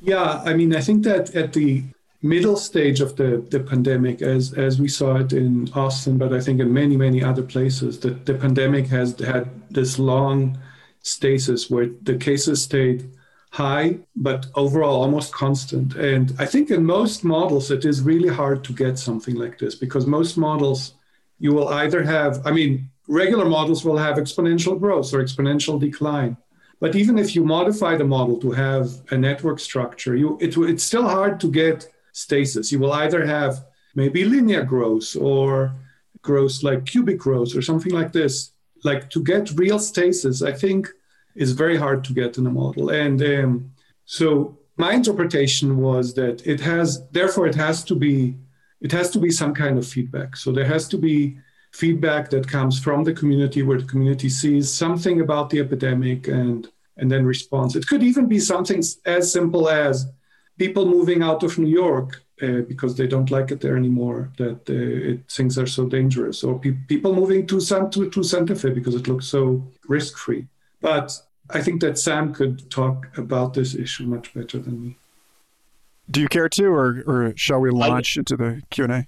Yeah, 0.00 0.42
I 0.44 0.54
mean, 0.54 0.74
I 0.74 0.80
think 0.80 1.04
that 1.04 1.34
at 1.34 1.52
the 1.52 1.84
middle 2.22 2.56
stage 2.56 3.00
of 3.00 3.16
the, 3.16 3.46
the 3.50 3.60
pandemic, 3.60 4.22
as 4.22 4.52
as 4.54 4.80
we 4.80 4.88
saw 4.88 5.16
it 5.16 5.32
in 5.32 5.70
Austin, 5.74 6.18
but 6.18 6.32
I 6.32 6.40
think 6.40 6.60
in 6.60 6.72
many 6.72 6.96
many 6.96 7.22
other 7.22 7.42
places, 7.42 8.00
that 8.00 8.26
the 8.26 8.34
pandemic 8.34 8.86
has 8.88 9.18
had 9.18 9.48
this 9.70 9.98
long 9.98 10.58
stasis 11.02 11.70
where 11.70 11.88
the 12.02 12.16
cases 12.16 12.62
stayed 12.62 13.10
high, 13.50 13.98
but 14.14 14.46
overall 14.54 15.02
almost 15.02 15.32
constant. 15.32 15.94
And 15.94 16.34
I 16.38 16.46
think 16.46 16.70
in 16.70 16.84
most 16.84 17.24
models, 17.24 17.70
it 17.70 17.84
is 17.84 18.02
really 18.02 18.28
hard 18.28 18.64
to 18.64 18.72
get 18.72 18.98
something 18.98 19.34
like 19.34 19.58
this 19.58 19.74
because 19.74 20.06
most 20.06 20.36
models 20.36 20.94
you 21.38 21.52
will 21.52 21.68
either 21.68 22.02
have, 22.02 22.46
I 22.46 22.50
mean, 22.52 22.90
regular 23.08 23.44
models 23.44 23.84
will 23.84 23.98
have 23.98 24.16
exponential 24.16 24.78
growth 24.78 25.12
or 25.12 25.22
exponential 25.22 25.78
decline. 25.78 26.36
But 26.80 26.94
even 26.94 27.18
if 27.18 27.34
you 27.34 27.44
modify 27.44 27.96
the 27.96 28.04
model 28.04 28.38
to 28.40 28.50
have 28.52 28.90
a 29.10 29.16
network 29.16 29.60
structure, 29.60 30.14
you, 30.16 30.38
it, 30.40 30.56
it's 30.56 30.84
still 30.84 31.08
hard 31.08 31.40
to 31.40 31.50
get 31.50 31.88
stasis. 32.12 32.72
You 32.72 32.80
will 32.80 32.92
either 32.92 33.24
have 33.24 33.64
maybe 33.94 34.24
linear 34.24 34.62
growth 34.62 35.16
or 35.16 35.74
growth 36.22 36.62
like 36.62 36.84
cubic 36.84 37.18
growth 37.18 37.54
or 37.56 37.62
something 37.62 37.92
like 37.92 38.12
this. 38.12 38.52
Like 38.84 39.08
to 39.10 39.22
get 39.22 39.50
real 39.52 39.78
stasis, 39.78 40.42
I 40.42 40.52
think 40.52 40.88
is 41.34 41.52
very 41.52 41.76
hard 41.76 42.04
to 42.04 42.12
get 42.12 42.38
in 42.38 42.46
a 42.46 42.50
model. 42.50 42.90
And 42.90 43.22
um, 43.22 43.72
so 44.04 44.58
my 44.76 44.92
interpretation 44.92 45.78
was 45.78 46.14
that 46.14 46.46
it 46.46 46.60
has, 46.60 47.06
therefore, 47.10 47.46
it 47.46 47.54
has 47.54 47.84
to 47.84 47.94
be, 47.94 48.36
it 48.80 48.92
has 48.92 49.10
to 49.10 49.18
be 49.18 49.30
some 49.30 49.54
kind 49.54 49.78
of 49.78 49.86
feedback. 49.86 50.36
So 50.36 50.52
there 50.52 50.64
has 50.64 50.88
to 50.88 50.98
be 50.98 51.38
feedback 51.72 52.30
that 52.30 52.48
comes 52.48 52.78
from 52.78 53.04
the 53.04 53.12
community 53.12 53.62
where 53.62 53.80
the 53.80 53.86
community 53.86 54.28
sees 54.28 54.72
something 54.72 55.20
about 55.20 55.50
the 55.50 55.60
epidemic 55.60 56.28
and 56.28 56.68
and 56.98 57.10
then 57.10 57.26
responds. 57.26 57.76
It 57.76 57.86
could 57.86 58.02
even 58.02 58.26
be 58.26 58.38
something 58.38 58.82
as 59.04 59.30
simple 59.30 59.68
as 59.68 60.06
people 60.58 60.86
moving 60.86 61.22
out 61.22 61.42
of 61.42 61.58
New 61.58 61.68
York 61.68 62.22
uh, 62.42 62.62
because 62.68 62.96
they 62.96 63.06
don't 63.06 63.30
like 63.30 63.50
it 63.50 63.60
there 63.60 63.76
anymore, 63.76 64.30
that 64.38 64.68
uh, 64.68 65.10
it, 65.12 65.30
things 65.30 65.58
are 65.58 65.66
so 65.66 65.86
dangerous, 65.86 66.42
or 66.42 66.58
pe- 66.58 66.78
people 66.88 67.14
moving 67.14 67.46
to, 67.46 67.60
San, 67.60 67.90
to, 67.90 68.10
to 68.10 68.22
Santa 68.22 68.54
Fe 68.54 68.70
because 68.70 68.94
it 68.94 69.08
looks 69.08 69.26
so 69.26 69.66
risk 69.88 70.16
free. 70.16 70.46
But 70.80 71.12
I 71.50 71.62
think 71.62 71.80
that 71.82 71.98
Sam 71.98 72.34
could 72.34 72.70
talk 72.70 73.06
about 73.18 73.54
this 73.54 73.74
issue 73.74 74.04
much 74.04 74.34
better 74.34 74.58
than 74.58 74.82
me. 74.82 74.96
Do 76.10 76.20
you 76.20 76.28
care 76.28 76.48
to, 76.48 76.66
or, 76.66 77.02
or 77.06 77.32
shall 77.36 77.60
we 77.60 77.70
launch 77.70 78.16
into 78.16 78.36
the 78.36 78.62
Q&A? 78.70 79.06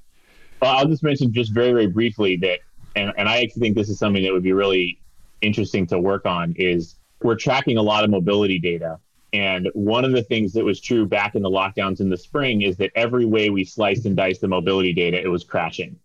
Well, 0.60 0.76
I'll 0.76 0.88
just 0.88 1.02
mention 1.02 1.32
just 1.32 1.52
very, 1.52 1.72
very 1.72 1.86
briefly 1.86 2.36
that, 2.38 2.60
and, 2.96 3.12
and 3.16 3.28
I 3.28 3.42
actually 3.42 3.60
think 3.60 3.76
this 3.76 3.88
is 3.88 3.98
something 3.98 4.22
that 4.22 4.32
would 4.32 4.42
be 4.42 4.52
really 4.52 5.00
interesting 5.40 5.86
to 5.86 5.98
work 5.98 6.26
on 6.26 6.54
is 6.56 6.96
we're 7.22 7.36
tracking 7.36 7.76
a 7.76 7.82
lot 7.82 8.04
of 8.04 8.10
mobility 8.10 8.58
data. 8.58 8.98
And 9.32 9.68
one 9.74 10.04
of 10.04 10.12
the 10.12 10.22
things 10.22 10.52
that 10.54 10.64
was 10.64 10.80
true 10.80 11.06
back 11.06 11.34
in 11.34 11.42
the 11.42 11.50
lockdowns 11.50 12.00
in 12.00 12.08
the 12.08 12.16
spring 12.16 12.62
is 12.62 12.76
that 12.78 12.90
every 12.94 13.26
way 13.26 13.50
we 13.50 13.64
sliced 13.64 14.06
and 14.06 14.16
diced 14.16 14.40
the 14.40 14.48
mobility 14.48 14.92
data, 14.92 15.20
it 15.20 15.28
was 15.28 15.44
crashing. 15.44 15.96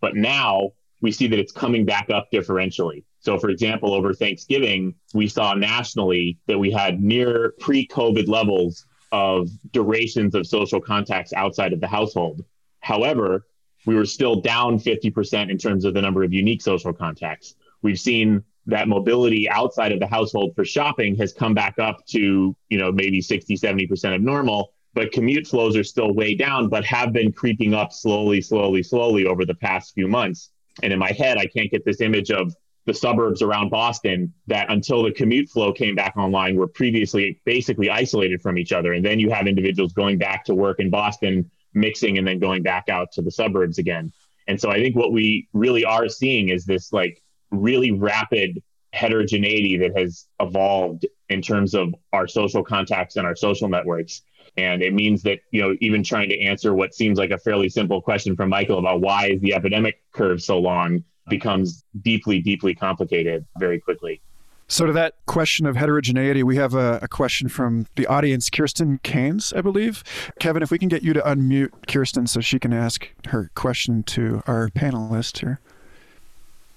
But 0.00 0.16
now 0.16 0.70
we 1.02 1.12
see 1.12 1.26
that 1.28 1.38
it's 1.38 1.52
coming 1.52 1.84
back 1.84 2.10
up 2.10 2.28
differentially. 2.32 3.04
So, 3.20 3.38
for 3.38 3.50
example, 3.50 3.92
over 3.92 4.14
Thanksgiving, 4.14 4.94
we 5.12 5.28
saw 5.28 5.54
nationally 5.54 6.38
that 6.46 6.58
we 6.58 6.70
had 6.70 7.02
near 7.02 7.54
pre 7.60 7.86
COVID 7.86 8.28
levels 8.28 8.86
of 9.12 9.48
durations 9.72 10.34
of 10.34 10.46
social 10.46 10.80
contacts 10.80 11.32
outside 11.32 11.72
of 11.72 11.80
the 11.80 11.86
household. 11.86 12.44
However, 12.80 13.46
we 13.86 13.94
were 13.94 14.04
still 14.04 14.40
down 14.40 14.78
50% 14.78 15.50
in 15.50 15.58
terms 15.58 15.84
of 15.84 15.94
the 15.94 16.02
number 16.02 16.22
of 16.24 16.32
unique 16.32 16.62
social 16.62 16.92
contacts. 16.92 17.54
We've 17.82 18.00
seen 18.00 18.42
that 18.66 18.88
mobility 18.88 19.48
outside 19.48 19.92
of 19.92 20.00
the 20.00 20.06
household 20.06 20.54
for 20.56 20.64
shopping 20.64 21.16
has 21.16 21.32
come 21.32 21.54
back 21.54 21.78
up 21.78 22.04
to, 22.06 22.56
you 22.68 22.78
know, 22.78 22.90
maybe 22.90 23.20
60, 23.20 23.56
70% 23.56 24.14
of 24.14 24.20
normal, 24.20 24.72
but 24.92 25.12
commute 25.12 25.46
flows 25.46 25.76
are 25.76 25.84
still 25.84 26.12
way 26.12 26.34
down, 26.34 26.68
but 26.68 26.84
have 26.84 27.12
been 27.12 27.30
creeping 27.30 27.74
up 27.74 27.92
slowly, 27.92 28.40
slowly, 28.40 28.82
slowly 28.82 29.24
over 29.26 29.44
the 29.44 29.54
past 29.54 29.94
few 29.94 30.08
months. 30.08 30.50
And 30.82 30.92
in 30.92 30.98
my 30.98 31.12
head, 31.12 31.38
I 31.38 31.46
can't 31.46 31.70
get 31.70 31.84
this 31.84 32.00
image 32.00 32.30
of 32.30 32.54
the 32.86 32.94
suburbs 32.94 33.42
around 33.42 33.68
Boston 33.70 34.32
that 34.46 34.70
until 34.70 35.02
the 35.02 35.12
commute 35.12 35.48
flow 35.48 35.72
came 35.72 35.94
back 35.96 36.16
online 36.16 36.56
were 36.56 36.68
previously 36.68 37.40
basically 37.44 37.90
isolated 37.90 38.40
from 38.40 38.58
each 38.58 38.72
other. 38.72 38.92
And 38.92 39.04
then 39.04 39.18
you 39.18 39.28
have 39.30 39.46
individuals 39.48 39.92
going 39.92 40.18
back 40.18 40.44
to 40.44 40.54
work 40.54 40.78
in 40.78 40.88
Boston, 40.88 41.50
mixing 41.74 42.16
and 42.16 42.26
then 42.26 42.38
going 42.38 42.62
back 42.62 42.88
out 42.88 43.12
to 43.12 43.22
the 43.22 43.30
suburbs 43.30 43.78
again. 43.78 44.12
And 44.46 44.60
so 44.60 44.70
I 44.70 44.80
think 44.80 44.94
what 44.94 45.12
we 45.12 45.48
really 45.52 45.84
are 45.84 46.08
seeing 46.08 46.48
is 46.48 46.64
this 46.64 46.92
like 46.92 47.20
really 47.50 47.90
rapid 47.90 48.62
heterogeneity 48.92 49.76
that 49.78 49.98
has 49.98 50.26
evolved 50.40 51.06
in 51.28 51.42
terms 51.42 51.74
of 51.74 51.92
our 52.12 52.28
social 52.28 52.62
contacts 52.62 53.16
and 53.16 53.26
our 53.26 53.34
social 53.34 53.68
networks. 53.68 54.22
And 54.56 54.80
it 54.80 54.94
means 54.94 55.22
that, 55.24 55.40
you 55.50 55.60
know, 55.60 55.76
even 55.80 56.04
trying 56.04 56.28
to 56.28 56.40
answer 56.40 56.72
what 56.72 56.94
seems 56.94 57.18
like 57.18 57.32
a 57.32 57.38
fairly 57.38 57.68
simple 57.68 58.00
question 58.00 58.36
from 58.36 58.48
Michael 58.48 58.78
about 58.78 59.00
why 59.00 59.30
is 59.30 59.40
the 59.40 59.54
epidemic 59.54 60.00
curve 60.12 60.40
so 60.40 60.58
long 60.58 61.02
becomes 61.28 61.84
deeply, 62.02 62.40
deeply 62.40 62.74
complicated 62.74 63.44
very 63.58 63.80
quickly. 63.80 64.20
So, 64.68 64.84
to 64.86 64.92
that 64.94 65.14
question 65.26 65.64
of 65.66 65.76
heterogeneity, 65.76 66.42
we 66.42 66.56
have 66.56 66.74
a, 66.74 66.98
a, 67.00 67.06
question 67.06 67.48
from 67.48 67.86
the 67.94 68.04
audience, 68.06 68.50
Kirsten 68.50 68.98
Keynes, 69.04 69.52
I 69.52 69.60
believe. 69.60 70.02
Kevin, 70.40 70.60
if 70.60 70.72
we 70.72 70.78
can 70.78 70.88
get 70.88 71.04
you 71.04 71.12
to 71.12 71.20
unmute 71.20 71.70
Kirsten 71.86 72.26
so 72.26 72.40
she 72.40 72.58
can 72.58 72.72
ask 72.72 73.08
her 73.28 73.52
question 73.54 74.02
to 74.04 74.42
our 74.48 74.68
panelist 74.70 75.38
here. 75.38 75.60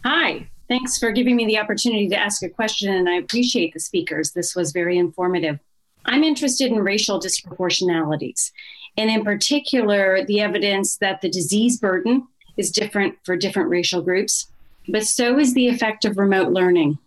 Hi, 0.06 0.50
Thanks 0.70 1.00
for 1.00 1.12
giving 1.12 1.36
me 1.36 1.48
the 1.48 1.58
opportunity 1.58 2.08
to 2.10 2.16
ask 2.16 2.44
a 2.44 2.50
question, 2.50 2.94
and 2.94 3.10
I 3.10 3.16
appreciate 3.16 3.74
the 3.74 3.80
speakers. 3.80 4.34
This 4.34 4.56
was 4.56 4.72
very 4.72 5.00
informative. 5.00 5.58
I'm 6.06 6.24
interested 6.24 6.72
in 6.72 6.80
racial 6.80 7.20
disproportionalities, 7.20 8.52
and 8.96 9.10
in 9.10 9.24
particular, 9.24 10.24
the 10.26 10.42
evidence 10.42 10.98
that 10.98 11.22
the 11.22 11.30
disease 11.30 11.80
burden 11.80 12.28
is 12.60 12.72
different 12.72 13.16
for 13.24 13.36
different 13.36 13.70
racial 13.70 14.02
groups, 14.02 14.48
but 14.88 15.06
so 15.06 15.40
is 15.40 15.54
the 15.54 15.70
effect 15.70 16.06
of 16.06 16.18
remote 16.18 16.52
learning 16.52 16.98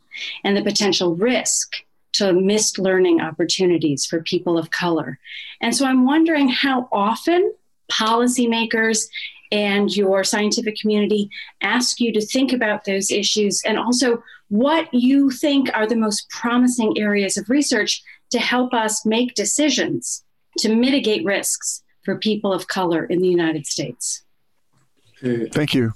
and 0.45 0.57
the 0.57 0.63
potential 0.63 1.15
risk 1.15 1.77
to 2.15 2.33
missed 2.33 2.79
learning 2.79 3.21
opportunities 3.21 4.07
for 4.07 4.23
people 4.23 4.59
of 4.59 4.71
color. 4.71 5.19
And 5.61 5.75
so 5.75 5.87
I'm 5.87 6.05
wondering 6.05 6.49
how 6.49 6.89
often 6.91 7.53
policymakers 7.91 9.07
and 9.51 9.95
your 9.95 10.25
scientific 10.25 10.77
community 10.77 11.29
ask 11.61 12.01
you 12.01 12.13
to 12.13 12.25
think 12.25 12.53
about 12.53 12.85
those 12.85 13.11
issues 13.11 13.63
and 13.67 13.79
also 13.79 14.23
what 14.49 14.93
you 14.93 15.31
think 15.31 15.71
are 15.75 15.87
the 15.87 15.97
most 15.97 16.29
promising 16.31 16.99
areas 16.99 17.37
of 17.37 17.51
research 17.51 18.03
to 18.31 18.39
help 18.39 18.73
us 18.73 19.05
make 19.05 19.35
decisions 19.35 20.25
to 20.59 20.75
mitigate 20.75 21.25
risks 21.25 21.83
for 22.03 22.19
people 22.19 22.53
of 22.53 22.67
color 22.67 23.05
in 23.05 23.21
the 23.21 23.29
United 23.29 23.67
States. 23.67 24.23
Uh, 25.23 25.47
Thank 25.53 25.75
you. 25.75 25.93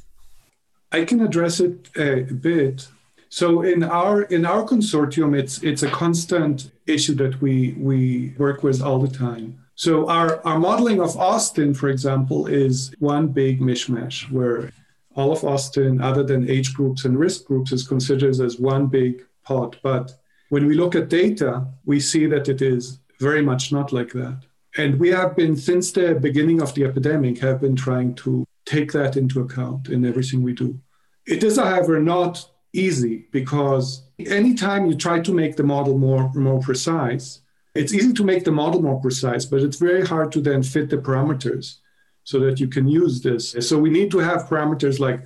I 0.93 1.05
can 1.05 1.21
address 1.21 1.61
it 1.61 1.91
a 1.97 2.23
bit. 2.23 2.89
So 3.29 3.63
in 3.63 3.83
our 3.83 4.23
in 4.23 4.47
our 4.47 4.65
consortium, 4.65 5.37
it's 5.37 5.63
it's 5.63 5.83
a 5.83 5.91
constant 5.91 6.71
issue 6.87 7.15
that 7.17 7.41
we 7.41 7.75
we 7.79 8.35
work 8.39 8.63
with 8.63 8.81
all 8.81 9.01
the 9.01 9.15
time. 9.27 9.59
So 9.75 10.09
our, 10.09 10.41
our 10.47 10.59
modeling 10.59 11.03
of 11.03 11.19
Austin, 11.19 11.75
for 11.75 11.91
example, 11.91 12.47
is 12.47 12.95
one 12.99 13.29
big 13.29 13.61
mishmash 13.61 14.31
where 14.31 14.73
all 15.15 15.33
of 15.33 15.45
Austin, 15.45 16.01
other 16.01 16.23
than 16.23 16.49
age 16.49 16.73
groups 16.73 17.05
and 17.05 17.19
risk 17.19 17.45
groups, 17.45 17.73
is 17.73 17.87
considered 17.87 18.41
as 18.41 18.59
one 18.59 18.87
big 18.87 19.27
pot. 19.45 19.77
But 19.83 20.15
when 20.49 20.65
we 20.67 20.75
look 20.75 20.95
at 20.95 21.11
data, 21.11 21.67
we 21.85 22.01
see 22.01 22.25
that 22.27 22.49
it 22.49 22.63
is 22.63 23.01
very 23.21 23.43
much 23.43 23.71
not 23.71 23.93
like 23.93 24.13
that. 24.13 24.45
And 24.79 24.99
we 24.99 25.11
have 25.11 25.37
been, 25.37 25.57
since 25.57 25.93
the 25.93 26.15
beginning 26.15 26.63
of 26.63 26.73
the 26.75 26.85
epidemic, 26.85 27.39
have 27.41 27.61
been 27.61 27.77
trying 27.77 28.15
to 28.17 28.47
take 28.67 28.93
that 28.93 29.17
into 29.17 29.41
account 29.41 29.89
in 29.89 30.05
everything 30.05 30.43
we 30.43 30.53
do. 30.53 30.79
It 31.27 31.43
is, 31.43 31.57
however, 31.57 32.01
not 32.01 32.49
easy 32.73 33.27
because 33.33 34.03
anytime 34.19 34.87
you 34.87 34.95
try 34.95 35.21
to 35.21 35.33
make 35.33 35.57
the 35.57 35.63
model 35.63 35.97
more, 35.97 36.31
more 36.35 36.61
precise, 36.61 37.41
it's 37.75 37.95
easy 37.95 38.13
to 38.13 38.25
make 38.25 38.45
the 38.45 38.53
model 38.53 38.83
more 38.83 39.01
precise, 39.01 39.45
but 39.45 39.63
it's 39.63 39.79
very 39.79 40.07
hard 40.07 40.33
to 40.33 40.41
then 40.41 40.63
fit 40.63 40.91
the 40.91 40.99
parameters 40.99 41.77
so 42.25 42.41
that 42.41 42.59
you 42.59 42.69
can 42.69 42.89
use 42.89 43.23
this. 43.23 43.55
So 43.61 43.79
we 43.79 43.91
need 43.91 44.11
to 44.11 44.19
have 44.19 44.49
parameters 44.49 44.99
like 44.99 45.21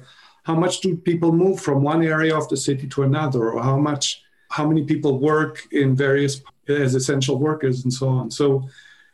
how 0.44 0.54
much 0.54 0.80
do 0.80 0.96
people 0.96 1.32
move 1.32 1.60
from 1.60 1.82
one 1.82 2.02
area 2.02 2.36
of 2.36 2.48
the 2.48 2.56
city 2.56 2.86
to 2.88 3.02
another, 3.02 3.50
or 3.50 3.62
how 3.62 3.78
much, 3.78 4.22
how 4.50 4.66
many 4.66 4.84
people 4.84 5.18
work 5.18 5.66
in 5.72 5.94
various 5.94 6.42
as 6.68 6.94
essential 6.94 7.38
workers, 7.38 7.84
and 7.84 7.92
so 7.92 8.08
on. 8.08 8.30
So 8.30 8.68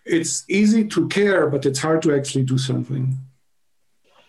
it's 0.05 0.45
easy 0.49 0.87
to 0.89 1.09
care, 1.09 1.49
but 1.49 1.67
it's 1.67 1.79
hard 1.79 2.03
to 2.03 2.15
actually 2.15 2.45
do 2.45 2.59
something. 2.59 3.19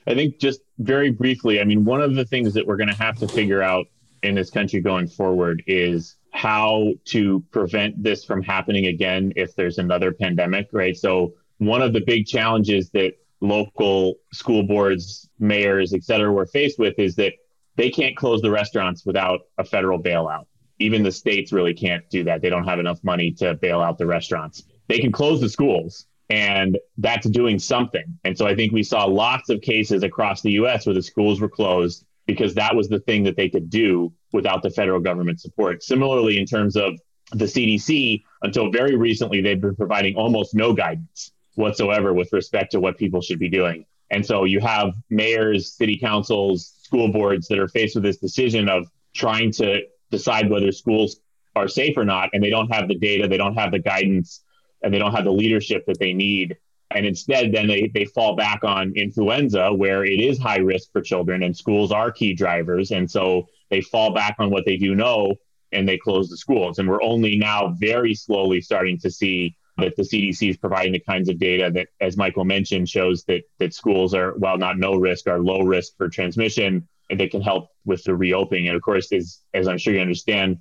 I 0.07 0.15
think 0.15 0.39
just 0.39 0.61
very 0.79 1.11
briefly, 1.11 1.59
I 1.59 1.65
mean, 1.65 1.83
one 1.83 2.01
of 2.01 2.15
the 2.15 2.23
things 2.23 2.53
that 2.53 2.65
we're 2.65 2.77
going 2.77 2.89
to 2.89 2.95
have 2.95 3.17
to 3.17 3.27
figure 3.27 3.61
out 3.61 3.87
in 4.23 4.35
this 4.35 4.49
country 4.49 4.79
going 4.79 5.07
forward 5.07 5.61
is 5.67 6.15
how 6.31 6.93
to 7.05 7.43
prevent 7.51 8.01
this 8.01 8.23
from 8.23 8.41
happening 8.41 8.87
again 8.87 9.33
if 9.35 9.53
there's 9.55 9.79
another 9.79 10.13
pandemic, 10.13 10.69
right? 10.71 10.95
So, 10.95 11.33
one 11.57 11.81
of 11.81 11.91
the 11.91 12.01
big 12.01 12.25
challenges 12.25 12.89
that 12.91 13.13
local 13.41 14.15
school 14.31 14.63
boards, 14.63 15.27
mayors, 15.39 15.93
et 15.93 16.03
cetera, 16.03 16.31
were 16.31 16.45
faced 16.45 16.79
with 16.79 16.97
is 16.99 17.15
that 17.15 17.33
they 17.75 17.89
can't 17.89 18.15
close 18.15 18.41
the 18.41 18.51
restaurants 18.51 19.05
without 19.05 19.41
a 19.57 19.63
federal 19.63 20.01
bailout. 20.01 20.45
Even 20.79 21.03
the 21.03 21.11
states 21.11 21.51
really 21.51 21.73
can't 21.73 22.07
do 22.09 22.23
that. 22.23 22.41
They 22.41 22.49
don't 22.49 22.65
have 22.65 22.79
enough 22.79 23.03
money 23.03 23.31
to 23.33 23.55
bail 23.55 23.81
out 23.81 23.97
the 23.97 24.05
restaurants. 24.05 24.63
They 24.87 24.99
can 24.99 25.11
close 25.11 25.41
the 25.41 25.49
schools, 25.49 26.05
and 26.29 26.77
that's 26.97 27.27
doing 27.29 27.57
something. 27.59 28.19
And 28.23 28.37
so 28.37 28.45
I 28.45 28.55
think 28.55 28.73
we 28.73 28.83
saw 28.83 29.05
lots 29.05 29.49
of 29.49 29.61
cases 29.61 30.03
across 30.03 30.41
the 30.41 30.51
US 30.53 30.85
where 30.85 30.95
the 30.95 31.01
schools 31.01 31.39
were 31.39 31.49
closed 31.49 32.05
because 32.25 32.53
that 32.55 32.75
was 32.75 32.89
the 32.89 32.99
thing 32.99 33.23
that 33.23 33.37
they 33.37 33.49
could 33.49 33.69
do 33.69 34.13
without 34.33 34.61
the 34.61 34.69
federal 34.69 34.99
government 34.99 35.39
support. 35.39 35.81
Similarly, 35.83 36.37
in 36.37 36.45
terms 36.45 36.75
of 36.75 36.99
the 37.31 37.45
CDC, 37.45 38.23
until 38.41 38.71
very 38.71 38.95
recently, 38.95 39.41
they've 39.41 39.59
been 39.59 39.75
providing 39.75 40.15
almost 40.15 40.53
no 40.53 40.73
guidance 40.73 41.31
whatsoever 41.55 42.13
with 42.13 42.31
respect 42.33 42.71
to 42.71 42.79
what 42.79 42.97
people 42.97 43.21
should 43.21 43.39
be 43.39 43.49
doing. 43.49 43.85
And 44.11 44.25
so 44.25 44.43
you 44.43 44.59
have 44.59 44.93
mayors, 45.09 45.73
city 45.73 45.97
councils, 45.97 46.73
school 46.83 47.11
boards 47.11 47.47
that 47.47 47.59
are 47.59 47.67
faced 47.67 47.95
with 47.95 48.03
this 48.03 48.17
decision 48.17 48.69
of 48.69 48.87
trying 49.13 49.51
to 49.53 49.81
decide 50.11 50.49
whether 50.49 50.71
schools 50.71 51.19
are 51.55 51.67
safe 51.67 51.97
or 51.97 52.05
not, 52.05 52.29
and 52.33 52.43
they 52.43 52.49
don't 52.49 52.71
have 52.71 52.87
the 52.87 52.95
data, 52.95 53.27
they 53.27 53.37
don't 53.37 53.55
have 53.55 53.71
the 53.71 53.79
guidance, 53.79 54.43
and 54.81 54.93
they 54.93 54.99
don't 54.99 55.13
have 55.13 55.25
the 55.25 55.31
leadership 55.31 55.85
that 55.87 55.99
they 55.99 56.13
need 56.13 56.57
And 56.91 57.05
instead, 57.05 57.51
then 57.51 57.67
they, 57.67 57.91
they 57.93 58.05
fall 58.05 58.35
back 58.35 58.63
on 58.63 58.93
influenza, 58.95 59.73
where 59.73 60.05
it 60.05 60.19
is 60.19 60.39
high 60.39 60.59
risk 60.59 60.91
for 60.91 61.01
children 61.01 61.43
and 61.43 61.55
schools 61.55 61.91
are 61.91 62.11
key 62.11 62.33
drivers. 62.33 62.91
And 62.91 63.09
so 63.09 63.47
they 63.69 63.81
fall 63.81 64.13
back 64.13 64.35
on 64.39 64.49
what 64.51 64.65
they 64.65 64.77
do 64.77 64.95
know 64.95 65.35
and 65.73 65.87
they 65.87 65.97
close 65.97 66.29
the 66.29 66.37
schools. 66.37 66.79
And 66.79 66.87
we're 66.87 67.03
only 67.03 67.37
now 67.37 67.75
very 67.77 68.15
slowly 68.15 68.61
starting 68.61 68.97
to 68.99 69.11
see 69.11 69.57
that 69.77 69.95
the 69.97 70.03
CDC 70.03 70.49
is 70.49 70.57
providing 70.57 70.93
the 70.93 70.99
kinds 70.99 71.29
of 71.29 71.37
data 71.37 71.69
that, 71.73 71.89
as 71.99 72.15
Michael 72.15 72.45
mentioned, 72.45 72.87
shows 72.89 73.25
that 73.25 73.43
that 73.59 73.73
schools 73.73 74.13
are, 74.13 74.31
while 74.37 74.57
not 74.57 74.79
no 74.79 74.95
risk, 74.95 75.27
are 75.27 75.39
low 75.39 75.61
risk 75.61 75.95
for 75.97 76.09
transmission, 76.09 76.87
and 77.09 77.19
they 77.19 77.27
can 77.27 77.41
help 77.41 77.69
with 77.85 78.03
the 78.05 78.15
reopening. 78.15 78.67
And 78.69 78.75
of 78.75 78.81
course, 78.81 79.11
as 79.11 79.41
as 79.53 79.67
I'm 79.67 79.77
sure 79.77 79.93
you 79.93 79.99
understand 79.99 80.57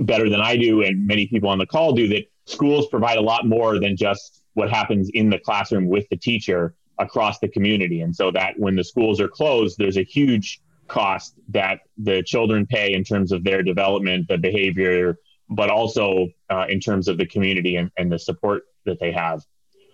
better 0.00 0.28
than 0.30 0.40
I 0.40 0.56
do, 0.56 0.82
and 0.82 1.06
many 1.06 1.28
people 1.28 1.50
on 1.50 1.58
the 1.58 1.66
call 1.66 1.92
do, 1.92 2.08
that 2.08 2.24
schools 2.50 2.86
provide 2.88 3.18
a 3.18 3.22
lot 3.22 3.46
more 3.46 3.78
than 3.78 3.96
just 3.96 4.42
what 4.54 4.70
happens 4.70 5.10
in 5.14 5.30
the 5.30 5.38
classroom 5.38 5.86
with 5.88 6.08
the 6.10 6.16
teacher 6.16 6.74
across 6.98 7.38
the 7.38 7.48
community. 7.48 8.00
And 8.02 8.14
so 8.14 8.30
that 8.32 8.58
when 8.58 8.76
the 8.76 8.84
schools 8.84 9.20
are 9.20 9.28
closed, 9.28 9.78
there's 9.78 9.96
a 9.96 10.04
huge 10.04 10.60
cost 10.88 11.34
that 11.48 11.80
the 11.96 12.22
children 12.22 12.66
pay 12.66 12.92
in 12.92 13.04
terms 13.04 13.32
of 13.32 13.44
their 13.44 13.62
development, 13.62 14.26
the 14.28 14.36
behavior, 14.36 15.16
but 15.48 15.70
also 15.70 16.28
uh, 16.50 16.66
in 16.68 16.80
terms 16.80 17.08
of 17.08 17.16
the 17.16 17.26
community 17.26 17.76
and, 17.76 17.90
and 17.96 18.10
the 18.10 18.18
support 18.18 18.64
that 18.84 18.98
they 19.00 19.12
have. 19.12 19.40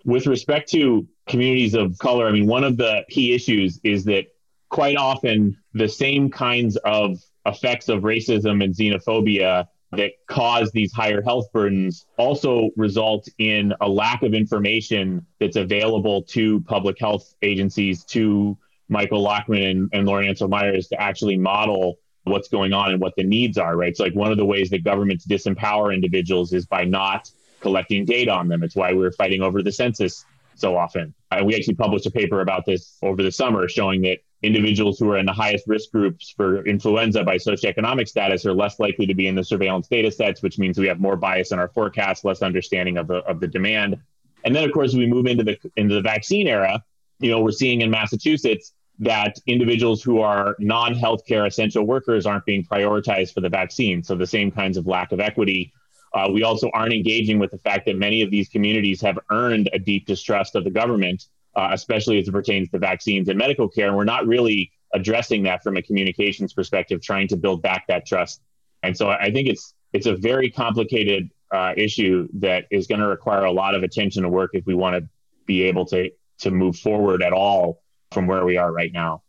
With 0.05 0.27
respect 0.27 0.69
to 0.71 1.07
communities 1.27 1.75
of 1.75 1.97
color, 1.99 2.27
I 2.27 2.31
mean, 2.31 2.47
one 2.47 2.63
of 2.63 2.77
the 2.77 3.03
key 3.09 3.33
issues 3.33 3.79
is 3.83 4.05
that 4.05 4.25
quite 4.69 4.97
often 4.97 5.57
the 5.73 5.87
same 5.87 6.29
kinds 6.29 6.77
of 6.77 7.19
effects 7.45 7.89
of 7.89 8.01
racism 8.01 8.63
and 8.63 8.73
xenophobia 8.75 9.67
that 9.91 10.11
cause 10.27 10.71
these 10.71 10.91
higher 10.91 11.21
health 11.21 11.45
burdens 11.53 12.05
also 12.17 12.69
result 12.75 13.27
in 13.37 13.73
a 13.79 13.87
lack 13.87 14.21
of 14.23 14.33
information 14.33 15.25
that's 15.39 15.55
available 15.55 16.23
to 16.23 16.61
public 16.61 16.99
health 16.99 17.33
agencies, 17.41 18.03
to 18.03 18.57
Michael 18.89 19.23
Lachmann 19.23 19.69
and, 19.69 19.89
and 19.93 20.07
Lauren 20.07 20.27
Ancel 20.27 20.49
Myers 20.49 20.87
to 20.89 21.01
actually 21.01 21.37
model 21.37 21.99
what's 22.23 22.49
going 22.49 22.73
on 22.73 22.91
and 22.91 23.01
what 23.01 23.13
the 23.15 23.23
needs 23.23 23.57
are, 23.57 23.75
right? 23.75 23.95
So, 23.95 24.03
like 24.03 24.15
one 24.15 24.31
of 24.31 24.37
the 24.37 24.45
ways 24.45 24.69
that 24.71 24.83
governments 24.83 25.25
disempower 25.25 25.93
individuals 25.93 26.53
is 26.53 26.65
by 26.65 26.83
not 26.83 27.31
collecting 27.61 28.05
data 28.05 28.31
on 28.31 28.47
them. 28.47 28.63
It's 28.63 28.75
why 28.75 28.93
we 28.93 29.05
are 29.05 29.11
fighting 29.11 29.41
over 29.41 29.63
the 29.63 29.71
census 29.71 30.25
so 30.55 30.75
often. 30.75 31.13
And 31.31 31.45
we 31.45 31.55
actually 31.55 31.75
published 31.75 32.05
a 32.05 32.11
paper 32.11 32.41
about 32.41 32.65
this 32.65 32.97
over 33.01 33.23
the 33.23 33.31
summer 33.31 33.67
showing 33.69 34.01
that 34.01 34.19
individuals 34.43 34.99
who 34.99 35.09
are 35.11 35.17
in 35.17 35.25
the 35.25 35.33
highest 35.33 35.65
risk 35.67 35.91
groups 35.91 36.33
for 36.35 36.65
influenza 36.65 37.23
by 37.23 37.37
socioeconomic 37.37 38.07
status 38.07 38.45
are 38.45 38.53
less 38.53 38.79
likely 38.79 39.07
to 39.07 39.15
be 39.15 39.27
in 39.27 39.35
the 39.35 39.43
surveillance 39.43 39.87
data 39.87 40.11
sets, 40.11 40.43
which 40.43 40.59
means 40.59 40.77
we 40.77 40.87
have 40.87 40.99
more 40.99 41.15
bias 41.15 41.51
in 41.51 41.59
our 41.59 41.69
forecasts, 41.69 42.23
less 42.23 42.41
understanding 42.41 42.97
of 42.97 43.07
the, 43.07 43.15
of 43.25 43.39
the 43.39 43.47
demand. 43.47 43.97
And 44.45 44.55
then, 44.55 44.63
of 44.63 44.71
course, 44.71 44.93
we 44.93 45.07
move 45.07 45.25
into 45.25 45.43
the 45.43 45.57
into 45.75 45.95
the 45.95 46.01
vaccine 46.01 46.47
era. 46.47 46.83
You 47.19 47.31
know, 47.31 47.41
we're 47.41 47.51
seeing 47.51 47.81
in 47.81 47.89
Massachusetts 47.89 48.73
that 48.99 49.37
individuals 49.45 50.01
who 50.01 50.21
are 50.21 50.55
non-healthcare 50.59 51.45
essential 51.45 51.83
workers 51.83 52.25
aren't 52.25 52.45
being 52.45 52.63
prioritized 52.63 53.33
for 53.33 53.41
the 53.41 53.49
vaccine. 53.49 54.03
So 54.03 54.15
the 54.15 54.27
same 54.27 54.51
kinds 54.51 54.77
of 54.77 54.87
lack 54.87 55.11
of 55.11 55.19
equity. 55.19 55.73
Uh, 56.13 56.29
we 56.31 56.43
also 56.43 56.69
aren't 56.73 56.93
engaging 56.93 57.37
with 57.37 57.51
the 57.51 57.57
fact 57.57 57.85
that 57.85 57.97
many 57.97 58.21
of 58.21 58.31
these 58.31 58.47
communities 58.47 59.01
have 59.01 59.19
earned 59.29 59.69
a 59.73 59.79
deep 59.79 60.05
distrust 60.05 60.55
of 60.55 60.63
the 60.63 60.71
government, 60.71 61.25
uh, 61.57 61.69
especially 61.71 62.19
as 62.19 62.27
it 62.27 62.31
pertains 62.31 62.69
to 62.69 62.77
vaccines 62.77 63.27
and 63.27 63.37
medical 63.37 63.67
care. 63.67 63.87
And 63.87 63.97
we're 63.97 64.05
not 64.05 64.27
really 64.27 64.71
addressing 64.93 65.43
that 65.43 65.63
from 65.63 65.75
a 65.75 65.81
communications 65.81 66.53
perspective, 66.53 67.01
trying 67.01 67.27
to 67.29 67.35
build 67.35 67.63
back 67.63 67.85
that 67.87 68.05
trust. 68.05 68.41
And 68.83 68.95
so 68.95 69.09
I 69.09 69.31
think 69.31 69.49
it's 69.49 69.73
it's 69.91 70.05
a 70.05 70.15
very 70.15 70.51
complicated 70.51 71.31
uh, 71.51 71.73
issue 71.75 72.27
that 72.33 72.65
is 72.69 72.87
going 72.87 73.01
to 73.01 73.07
require 73.07 73.45
a 73.45 73.51
lot 73.51 73.73
of 73.73 73.81
attention 73.81 74.23
and 74.23 74.31
work 74.31 74.51
if 74.53 74.65
we 74.67 74.75
want 74.75 74.95
to 74.95 75.09
be 75.45 75.63
able 75.63 75.85
to 75.87 76.11
to 76.39 76.51
move 76.51 76.77
forward 76.77 77.23
at 77.23 77.33
all 77.33 77.81
from 78.11 78.27
where 78.27 78.45
we 78.45 78.57
are 78.57 78.71
right 78.71 78.93
now. 78.93 79.23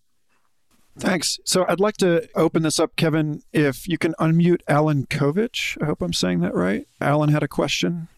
Thanks. 0.98 1.38
So 1.44 1.64
I'd 1.68 1.80
like 1.80 1.96
to 1.98 2.28
open 2.34 2.62
this 2.62 2.78
up, 2.78 2.96
Kevin. 2.96 3.42
If 3.52 3.88
you 3.88 3.96
can 3.96 4.14
unmute 4.20 4.60
Alan 4.68 5.06
Kovich. 5.06 5.80
I 5.80 5.86
hope 5.86 6.02
I'm 6.02 6.12
saying 6.12 6.40
that 6.40 6.54
right. 6.54 6.86
Alan 7.00 7.30
had 7.30 7.42
a 7.42 7.48
question. 7.48 8.08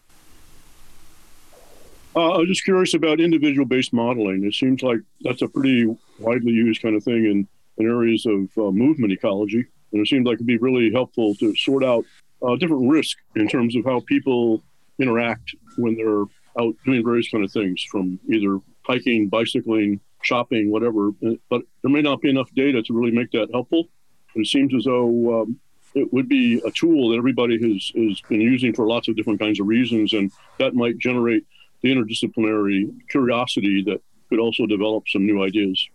Uh, 2.13 2.31
I 2.31 2.37
was 2.39 2.49
just 2.49 2.65
curious 2.65 2.93
about 2.93 3.21
individual 3.21 3.65
based 3.65 3.93
modeling. 3.93 4.43
It 4.43 4.53
seems 4.53 4.83
like 4.83 4.99
that's 5.21 5.41
a 5.41 5.47
pretty 5.47 5.95
widely 6.19 6.51
used 6.51 6.81
kind 6.81 6.95
of 6.95 7.03
thing 7.03 7.25
in, 7.25 7.47
in 7.77 7.89
areas 7.89 8.25
of 8.25 8.49
uh, 8.57 8.71
movement 8.71 9.13
ecology. 9.13 9.65
And 9.93 10.01
it 10.01 10.07
seems 10.07 10.25
like 10.25 10.35
it'd 10.35 10.47
be 10.47 10.57
really 10.57 10.91
helpful 10.91 11.35
to 11.35 11.55
sort 11.55 11.83
out 11.83 12.05
uh, 12.45 12.55
different 12.57 12.89
risk 12.89 13.17
in 13.35 13.47
terms 13.47 13.75
of 13.75 13.85
how 13.85 14.01
people 14.01 14.61
interact 14.99 15.55
when 15.77 15.95
they're 15.95 16.23
out 16.61 16.75
doing 16.85 17.03
various 17.03 17.29
kind 17.29 17.45
of 17.45 17.51
things 17.51 17.81
from 17.89 18.19
either 18.27 18.59
hiking, 18.83 19.29
bicycling, 19.29 19.99
shopping, 20.21 20.69
whatever. 20.69 21.11
But 21.49 21.61
there 21.81 21.91
may 21.91 22.01
not 22.01 22.21
be 22.21 22.29
enough 22.29 22.49
data 22.53 22.83
to 22.83 22.93
really 22.93 23.11
make 23.11 23.31
that 23.31 23.49
helpful. 23.53 23.87
It 24.35 24.47
seems 24.47 24.73
as 24.75 24.83
though 24.83 25.41
um, 25.41 25.59
it 25.93 26.11
would 26.11 26.27
be 26.27 26.61
a 26.65 26.71
tool 26.71 27.09
that 27.09 27.17
everybody 27.17 27.57
has, 27.61 27.91
has 27.95 28.21
been 28.27 28.41
using 28.41 28.73
for 28.73 28.85
lots 28.85 29.07
of 29.07 29.15
different 29.15 29.39
kinds 29.39 29.59
of 29.59 29.67
reasons, 29.67 30.13
and 30.13 30.31
that 30.57 30.73
might 30.73 30.97
generate 30.97 31.45
the 31.81 31.93
interdisciplinary 31.93 32.89
curiosity 33.09 33.83
that 33.83 34.01
could 34.29 34.39
also 34.39 34.65
develop 34.65 35.07
some 35.07 35.25
new 35.25 35.43
ideas. 35.43 35.87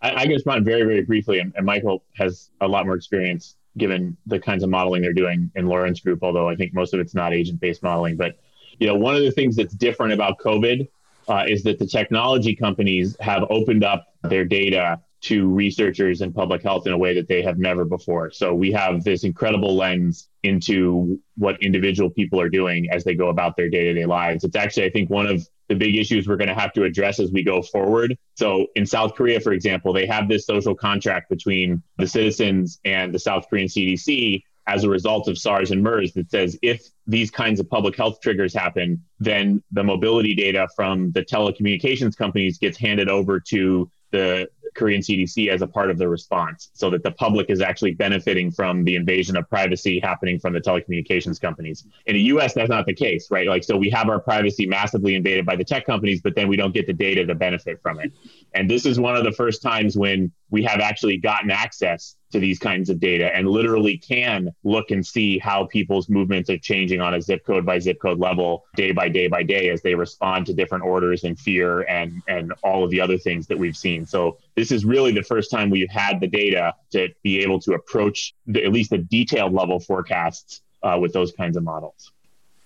I, 0.00 0.14
I 0.14 0.22
can 0.24 0.32
respond 0.32 0.64
very, 0.64 0.82
very 0.82 1.02
briefly, 1.02 1.38
and, 1.40 1.52
and 1.56 1.66
Michael 1.66 2.04
has 2.14 2.50
a 2.60 2.68
lot 2.68 2.86
more 2.86 2.94
experience 2.94 3.56
given 3.78 4.16
the 4.26 4.38
kinds 4.38 4.62
of 4.62 4.68
modeling 4.68 5.02
they're 5.02 5.14
doing 5.14 5.50
in 5.54 5.66
Lauren's 5.66 6.00
group, 6.00 6.22
although 6.22 6.48
I 6.48 6.56
think 6.56 6.74
most 6.74 6.92
of 6.92 7.00
it's 7.00 7.14
not 7.14 7.32
agent-based 7.32 7.82
modeling. 7.82 8.16
But 8.16 8.38
you 8.78 8.86
know, 8.86 8.94
one 8.94 9.14
of 9.14 9.22
the 9.22 9.30
things 9.30 9.56
that's 9.56 9.74
different 9.74 10.12
about 10.12 10.38
COVID 10.38 10.88
uh, 11.28 11.44
is 11.48 11.62
that 11.62 11.78
the 11.78 11.86
technology 11.86 12.54
companies 12.54 13.16
have 13.20 13.44
opened 13.48 13.84
up 13.84 14.08
their 14.22 14.44
data 14.44 15.00
to 15.22 15.48
researchers 15.48 16.20
and 16.20 16.34
public 16.34 16.62
health 16.62 16.86
in 16.86 16.92
a 16.92 16.98
way 16.98 17.14
that 17.14 17.28
they 17.28 17.42
have 17.42 17.58
never 17.58 17.84
before. 17.84 18.30
So 18.30 18.52
we 18.54 18.72
have 18.72 19.04
this 19.04 19.22
incredible 19.22 19.76
lens 19.76 20.28
into 20.42 21.20
what 21.36 21.62
individual 21.62 22.10
people 22.10 22.40
are 22.40 22.48
doing 22.48 22.90
as 22.90 23.04
they 23.04 23.14
go 23.14 23.28
about 23.28 23.56
their 23.56 23.70
day 23.70 23.84
to 23.84 23.94
day 23.94 24.04
lives. 24.04 24.42
It's 24.42 24.56
actually, 24.56 24.86
I 24.86 24.90
think, 24.90 25.10
one 25.10 25.26
of 25.26 25.48
the 25.68 25.76
big 25.76 25.96
issues 25.96 26.26
we're 26.26 26.36
going 26.36 26.48
to 26.48 26.54
have 26.54 26.72
to 26.72 26.84
address 26.84 27.20
as 27.20 27.30
we 27.30 27.44
go 27.44 27.62
forward. 27.62 28.18
So 28.34 28.66
in 28.74 28.84
South 28.84 29.14
Korea, 29.14 29.40
for 29.40 29.52
example, 29.52 29.92
they 29.92 30.06
have 30.06 30.28
this 30.28 30.44
social 30.44 30.74
contract 30.74 31.30
between 31.30 31.82
the 31.98 32.08
citizens 32.08 32.80
and 32.84 33.14
the 33.14 33.18
South 33.18 33.46
Korean 33.48 33.68
CDC 33.68 34.42
as 34.66 34.84
a 34.84 34.88
result 34.88 35.28
of 35.28 35.38
SARS 35.38 35.70
and 35.70 35.82
MERS 35.82 36.12
that 36.14 36.30
says 36.30 36.58
if 36.62 36.82
these 37.06 37.30
kinds 37.30 37.58
of 37.60 37.68
public 37.68 37.96
health 37.96 38.20
triggers 38.20 38.54
happen, 38.54 39.02
then 39.18 39.62
the 39.72 39.82
mobility 39.82 40.34
data 40.34 40.68
from 40.76 41.10
the 41.12 41.24
telecommunications 41.24 42.16
companies 42.16 42.58
gets 42.58 42.78
handed 42.78 43.08
over 43.08 43.40
to 43.40 43.90
the 44.10 44.48
Korean 44.74 45.00
CDC 45.00 45.48
as 45.48 45.62
a 45.62 45.66
part 45.66 45.90
of 45.90 45.98
the 45.98 46.08
response 46.08 46.70
so 46.72 46.90
that 46.90 47.02
the 47.02 47.12
public 47.12 47.50
is 47.50 47.60
actually 47.60 47.92
benefiting 47.92 48.50
from 48.50 48.84
the 48.84 48.96
invasion 48.96 49.36
of 49.36 49.48
privacy 49.48 50.00
happening 50.00 50.38
from 50.38 50.52
the 50.52 50.60
telecommunications 50.60 51.40
companies. 51.40 51.84
In 52.06 52.14
the 52.14 52.22
US, 52.22 52.54
that's 52.54 52.70
not 52.70 52.86
the 52.86 52.94
case, 52.94 53.28
right? 53.30 53.46
Like, 53.46 53.64
so 53.64 53.76
we 53.76 53.90
have 53.90 54.08
our 54.08 54.20
privacy 54.20 54.66
massively 54.66 55.14
invaded 55.14 55.46
by 55.46 55.56
the 55.56 55.64
tech 55.64 55.86
companies, 55.86 56.20
but 56.20 56.34
then 56.34 56.48
we 56.48 56.56
don't 56.56 56.74
get 56.74 56.86
the 56.86 56.92
data 56.92 57.26
to 57.26 57.34
benefit 57.34 57.80
from 57.82 58.00
it. 58.00 58.12
And 58.54 58.68
this 58.68 58.86
is 58.86 58.98
one 58.98 59.16
of 59.16 59.24
the 59.24 59.32
first 59.32 59.62
times 59.62 59.96
when 59.96 60.32
we 60.52 60.62
have 60.62 60.80
actually 60.80 61.16
gotten 61.16 61.50
access 61.50 62.16
to 62.30 62.38
these 62.38 62.58
kinds 62.58 62.90
of 62.90 63.00
data 63.00 63.34
and 63.34 63.48
literally 63.48 63.96
can 63.96 64.50
look 64.64 64.90
and 64.90 65.04
see 65.04 65.38
how 65.38 65.64
people's 65.64 66.10
movements 66.10 66.50
are 66.50 66.58
changing 66.58 67.00
on 67.00 67.14
a 67.14 67.20
zip 67.22 67.44
code 67.44 67.64
by 67.64 67.78
zip 67.78 67.98
code 68.00 68.20
level 68.20 68.64
day 68.76 68.92
by 68.92 69.08
day 69.08 69.26
by 69.28 69.42
day 69.42 69.70
as 69.70 69.80
they 69.80 69.94
respond 69.94 70.44
to 70.46 70.52
different 70.52 70.84
orders 70.84 71.24
and 71.24 71.38
fear 71.38 71.80
and 71.82 72.22
and 72.28 72.52
all 72.62 72.84
of 72.84 72.90
the 72.90 73.00
other 73.00 73.16
things 73.16 73.46
that 73.46 73.58
we've 73.58 73.76
seen. 73.76 74.04
So 74.04 74.36
this 74.54 74.70
is 74.70 74.84
really 74.84 75.10
the 75.10 75.22
first 75.22 75.50
time 75.50 75.70
we've 75.70 75.90
had 75.90 76.20
the 76.20 76.28
data 76.28 76.74
to 76.90 77.08
be 77.22 77.40
able 77.40 77.58
to 77.60 77.72
approach 77.72 78.34
the, 78.46 78.62
at 78.62 78.72
least 78.72 78.90
the 78.90 78.98
detailed 78.98 79.54
level 79.54 79.80
forecasts 79.80 80.60
uh, 80.82 80.98
with 81.00 81.14
those 81.14 81.32
kinds 81.32 81.56
of 81.56 81.64
models. 81.64 82.12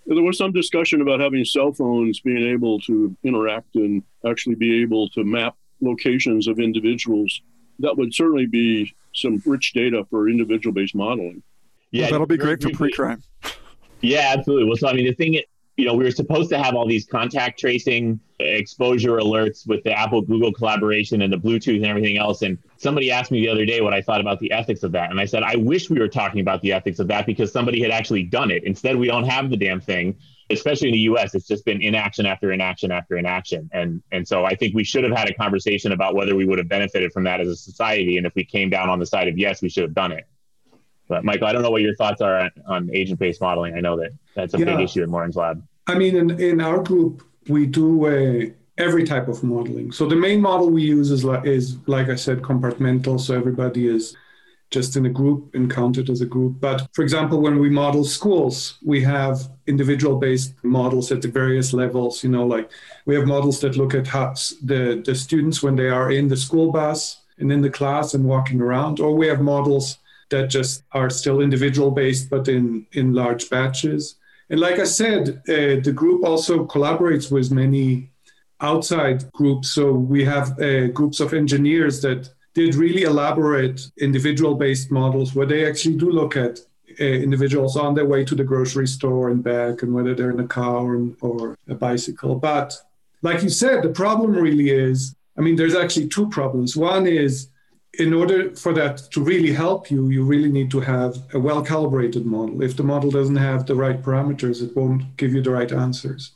There 0.07 0.23
was 0.23 0.39
some 0.39 0.53
discussion 0.53 1.03
about 1.03 1.21
having 1.21 1.45
cell 1.45 1.73
phones 1.73 2.21
being 2.21 2.49
able 2.49 2.81
to 2.81 3.17
interact 3.23 3.77
and 3.77 4.03
actually 4.29 4.57
be 4.57 4.83
able 4.83 5.09
to 5.11 5.25
map 5.25 5.57
locations 5.81 6.49
of 6.49 6.59
individuals 6.59 7.43
that 7.81 7.97
would 7.97 8.15
certainly 8.15 8.47
be 8.47 8.95
some 9.15 9.43
rich 9.47 9.73
data 9.73 10.07
for 10.11 10.29
individual 10.29 10.73
based 10.73 10.95
modeling. 10.95 11.43
Yeah, 11.91 12.03
well, 12.03 12.11
that'll 12.13 12.27
be 12.27 12.37
great 12.37 12.63
for 12.63 12.71
pre 12.71 12.93
crime. 12.93 13.23
Yeah, 14.01 14.35
absolutely. 14.37 14.67
Well, 14.67 14.77
so 14.77 14.89
I 14.89 14.93
mean, 14.93 15.07
the 15.07 15.15
thing, 15.15 15.35
is, 15.35 15.43
you 15.77 15.87
know, 15.87 15.95
we 15.95 16.05
were 16.05 16.11
supposed 16.11 16.51
to 16.51 16.59
have 16.59 16.75
all 16.75 16.87
these 16.87 17.07
contact 17.07 17.59
tracing 17.59 18.21
exposure 18.39 19.17
alerts 19.17 19.67
with 19.67 19.83
the 19.85 19.93
Apple 19.93 20.23
Google 20.23 20.53
collaboration 20.53 21.23
and 21.23 21.33
the 21.33 21.39
Bluetooth 21.39 21.77
and 21.77 21.87
everything 21.87 22.19
else. 22.19 22.43
And 22.43 22.59
somebody 22.77 23.11
asked 23.11 23.31
me 23.31 23.41
the 23.41 23.49
other 23.49 23.65
day 23.65 23.81
what 23.81 23.95
I 23.95 24.03
thought 24.03 24.21
about 24.21 24.41
the 24.41 24.53
ethics 24.53 24.83
of 24.83 24.93
that. 24.93 25.11
And 25.11 25.21
I 25.21 25.25
said, 25.25 25.43
I 25.43 25.57
wish 25.57 25.89
we 25.91 25.99
were 25.99 26.09
talking 26.09 26.41
about 26.41 26.61
the 26.63 26.73
ethics 26.73 26.99
of 26.99 27.09
that 27.09 27.27
because 27.27 27.53
somebody 27.53 27.81
had 27.81 27.91
actually 27.91 28.23
done 28.25 28.51
it. 28.51 28.65
Instead, 28.65 28.97
we 28.97 29.07
don't 29.07 29.25
have 29.25 29.51
the 29.51 29.57
damn 29.57 29.81
thing 29.81 30.17
especially 30.51 30.89
in 30.89 30.93
the 30.93 31.01
US, 31.01 31.35
it's 31.35 31.47
just 31.47 31.65
been 31.65 31.83
inaction 31.83 32.27
after 32.27 32.53
inaction 32.53 32.91
after 32.91 33.17
inaction. 33.17 33.69
And 33.73 34.03
and 34.13 34.27
so 34.27 34.45
I 34.45 34.55
think 34.55 34.75
we 34.75 34.85
should 34.85 35.05
have 35.05 35.17
had 35.17 35.29
a 35.29 35.35
conversation 35.35 35.93
about 35.93 36.15
whether 36.15 36.35
we 36.35 36.47
would 36.47 36.59
have 36.59 36.69
benefited 36.69 37.13
from 37.13 37.25
that 37.25 37.41
as 37.41 37.49
a 37.49 37.57
society. 37.57 38.17
And 38.17 38.27
if 38.27 38.35
we 38.35 38.45
came 38.45 38.71
down 38.71 38.89
on 38.89 38.99
the 38.99 39.07
side 39.07 39.29
of 39.29 39.39
yes, 39.39 39.63
we 39.63 39.69
should 39.69 39.83
have 39.83 39.95
done 39.95 40.13
it. 40.13 40.27
But 41.09 41.25
Michael, 41.25 41.47
I 41.47 41.53
don't 41.53 41.63
know 41.63 41.71
what 41.71 41.83
your 41.83 41.95
thoughts 41.95 42.21
are 42.21 42.37
on, 42.37 42.51
on 42.67 42.91
agent-based 42.93 43.41
modeling. 43.41 43.75
I 43.77 43.81
know 43.81 43.97
that 43.99 44.11
that's 44.35 44.55
a 44.55 44.59
yeah. 44.59 44.65
big 44.65 44.81
issue 44.81 45.05
in 45.05 45.11
Lauren's 45.11 45.37
lab. 45.37 45.63
I 45.87 45.95
mean, 45.95 46.17
in, 46.17 46.41
in 46.41 46.61
our 46.61 46.83
group, 46.83 47.23
we 47.49 47.65
do 47.67 48.07
uh, 48.07 48.51
every 48.77 49.05
type 49.05 49.29
of 49.29 49.45
modeling. 49.45 49.93
So 49.93 50.07
the 50.07 50.17
main 50.17 50.41
model 50.41 50.69
we 50.69 50.83
use 50.83 51.13
is 51.13 51.25
like, 51.25 51.47
is 51.47 51.77
like 51.87 52.09
I 52.09 52.17
said, 52.17 52.43
compartmental. 52.43 53.21
So 53.21 53.37
everybody 53.37 53.87
is 53.87 54.17
just 54.71 54.97
in 54.97 55.07
a 55.07 55.11
group 55.11 55.55
and 55.55 55.73
counted 55.73 56.11
as 56.11 56.21
a 56.21 56.27
group. 56.27 56.61
But 56.61 56.89
for 56.93 57.03
example, 57.03 57.41
when 57.41 57.59
we 57.59 57.71
model 57.71 58.05
schools, 58.05 58.79
we 58.85 59.01
have 59.03 59.49
individual 59.67 60.17
based 60.17 60.55
models 60.65 61.13
at 61.13 61.23
the 61.23 61.29
various 61.29 61.73
levels. 61.73 62.25
You 62.25 62.31
know, 62.31 62.47
like 62.47 62.71
we 63.05 63.15
have 63.15 63.27
models 63.27 63.61
that 63.61 63.77
look 63.77 63.95
at 63.95 64.07
how 64.07 64.35
the, 64.63 65.03
the 65.05 65.15
students 65.15 65.63
when 65.63 65.77
they 65.77 65.89
are 65.89 66.11
in 66.11 66.29
the 66.29 66.37
school 66.37 66.73
bus 66.73 67.23
and 67.39 67.53
in 67.53 67.61
the 67.61 67.71
class 67.71 68.15
and 68.15 68.25
walking 68.25 68.61
around, 68.61 68.99
or 68.99 69.15
we 69.15 69.27
have 69.29 69.41
models 69.41 69.99
that 70.31 70.49
just 70.49 70.83
are 70.93 71.11
still 71.11 71.41
individual 71.41 71.91
based 71.91 72.29
but 72.29 72.49
in, 72.49 72.87
in 72.93 73.13
large 73.13 73.49
batches. 73.49 74.17
And 74.51 74.61
like 74.61 74.79
I 74.79 74.85
said, 74.85 75.43
uh, 75.49 75.81
the 75.83 75.93
group 75.95 76.25
also 76.25 76.67
collaborates 76.67 77.31
with 77.31 77.51
many 77.51 78.11
outside 78.61 79.31
groups. 79.33 79.71
So 79.71 79.93
we 79.93 80.25
have 80.25 80.59
uh, 80.61 80.89
groups 80.89 81.21
of 81.21 81.35
engineers 81.35 82.01
that 82.03 82.31
did 82.57 82.75
really 82.75 83.03
elaborate 83.03 83.79
individual 83.99 84.55
based 84.55 84.91
models 84.91 85.35
where 85.35 85.47
they 85.47 85.69
actually 85.69 85.97
do 85.97 86.11
look 86.11 86.37
at 86.37 86.55
uh, 86.99 87.05
individuals 87.05 87.77
on 87.77 87.95
their 87.95 88.07
way 88.07 88.25
to 88.25 88.35
the 88.35 88.49
grocery 88.53 88.89
store 88.89 89.29
and 89.29 89.45
back 89.45 89.83
and 89.83 89.93
whether 89.93 90.15
they're 90.15 90.31
in 90.31 90.41
a 90.41 90.49
car 90.61 90.81
or, 90.95 91.11
or 91.21 91.59
a 91.69 91.75
bicycle. 91.75 92.35
But 92.35 92.69
like 93.21 93.43
you 93.43 93.51
said, 93.51 93.83
the 93.83 93.91
problem 93.91 94.33
really 94.33 94.71
is 94.71 95.15
I 95.39 95.43
mean, 95.43 95.57
there's 95.57 95.75
actually 95.75 96.09
two 96.09 96.29
problems. 96.31 96.79
One 96.79 97.07
is 97.07 97.49
in 97.99 98.15
order 98.15 98.55
for 98.57 98.73
that 98.73 98.97
to 99.13 99.21
really 99.23 99.53
help 99.53 99.91
you, 99.91 100.09
you 100.09 100.25
really 100.25 100.51
need 100.51 100.71
to 100.71 100.81
have 100.81 101.13
a 101.35 101.39
well 101.39 101.63
calibrated 101.63 102.25
model. 102.25 102.63
If 102.63 102.77
the 102.77 102.89
model 102.93 103.11
doesn't 103.11 103.45
have 103.51 103.67
the 103.67 103.75
right 103.75 104.01
parameters, 104.03 104.63
it 104.63 104.75
won't 104.75 105.03
give 105.19 105.35
you 105.35 105.43
the 105.43 105.51
right 105.51 105.73
answers. 105.73 106.33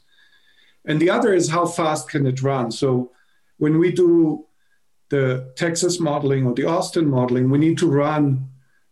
And 0.84 1.00
the 1.00 1.10
other 1.10 1.32
is 1.32 1.48
how 1.48 1.64
fast 1.64 2.10
can 2.10 2.26
it 2.26 2.42
run? 2.42 2.70
So 2.70 3.10
when 3.56 3.78
we 3.78 3.90
do 3.92 4.46
the 5.10 5.52
Texas 5.56 6.00
modeling 6.00 6.46
or 6.46 6.54
the 6.54 6.66
Austin 6.66 7.08
modeling, 7.08 7.50
we 7.50 7.58
need 7.58 7.78
to 7.78 7.90
run 7.90 8.48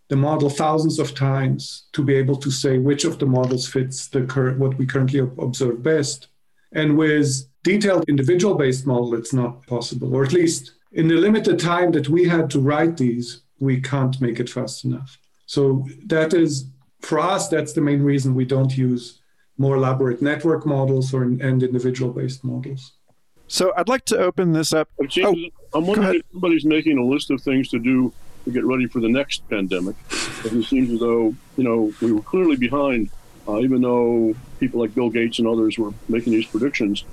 the 0.09 0.17
model 0.17 0.51
thousands 0.51 0.99
of 0.99 1.15
times 1.15 1.89
to 1.93 2.03
be 2.03 2.15
able 2.15 2.37
to 2.37 2.51
say 2.51 2.79
which 2.79 3.05
of 3.05 3.19
the 3.19 3.27
models 3.27 3.69
fits 3.69 4.09
the 4.09 4.23
current 4.23 4.59
what 4.59 4.77
we 4.79 4.87
currently 4.87 5.21
observe 5.21 5.83
best. 5.83 6.29
And 6.73 6.97
with 6.97 7.47
detailed 7.63 8.05
individual 8.09 8.55
based 8.55 8.87
model, 8.87 9.15
it's 9.15 9.33
not 9.33 9.67
possible, 9.67 10.15
or 10.15 10.25
at 10.25 10.33
least 10.33 10.73
in 10.93 11.09
the 11.09 11.15
limited 11.15 11.59
time 11.59 11.93
that 11.93 12.09
we 12.09 12.25
had 12.25 12.51
to 12.51 12.61
write 12.61 12.97
these, 12.97 13.43
we 13.61 13.81
can't 13.81 14.21
make 14.21 14.41
it 14.41 14.49
fast 14.51 14.85
enough. 14.85 15.19
So 15.47 15.87
that 16.07 16.35
is, 16.35 16.71
for 17.01 17.19
us, 17.21 17.49
that's 17.49 17.73
the 17.75 17.81
main 17.81 18.03
reason 18.03 18.35
we 18.35 18.45
don't 18.45 18.77
use 18.77 19.21
more 19.59 19.77
elaborate 19.77 20.23
network 20.23 20.65
models 20.65 21.13
or 21.13 21.23
and 21.23 21.63
individual 21.63 22.13
based 22.13 22.45
models. 22.45 22.93
So 23.49 23.73
I'd 23.77 23.89
like 23.89 24.05
to 24.07 24.19
open 24.19 24.53
this 24.53 24.73
up. 24.73 24.89
oh, 25.01 25.35
I'm 25.73 25.87
wondering 25.87 26.17
if 26.17 26.23
somebody's 26.33 26.65
making 26.65 26.99
a 26.99 27.05
list 27.05 27.31
of 27.31 27.41
things 27.41 27.69
to 27.71 27.79
do 27.79 28.13
to 28.45 28.51
get 28.51 28.65
ready 28.65 28.87
for 28.87 29.01
the 29.01 29.09
next 29.09 29.49
pandemic. 29.49 29.97
it 30.11 30.65
seems 30.65 30.91
as 30.93 31.01
though, 31.01 31.35
you 31.57 31.65
know, 31.65 31.93
we 32.01 32.13
were 32.13 32.23
clearly 32.23 32.57
behind, 32.57 33.11
uh, 33.49 33.59
even 33.59 33.81
though 33.81 34.35
people 34.61 34.81
like 34.81 34.95
Bill 34.95 35.11
Gates 35.11 35.39
and 35.39 35.49
others 35.49 35.79
were 35.79 35.93
making 36.09 36.33
these 36.33 36.47
predictions. 36.47 37.05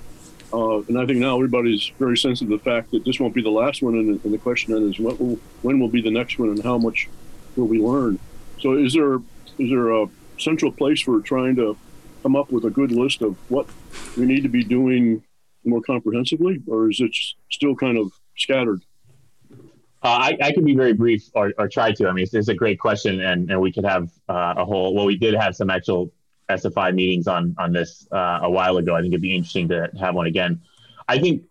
Uh, 0.52 0.78
and 0.82 0.98
I 0.98 1.06
think 1.06 1.18
now 1.18 1.36
everybody's 1.36 1.90
very 1.98 2.16
sensitive 2.16 2.50
to 2.50 2.56
the 2.58 2.62
fact 2.62 2.90
that 2.92 3.04
this 3.04 3.18
won't 3.18 3.34
be 3.34 3.42
the 3.42 3.50
last 3.50 3.82
one. 3.82 3.94
And, 3.94 4.22
and 4.22 4.32
the 4.32 4.38
question 4.38 4.74
then 4.74 4.88
is, 4.88 4.98
what 4.98 5.18
will, 5.18 5.38
when 5.62 5.80
will 5.80 5.88
be 5.88 6.02
the 6.02 6.10
next 6.10 6.38
one, 6.38 6.50
and 6.50 6.62
how 6.62 6.78
much 6.78 7.08
will 7.56 7.66
we 7.66 7.80
learn? 7.80 8.18
So, 8.60 8.74
is 8.74 8.94
there 8.94 9.16
is 9.58 9.70
there 9.70 9.90
a 9.90 10.06
central 10.38 10.70
place 10.70 11.00
for 11.00 11.20
trying 11.20 11.56
to 11.56 11.76
come 12.22 12.36
up 12.36 12.52
with 12.52 12.64
a 12.64 12.70
good 12.70 12.92
list 12.92 13.22
of 13.22 13.36
what 13.50 13.66
we 14.16 14.26
need 14.26 14.42
to 14.42 14.48
be 14.48 14.62
doing 14.62 15.22
more 15.66 15.80
comprehensively, 15.80 16.62
or 16.66 16.90
is 16.90 17.00
it 17.00 17.14
still 17.50 17.74
kind 17.74 17.98
of 17.98 18.12
scattered? 18.36 18.82
Uh, 20.02 20.08
I, 20.08 20.38
I, 20.40 20.52
can 20.52 20.64
be 20.64 20.74
very 20.74 20.92
brief 20.92 21.28
or, 21.34 21.52
or 21.58 21.68
try 21.68 21.90
to. 21.90 22.06
I 22.06 22.12
mean, 22.12 22.24
it's, 22.24 22.34
it's 22.34 22.48
a 22.48 22.54
great 22.54 22.78
question, 22.78 23.20
and, 23.20 23.50
and 23.50 23.60
we 23.60 23.72
could 23.72 23.84
have 23.84 24.10
uh, 24.28 24.54
a 24.58 24.64
whole. 24.64 24.94
Well, 24.94 25.06
we 25.06 25.16
did 25.16 25.34
have 25.34 25.56
some 25.56 25.70
actual 25.70 26.12
SFI 26.48 26.94
meetings 26.94 27.26
on 27.26 27.56
on 27.58 27.72
this 27.72 28.06
uh, 28.12 28.40
a 28.42 28.50
while 28.50 28.76
ago. 28.76 28.94
I 28.94 29.00
think 29.00 29.12
it'd 29.12 29.22
be 29.22 29.34
interesting 29.34 29.68
to 29.68 29.90
have 29.98 30.14
one 30.14 30.26
again. 30.26 30.60
I 31.08 31.18
think 31.18 31.44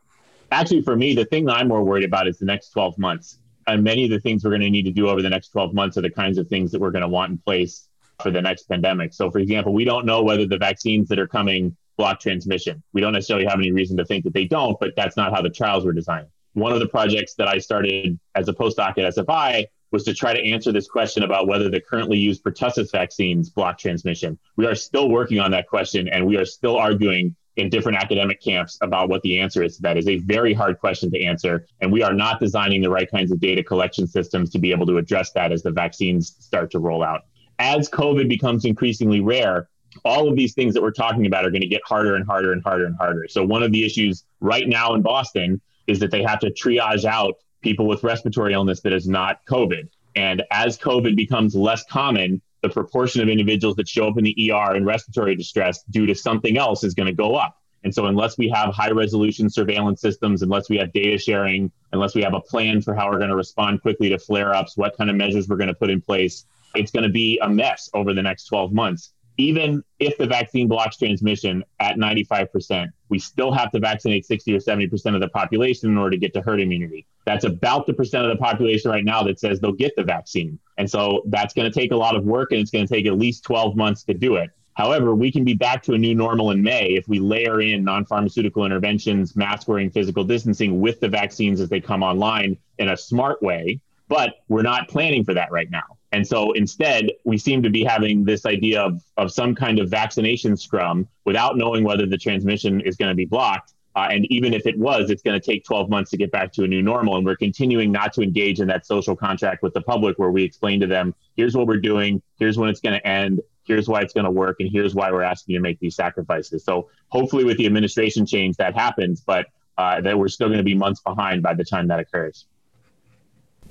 actually 0.51 0.81
for 0.81 0.95
me, 0.95 1.15
the 1.15 1.25
thing 1.25 1.45
that 1.45 1.53
I'm 1.53 1.67
more 1.67 1.83
worried 1.83 2.05
about 2.05 2.27
is 2.27 2.37
the 2.37 2.45
next 2.45 2.69
12 2.69 2.97
months. 2.97 3.39
And 3.67 3.83
many 3.83 4.05
of 4.05 4.11
the 4.11 4.19
things 4.19 4.43
we're 4.43 4.51
going 4.51 4.61
to 4.61 4.69
need 4.69 4.83
to 4.83 4.91
do 4.91 5.09
over 5.09 5.21
the 5.21 5.29
next 5.29 5.49
12 5.49 5.73
months 5.73 5.97
are 5.97 6.01
the 6.01 6.09
kinds 6.09 6.37
of 6.37 6.47
things 6.47 6.71
that 6.71 6.79
we're 6.79 6.91
going 6.91 7.01
to 7.01 7.07
want 7.07 7.31
in 7.31 7.37
place 7.39 7.87
for 8.21 8.29
the 8.31 8.41
next 8.41 8.63
pandemic. 8.69 9.13
So, 9.13 9.31
for 9.31 9.39
example, 9.39 9.73
we 9.73 9.85
don't 9.85 10.05
know 10.05 10.21
whether 10.21 10.45
the 10.45 10.57
vaccines 10.57 11.09
that 11.09 11.19
are 11.19 11.27
coming 11.27 11.75
block 11.97 12.19
transmission. 12.19 12.83
We 12.93 13.01
don't 13.01 13.13
necessarily 13.13 13.45
have 13.45 13.59
any 13.59 13.71
reason 13.71 13.97
to 13.97 14.05
think 14.05 14.23
that 14.25 14.33
they 14.33 14.45
don't, 14.45 14.79
but 14.79 14.95
that's 14.95 15.17
not 15.17 15.33
how 15.33 15.41
the 15.41 15.49
trials 15.49 15.85
were 15.85 15.93
designed. 15.93 16.27
One 16.53 16.71
of 16.71 16.79
the 16.79 16.87
projects 16.87 17.35
that 17.35 17.47
I 17.47 17.57
started 17.59 18.19
as 18.33 18.47
a 18.47 18.53
postdoc 18.53 18.97
at 18.97 19.13
SFI 19.15 19.65
was 19.91 20.03
to 20.03 20.13
try 20.13 20.33
to 20.33 20.51
answer 20.51 20.71
this 20.71 20.87
question 20.87 21.23
about 21.23 21.47
whether 21.47 21.69
the 21.69 21.79
currently 21.79 22.17
used 22.17 22.43
pertussis 22.43 22.91
vaccines 22.91 23.49
block 23.49 23.77
transmission. 23.77 24.37
We 24.55 24.65
are 24.65 24.75
still 24.75 25.09
working 25.09 25.39
on 25.39 25.51
that 25.51 25.67
question, 25.67 26.07
and 26.09 26.25
we 26.25 26.37
are 26.37 26.45
still 26.45 26.77
arguing 26.77 27.35
in 27.55 27.69
different 27.69 27.97
academic 27.97 28.41
camps 28.41 28.77
about 28.81 29.09
what 29.09 29.21
the 29.21 29.39
answer 29.39 29.63
is 29.63 29.77
to 29.77 29.81
that 29.83 29.97
is 29.97 30.07
a 30.07 30.17
very 30.17 30.53
hard 30.53 30.79
question 30.79 31.09
to 31.11 31.23
answer 31.23 31.65
and 31.79 31.91
we 31.91 32.03
are 32.03 32.13
not 32.13 32.39
designing 32.39 32.81
the 32.81 32.89
right 32.89 33.09
kinds 33.09 33.31
of 33.31 33.39
data 33.39 33.63
collection 33.63 34.07
systems 34.07 34.49
to 34.49 34.59
be 34.59 34.71
able 34.71 34.85
to 34.85 34.97
address 34.97 35.31
that 35.31 35.51
as 35.51 35.63
the 35.63 35.71
vaccines 35.71 36.35
start 36.39 36.69
to 36.71 36.79
roll 36.79 37.03
out 37.03 37.21
as 37.59 37.89
covid 37.89 38.27
becomes 38.27 38.65
increasingly 38.65 39.21
rare 39.21 39.69
all 40.03 40.27
of 40.27 40.35
these 40.35 40.53
things 40.53 40.73
that 40.73 40.81
we're 40.81 40.91
talking 40.91 41.25
about 41.25 41.45
are 41.45 41.51
going 41.51 41.61
to 41.61 41.67
get 41.67 41.81
harder 41.85 42.15
and 42.15 42.25
harder 42.25 42.51
and 42.51 42.63
harder 42.63 42.85
and 42.85 42.95
harder 42.97 43.27
so 43.29 43.45
one 43.45 43.63
of 43.63 43.71
the 43.71 43.85
issues 43.85 44.25
right 44.39 44.67
now 44.67 44.93
in 44.93 45.01
boston 45.01 45.61
is 45.87 45.99
that 45.99 46.11
they 46.11 46.23
have 46.23 46.39
to 46.39 46.51
triage 46.51 47.05
out 47.05 47.35
people 47.65 47.87
with 47.87 48.03
respiratory 48.03 48.53
illness 48.53 48.81
that 48.81 48.93
is 48.93 49.07
not 49.07 49.43
COVID. 49.45 49.89
And 50.15 50.43
as 50.51 50.77
COVID 50.77 51.15
becomes 51.15 51.55
less 51.55 51.83
common, 51.89 52.41
the 52.61 52.69
proportion 52.69 53.21
of 53.21 53.27
individuals 53.27 53.75
that 53.75 53.89
show 53.89 54.07
up 54.07 54.17
in 54.17 54.23
the 54.23 54.51
ER 54.51 54.75
in 54.75 54.85
respiratory 54.85 55.35
distress 55.35 55.83
due 55.89 56.05
to 56.05 56.15
something 56.15 56.57
else 56.57 56.83
is 56.83 56.93
going 56.93 57.07
to 57.07 57.13
go 57.13 57.35
up. 57.35 57.57
And 57.83 57.93
so, 57.93 58.05
unless 58.05 58.37
we 58.37 58.49
have 58.49 58.73
high 58.73 58.89
resolution 58.89 59.47
surveillance 59.49 60.01
systems, 60.01 60.41
unless 60.41 60.69
we 60.69 60.77
have 60.77 60.91
data 60.91 61.19
sharing, 61.19 61.71
unless 61.91 62.15
we 62.15 62.23
have 62.23 62.33
a 62.33 62.39
plan 62.39 62.81
for 62.81 62.95
how 62.95 63.11
we're 63.11 63.19
going 63.19 63.29
to 63.29 63.35
respond 63.35 63.81
quickly 63.81 64.09
to 64.09 64.17
flare 64.17 64.55
ups, 64.55 64.75
what 64.75 64.97
kind 64.97 65.09
of 65.09 65.15
measures 65.15 65.47
we're 65.47 65.57
going 65.57 65.67
to 65.67 65.75
put 65.75 65.91
in 65.91 66.01
place, 66.01 66.45
it's 66.73 66.91
going 66.91 67.03
to 67.03 67.11
be 67.11 67.37
a 67.43 67.49
mess 67.49 67.89
over 67.93 68.13
the 68.13 68.23
next 68.23 68.45
12 68.45 68.73
months 68.73 69.11
even 69.37 69.83
if 69.99 70.17
the 70.17 70.25
vaccine 70.25 70.67
blocks 70.67 70.97
transmission 70.97 71.63
at 71.79 71.97
95%, 71.97 72.87
we 73.09 73.19
still 73.19 73.51
have 73.51 73.71
to 73.71 73.79
vaccinate 73.79 74.25
60 74.25 74.53
or 74.53 74.59
70% 74.59 75.15
of 75.15 75.21
the 75.21 75.29
population 75.29 75.89
in 75.89 75.97
order 75.97 76.11
to 76.11 76.17
get 76.17 76.33
to 76.33 76.41
herd 76.41 76.61
immunity. 76.61 77.05
That's 77.25 77.43
about 77.43 77.87
the 77.87 77.93
percent 77.93 78.25
of 78.25 78.29
the 78.29 78.41
population 78.41 78.91
right 78.91 79.03
now 79.03 79.23
that 79.23 79.39
says 79.39 79.59
they'll 79.59 79.71
get 79.71 79.95
the 79.95 80.03
vaccine. 80.03 80.59
And 80.77 80.89
so 80.89 81.23
that's 81.27 81.53
going 81.53 81.71
to 81.71 81.79
take 81.79 81.91
a 81.91 81.95
lot 81.95 82.15
of 82.15 82.23
work 82.23 82.51
and 82.51 82.61
it's 82.61 82.71
going 82.71 82.87
to 82.87 82.93
take 82.93 83.05
at 83.05 83.17
least 83.17 83.43
12 83.43 83.75
months 83.75 84.03
to 84.03 84.13
do 84.13 84.35
it. 84.35 84.51
However, 84.75 85.15
we 85.15 85.31
can 85.31 85.45
be 85.45 85.53
back 85.53 85.83
to 85.83 85.93
a 85.93 85.97
new 85.97 86.13
normal 86.13 86.51
in 86.51 86.61
May 86.61 86.89
if 86.89 87.07
we 87.07 87.19
layer 87.19 87.61
in 87.61 87.83
non 87.83 88.05
pharmaceutical 88.05 88.65
interventions, 88.65 89.35
mask 89.35 89.67
wearing, 89.69 89.89
physical 89.89 90.25
distancing 90.25 90.81
with 90.81 90.99
the 90.99 91.07
vaccines 91.07 91.61
as 91.61 91.69
they 91.69 91.79
come 91.79 92.03
online 92.03 92.57
in 92.77 92.89
a 92.89 92.97
smart 92.97 93.41
way. 93.41 93.79
But 94.09 94.35
we're 94.49 94.63
not 94.63 94.89
planning 94.89 95.23
for 95.23 95.33
that 95.33 95.51
right 95.51 95.71
now. 95.71 95.97
And 96.15 96.25
so 96.25 96.53
instead, 96.53 97.11
we 97.25 97.37
seem 97.37 97.61
to 97.63 97.69
be 97.69 97.83
having 97.83 98.23
this 98.23 98.45
idea 98.45 98.81
of, 98.81 99.03
of 99.17 99.33
some 99.33 99.53
kind 99.53 99.79
of 99.79 99.89
vaccination 99.89 100.55
scrum 100.55 101.09
without 101.25 101.57
knowing 101.57 101.83
whether 101.83 102.05
the 102.05 102.17
transmission 102.17 102.79
is 102.79 102.95
going 102.95 103.09
to 103.09 103.15
be 103.15 103.25
blocked. 103.25 103.73
Uh, 103.97 104.07
and 104.09 104.25
even 104.31 104.53
if 104.53 104.65
it 104.65 104.79
was, 104.79 105.09
it's 105.09 105.21
going 105.21 105.37
to 105.37 105.45
take 105.45 105.65
12 105.65 105.89
months 105.89 106.11
to 106.11 106.17
get 106.17 106.31
back 106.31 106.53
to 106.53 106.63
a 106.63 106.67
new 106.67 106.81
normal. 106.81 107.17
And 107.17 107.25
we're 107.25 107.35
continuing 107.35 107.91
not 107.91 108.13
to 108.13 108.21
engage 108.21 108.61
in 108.61 108.67
that 108.69 108.85
social 108.85 109.13
contract 109.13 109.61
with 109.61 109.73
the 109.73 109.81
public 109.81 110.17
where 110.17 110.31
we 110.31 110.41
explain 110.41 110.79
to 110.79 110.87
them 110.87 111.13
here's 111.35 111.53
what 111.53 111.67
we're 111.67 111.81
doing, 111.81 112.21
here's 112.39 112.57
when 112.57 112.69
it's 112.69 112.79
going 112.79 112.97
to 112.97 113.05
end, 113.05 113.41
here's 113.65 113.89
why 113.89 113.99
it's 113.99 114.13
going 114.13 114.23
to 114.23 114.31
work, 114.31 114.61
and 114.61 114.69
here's 114.71 114.95
why 114.95 115.11
we're 115.11 115.21
asking 115.21 115.51
you 115.51 115.59
to 115.59 115.63
make 115.63 115.81
these 115.81 115.97
sacrifices. 115.97 116.63
So 116.63 116.89
hopefully, 117.09 117.43
with 117.43 117.57
the 117.57 117.65
administration 117.65 118.25
change, 118.25 118.55
that 118.55 118.73
happens, 118.73 119.19
but 119.19 119.47
uh, 119.77 119.99
that 119.99 120.17
we're 120.17 120.29
still 120.29 120.47
going 120.47 120.59
to 120.59 120.63
be 120.63 120.75
months 120.75 121.01
behind 121.01 121.43
by 121.43 121.55
the 121.55 121.65
time 121.65 121.89
that 121.89 121.99
occurs. 121.99 122.45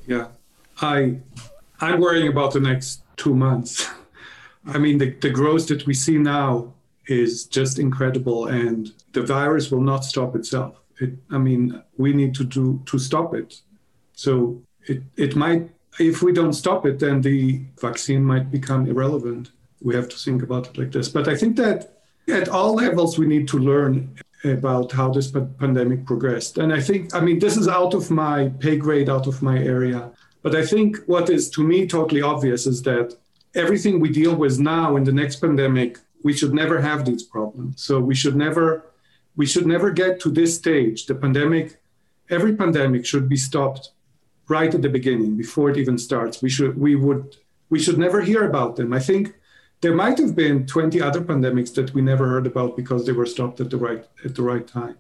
Yeah. 0.07 0.26
I 0.82 1.20
I'm 1.85 2.01
worrying 2.01 2.28
about 2.28 2.53
the 2.53 2.61
next 2.61 3.03
two 3.16 3.35
months. 3.35 3.89
I 4.66 4.78
mean, 4.78 4.99
the, 4.99 5.11
the 5.11 5.30
growth 5.30 5.68
that 5.68 5.87
we 5.87 5.95
see 5.95 6.16
now 6.16 6.72
is 7.07 7.45
just 7.45 7.78
incredible, 7.78 8.47
and 8.47 8.93
the 9.12 9.22
virus 9.22 9.70
will 9.70 9.82
not 9.82 10.05
stop 10.05 10.35
itself. 10.35 10.80
It, 10.99 11.12
I 11.30 11.39
mean, 11.39 11.82
we 11.99 12.12
need 12.12 12.35
to 12.37 12.45
do 12.45 12.80
to 12.87 12.99
stop 12.99 13.35
it. 13.35 13.61
So 14.14 14.62
it, 14.87 15.03
it 15.16 15.37
might, 15.37 15.70
if 15.99 16.22
we 16.22 16.32
don't 16.32 16.55
stop 16.55 16.87
it, 16.87 16.99
then 16.99 17.20
the 17.20 17.61
vaccine 17.80 18.24
might 18.24 18.51
become 18.51 18.87
irrelevant. 18.87 19.51
We 19.82 19.95
have 19.95 20.09
to 20.09 20.16
think 20.16 20.43
about 20.43 20.68
it 20.68 20.78
like 20.78 20.93
this. 20.93 21.09
But 21.11 21.28
I 21.28 21.37
think 21.37 21.57
that 21.57 21.99
at 22.28 22.49
all 22.49 22.74
levels, 22.74 23.18
we 23.18 23.26
need 23.26 23.47
to 23.49 23.59
learn 23.59 24.16
about 24.45 24.93
how 24.93 25.11
this 25.11 25.30
pandemic 25.30 26.07
progressed. 26.07 26.59
And 26.59 26.72
I 26.72 26.80
think, 26.80 27.14
I 27.14 27.20
mean, 27.20 27.39
this 27.39 27.57
is 27.57 27.68
out 27.68 27.93
of 27.95 28.11
my 28.11 28.51
pay 28.61 28.76
grade, 28.76 29.11
out 29.11 29.26
of 29.26 29.43
my 29.43 29.59
area. 29.59 30.11
But 30.45 30.55
I 30.55 30.64
think 30.66 30.99
what 31.07 31.30
is 31.30 31.49
to 31.53 31.64
me 31.64 31.86
totally 31.86 32.20
obvious 32.20 32.66
is 32.66 32.82
that 32.82 33.16
everything 33.55 33.99
we 33.99 34.11
deal 34.11 34.34
with 34.36 34.61
now 34.61 34.95
in 34.97 35.05
the 35.05 35.18
next 35.20 35.36
pandemic, 35.36 35.99
we 36.22 36.34
should 36.34 36.53
never 36.53 36.82
have 36.82 37.07
these 37.07 37.22
problems. 37.22 37.82
So 37.82 37.99
we 37.99 38.14
should 38.14 38.36
never 38.36 38.84
we 39.36 39.47
should 39.47 39.66
never 39.66 39.90
get 39.90 40.20
to 40.20 40.28
this 40.30 40.55
stage. 40.55 41.07
The 41.07 41.14
pandemic, 41.14 41.80
every 42.28 42.55
pandemic 42.55 43.07
should 43.07 43.26
be 43.26 43.38
stopped 43.38 43.92
right 44.47 44.72
at 44.72 44.82
the 44.82 44.90
beginning 44.90 45.38
before 45.38 45.70
it 45.70 45.78
even 45.78 45.97
starts. 45.97 46.42
We 46.42 46.51
should 46.51 46.78
we 46.78 46.95
would 46.95 47.36
we 47.70 47.78
should 47.78 47.99
never 47.99 48.20
hear 48.20 48.45
about 48.45 48.76
them. 48.76 48.92
I 48.92 49.01
think 49.01 49.34
there 49.80 49.95
might 49.95 50.18
have 50.18 50.36
been 50.36 50.66
20 50.66 51.01
other 51.01 51.22
pandemics 51.22 51.72
that 51.76 51.95
we 51.95 52.03
never 52.03 52.28
heard 52.28 52.47
about 52.47 52.76
because 52.76 53.07
they 53.07 53.12
were 53.12 53.34
stopped 53.34 53.61
at 53.61 53.70
the 53.70 53.78
right 53.78 54.07
at 54.26 54.34
the 54.34 54.42
right 54.42 54.66
time. 54.66 54.99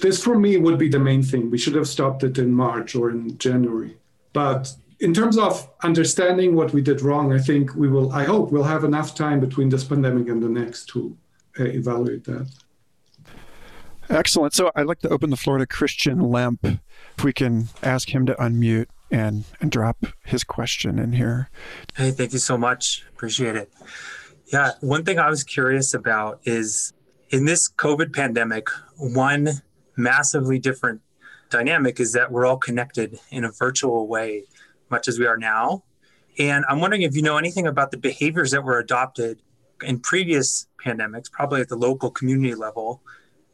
This 0.00 0.20
for 0.20 0.36
me 0.36 0.56
would 0.56 0.78
be 0.78 0.88
the 0.88 1.06
main 1.10 1.22
thing. 1.22 1.52
We 1.52 1.58
should 1.58 1.76
have 1.76 1.86
stopped 1.86 2.24
it 2.24 2.36
in 2.36 2.52
March 2.52 2.96
or 2.96 3.10
in 3.10 3.38
January. 3.38 3.96
But 4.32 4.74
in 5.00 5.12
terms 5.12 5.36
of 5.36 5.68
understanding 5.82 6.54
what 6.54 6.72
we 6.72 6.80
did 6.80 7.00
wrong, 7.00 7.32
I 7.32 7.38
think 7.38 7.74
we 7.74 7.88
will, 7.88 8.12
I 8.12 8.24
hope 8.24 8.52
we'll 8.52 8.62
have 8.64 8.84
enough 8.84 9.14
time 9.14 9.40
between 9.40 9.68
this 9.68 9.84
pandemic 9.84 10.28
and 10.28 10.42
the 10.42 10.48
next 10.48 10.86
to 10.90 11.16
uh, 11.58 11.64
evaluate 11.64 12.24
that. 12.24 12.48
Excellent. 14.08 14.54
So 14.54 14.70
I'd 14.74 14.86
like 14.86 15.00
to 15.00 15.08
open 15.08 15.30
the 15.30 15.36
floor 15.36 15.58
to 15.58 15.66
Christian 15.66 16.20
Lemp. 16.30 16.64
If 16.64 17.24
we 17.24 17.32
can 17.32 17.68
ask 17.82 18.14
him 18.14 18.26
to 18.26 18.34
unmute 18.34 18.86
and, 19.10 19.44
and 19.60 19.70
drop 19.70 20.06
his 20.24 20.44
question 20.44 20.98
in 20.98 21.12
here. 21.12 21.50
Hey, 21.96 22.10
thank 22.10 22.32
you 22.32 22.38
so 22.38 22.56
much. 22.56 23.04
Appreciate 23.12 23.56
it. 23.56 23.72
Yeah, 24.52 24.72
one 24.80 25.04
thing 25.04 25.18
I 25.18 25.28
was 25.28 25.44
curious 25.44 25.94
about 25.94 26.40
is 26.44 26.92
in 27.30 27.44
this 27.44 27.70
COVID 27.70 28.12
pandemic, 28.12 28.68
one 28.96 29.62
massively 29.96 30.58
different 30.58 31.00
dynamic 31.52 32.00
is 32.00 32.12
that 32.14 32.32
we're 32.32 32.46
all 32.46 32.56
connected 32.56 33.20
in 33.30 33.44
a 33.44 33.52
virtual 33.52 34.08
way, 34.08 34.44
much 34.90 35.06
as 35.06 35.18
we 35.18 35.26
are 35.26 35.36
now. 35.36 35.84
And 36.38 36.64
I'm 36.68 36.80
wondering 36.80 37.02
if 37.02 37.14
you 37.14 37.22
know 37.22 37.36
anything 37.36 37.66
about 37.66 37.90
the 37.90 37.98
behaviors 37.98 38.50
that 38.52 38.64
were 38.64 38.78
adopted 38.78 39.40
in 39.82 40.00
previous 40.00 40.66
pandemics, 40.84 41.30
probably 41.30 41.60
at 41.60 41.68
the 41.68 41.76
local 41.76 42.10
community 42.10 42.54
level. 42.54 43.02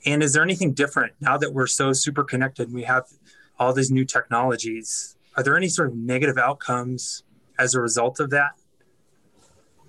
And 0.06 0.22
is 0.22 0.32
there 0.32 0.42
anything 0.42 0.72
different 0.72 1.12
now 1.20 1.36
that 1.38 1.52
we're 1.52 1.66
so 1.66 1.92
super 1.92 2.22
connected 2.22 2.68
and 2.68 2.74
we 2.74 2.84
have 2.84 3.04
all 3.58 3.72
these 3.72 3.90
new 3.90 4.04
technologies? 4.04 5.16
Are 5.36 5.42
there 5.42 5.56
any 5.56 5.68
sort 5.68 5.88
of 5.88 5.96
negative 5.96 6.38
outcomes 6.38 7.24
as 7.58 7.74
a 7.74 7.80
result 7.80 8.20
of 8.20 8.30
that? 8.30 8.52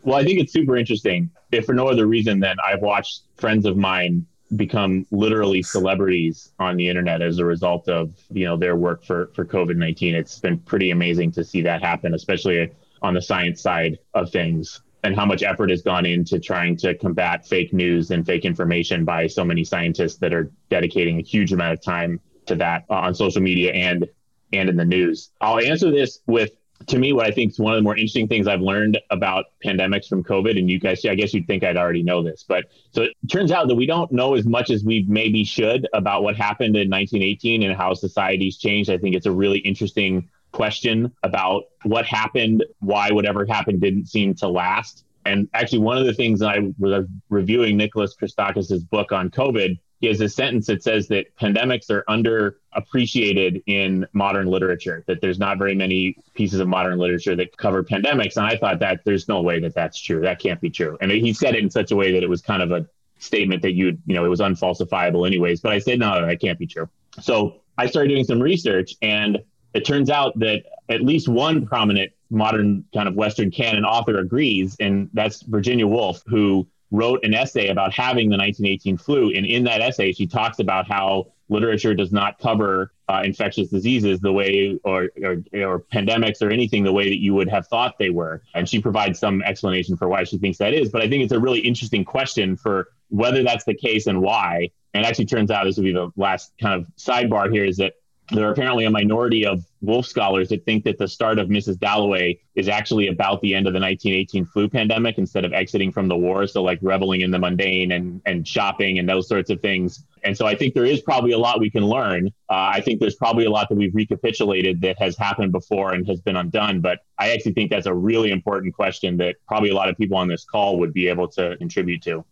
Well, 0.01 0.17
I 0.17 0.23
think 0.23 0.39
it's 0.39 0.53
super 0.53 0.77
interesting. 0.77 1.29
If 1.51 1.65
for 1.65 1.73
no 1.73 1.87
other 1.87 2.07
reason 2.07 2.39
than 2.39 2.55
I've 2.65 2.81
watched 2.81 3.23
friends 3.37 3.65
of 3.65 3.77
mine 3.77 4.25
become 4.55 5.05
literally 5.11 5.61
celebrities 5.61 6.51
on 6.59 6.75
the 6.75 6.87
internet 6.87 7.21
as 7.21 7.37
a 7.37 7.45
result 7.45 7.87
of 7.87 8.15
you 8.31 8.45
know 8.45 8.57
their 8.57 8.75
work 8.75 9.03
for 9.03 9.31
for 9.33 9.45
COVID 9.45 9.75
nineteen. 9.75 10.15
It's 10.15 10.39
been 10.39 10.59
pretty 10.59 10.91
amazing 10.91 11.31
to 11.33 11.43
see 11.43 11.61
that 11.61 11.81
happen, 11.81 12.13
especially 12.13 12.71
on 13.01 13.13
the 13.13 13.21
science 13.21 13.61
side 13.61 13.99
of 14.13 14.31
things, 14.31 14.81
and 15.03 15.15
how 15.15 15.25
much 15.25 15.43
effort 15.43 15.69
has 15.69 15.81
gone 15.81 16.05
into 16.05 16.39
trying 16.39 16.75
to 16.77 16.95
combat 16.95 17.47
fake 17.47 17.73
news 17.73 18.11
and 18.11 18.25
fake 18.25 18.45
information 18.45 19.05
by 19.05 19.27
so 19.27 19.43
many 19.43 19.63
scientists 19.63 20.17
that 20.17 20.33
are 20.33 20.51
dedicating 20.69 21.19
a 21.19 21.23
huge 21.23 21.53
amount 21.53 21.73
of 21.73 21.81
time 21.81 22.19
to 22.47 22.55
that 22.55 22.85
uh, 22.89 22.95
on 22.95 23.13
social 23.13 23.41
media 23.41 23.71
and 23.73 24.07
and 24.51 24.69
in 24.69 24.75
the 24.75 24.85
news. 24.85 25.31
I'll 25.39 25.59
answer 25.59 25.91
this 25.91 26.19
with 26.25 26.51
to 26.87 26.97
me, 26.97 27.13
what 27.13 27.25
I 27.25 27.31
think 27.31 27.51
is 27.51 27.59
one 27.59 27.73
of 27.73 27.77
the 27.77 27.83
more 27.83 27.95
interesting 27.95 28.27
things 28.27 28.47
I've 28.47 28.61
learned 28.61 28.99
about 29.09 29.45
pandemics 29.63 30.07
from 30.07 30.23
COVID, 30.23 30.57
and 30.57 30.69
you 30.69 30.79
guys, 30.79 31.03
I 31.05 31.15
guess 31.15 31.33
you'd 31.33 31.47
think 31.47 31.63
I'd 31.63 31.77
already 31.77 32.03
know 32.03 32.23
this, 32.23 32.43
but 32.47 32.65
so 32.91 33.03
it 33.03 33.13
turns 33.29 33.51
out 33.51 33.67
that 33.67 33.75
we 33.75 33.85
don't 33.85 34.11
know 34.11 34.35
as 34.35 34.45
much 34.45 34.69
as 34.69 34.83
we 34.83 35.05
maybe 35.07 35.43
should 35.43 35.87
about 35.93 36.23
what 36.23 36.35
happened 36.35 36.75
in 36.75 36.89
1918 36.89 37.63
and 37.63 37.75
how 37.75 37.93
societies 37.93 38.57
changed. 38.57 38.89
I 38.89 38.97
think 38.97 39.15
it's 39.15 39.25
a 39.25 39.31
really 39.31 39.59
interesting 39.59 40.29
question 40.51 41.11
about 41.23 41.63
what 41.83 42.05
happened, 42.05 42.65
why 42.79 43.11
whatever 43.11 43.45
happened 43.45 43.81
didn't 43.81 44.05
seem 44.05 44.33
to 44.35 44.47
last. 44.47 45.05
And 45.25 45.47
actually, 45.53 45.79
one 45.79 45.97
of 45.97 46.05
the 46.05 46.13
things 46.13 46.39
that 46.39 46.49
I 46.49 46.59
was 46.79 47.05
reviewing 47.29 47.77
Nicholas 47.77 48.15
Christakis' 48.19 48.89
book 48.89 49.11
on 49.11 49.29
COVID 49.29 49.77
he 49.99 50.07
has 50.07 50.21
a 50.21 50.29
sentence 50.29 50.67
that 50.67 50.81
says 50.81 51.07
that 51.09 51.35
pandemics 51.37 51.89
are 51.89 52.03
underappreciated 52.07 53.63
in 53.65 54.07
modern 54.13 54.47
literature, 54.47 55.03
that 55.07 55.19
there's 55.21 55.39
not 55.39 55.57
very 55.57 55.75
many 55.75 56.15
pieces 56.35 56.59
of 56.59 56.67
modern 56.67 56.97
literature 56.97 57.35
that 57.35 57.55
cover 57.57 57.83
pandemics. 57.83 58.37
And 58.37 58.45
I 58.45 58.55
thought 58.55 58.79
that 58.79 59.01
there's 59.03 59.27
no 59.27 59.41
way 59.41 59.59
that 59.59 59.75
that's 59.75 59.99
true. 59.99 60.21
That 60.21 60.39
can't 60.39 60.61
be 60.61 60.69
true. 60.69 60.97
And 61.01 61.11
he 61.11 61.33
said 61.33 61.55
it 61.55 61.63
in 61.63 61.69
such 61.69 61.91
a 61.91 61.95
way 61.95 62.13
that 62.13 62.23
it 62.23 62.29
was 62.29 62.41
kind 62.41 62.61
of 62.61 62.71
a 62.71 62.87
statement 63.17 63.61
that 63.63 63.73
you 63.73 63.97
you 64.05 64.15
know, 64.15 64.23
it 64.23 64.29
was 64.29 64.39
unfalsifiable 64.39 65.27
anyways. 65.27 65.59
But 65.59 65.73
I 65.73 65.79
said, 65.79 65.99
no, 65.99 66.25
that 66.25 66.39
can't 66.39 66.57
be 66.57 66.67
true. 66.67 66.87
So 67.19 67.61
I 67.77 67.87
started 67.87 68.09
doing 68.09 68.23
some 68.23 68.41
research 68.41 68.95
and 69.01 69.39
it 69.73 69.85
turns 69.85 70.09
out 70.09 70.37
that 70.39 70.63
at 70.87 71.01
least 71.01 71.27
one 71.27 71.65
prominent 71.65 72.11
modern 72.29 72.85
kind 72.93 73.07
of 73.07 73.15
Western 73.15 73.51
canon 73.51 73.85
author 73.85 74.17
agrees, 74.19 74.75
and 74.79 75.09
that's 75.13 75.41
Virginia 75.43 75.87
Woolf, 75.87 76.23
who 76.25 76.67
wrote 76.91 77.23
an 77.23 77.33
essay 77.33 77.67
about 77.67 77.93
having 77.93 78.29
the 78.29 78.37
1918 78.37 78.97
flu. 78.97 79.31
And 79.33 79.45
in 79.45 79.63
that 79.65 79.81
essay, 79.81 80.11
she 80.11 80.27
talks 80.27 80.59
about 80.59 80.87
how 80.87 81.27
literature 81.49 81.93
does 81.93 82.11
not 82.11 82.39
cover 82.39 82.93
uh, 83.07 83.21
infectious 83.23 83.69
diseases 83.69 84.19
the 84.19 84.31
way, 84.31 84.79
or, 84.83 85.09
or, 85.23 85.37
or 85.53 85.79
pandemics 85.91 86.41
or 86.41 86.51
anything 86.51 86.83
the 86.83 86.93
way 86.93 87.09
that 87.09 87.19
you 87.19 87.33
would 87.33 87.49
have 87.49 87.67
thought 87.67 87.97
they 87.97 88.09
were. 88.09 88.43
And 88.53 88.69
she 88.69 88.79
provides 88.79 89.19
some 89.19 89.41
explanation 89.41 89.97
for 89.97 90.07
why 90.07 90.23
she 90.23 90.37
thinks 90.37 90.59
that 90.59 90.73
is. 90.73 90.89
But 90.89 91.01
I 91.01 91.09
think 91.09 91.23
it's 91.23 91.33
a 91.33 91.39
really 91.39 91.59
interesting 91.59 92.05
question 92.05 92.55
for 92.55 92.89
whether 93.09 93.43
that's 93.43 93.65
the 93.65 93.73
case 93.73 94.05
and 94.07 94.21
why. 94.21 94.69
And 94.93 95.05
actually 95.05 95.25
turns 95.25 95.51
out 95.51 95.65
this 95.65 95.77
will 95.77 95.83
be 95.83 95.93
the 95.93 96.11
last 96.15 96.53
kind 96.59 96.79
of 96.79 96.87
sidebar 96.97 97.51
here 97.51 97.65
is 97.65 97.77
that 97.77 97.93
there 98.31 98.47
are 98.47 98.51
apparently 98.51 98.85
a 98.85 98.89
minority 98.89 99.45
of 99.45 99.65
Woolf 99.81 100.05
scholars 100.05 100.49
that 100.49 100.65
think 100.65 100.83
that 100.83 100.97
the 100.97 101.07
start 101.07 101.39
of 101.39 101.47
Mrs. 101.47 101.79
Dalloway 101.79 102.39
is 102.55 102.67
actually 102.67 103.07
about 103.07 103.41
the 103.41 103.55
end 103.55 103.65
of 103.65 103.73
the 103.73 103.79
1918 103.79 104.45
flu 104.45 104.69
pandemic 104.69 105.17
instead 105.17 105.45
of 105.45 105.53
exiting 105.53 105.91
from 105.91 106.07
the 106.07 106.17
war. 106.17 106.45
So, 106.45 106.61
like 106.61 106.79
reveling 106.81 107.21
in 107.21 107.31
the 107.31 107.39
mundane 107.39 107.91
and, 107.91 108.21
and 108.25 108.47
shopping 108.47 108.99
and 108.99 109.07
those 109.07 109.27
sorts 109.27 109.49
of 109.49 109.61
things. 109.61 110.03
And 110.23 110.35
so, 110.37 110.45
I 110.45 110.55
think 110.55 110.73
there 110.73 110.85
is 110.85 111.01
probably 111.01 111.31
a 111.31 111.37
lot 111.37 111.59
we 111.59 111.69
can 111.69 111.85
learn. 111.85 112.27
Uh, 112.49 112.71
I 112.73 112.81
think 112.81 112.99
there's 112.99 113.15
probably 113.15 113.45
a 113.45 113.49
lot 113.49 113.69
that 113.69 113.75
we've 113.75 113.95
recapitulated 113.95 114.81
that 114.81 114.99
has 114.99 115.17
happened 115.17 115.51
before 115.51 115.93
and 115.93 116.05
has 116.07 116.21
been 116.21 116.35
undone. 116.35 116.81
But 116.81 116.99
I 117.17 117.31
actually 117.31 117.53
think 117.53 117.71
that's 117.71 117.87
a 117.87 117.93
really 117.93 118.31
important 118.31 118.75
question 118.75 119.17
that 119.17 119.37
probably 119.47 119.69
a 119.69 119.75
lot 119.75 119.89
of 119.89 119.97
people 119.97 120.17
on 120.17 120.27
this 120.27 120.45
call 120.45 120.77
would 120.79 120.93
be 120.93 121.07
able 121.07 121.27
to 121.29 121.57
contribute 121.57 122.03
to. 122.03 122.23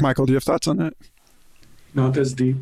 Michael, 0.00 0.26
do 0.26 0.32
you 0.32 0.36
have 0.36 0.44
thoughts 0.44 0.66
on 0.66 0.76
that? 0.78 0.94
Not 1.94 2.16
as 2.16 2.34
deep 2.34 2.56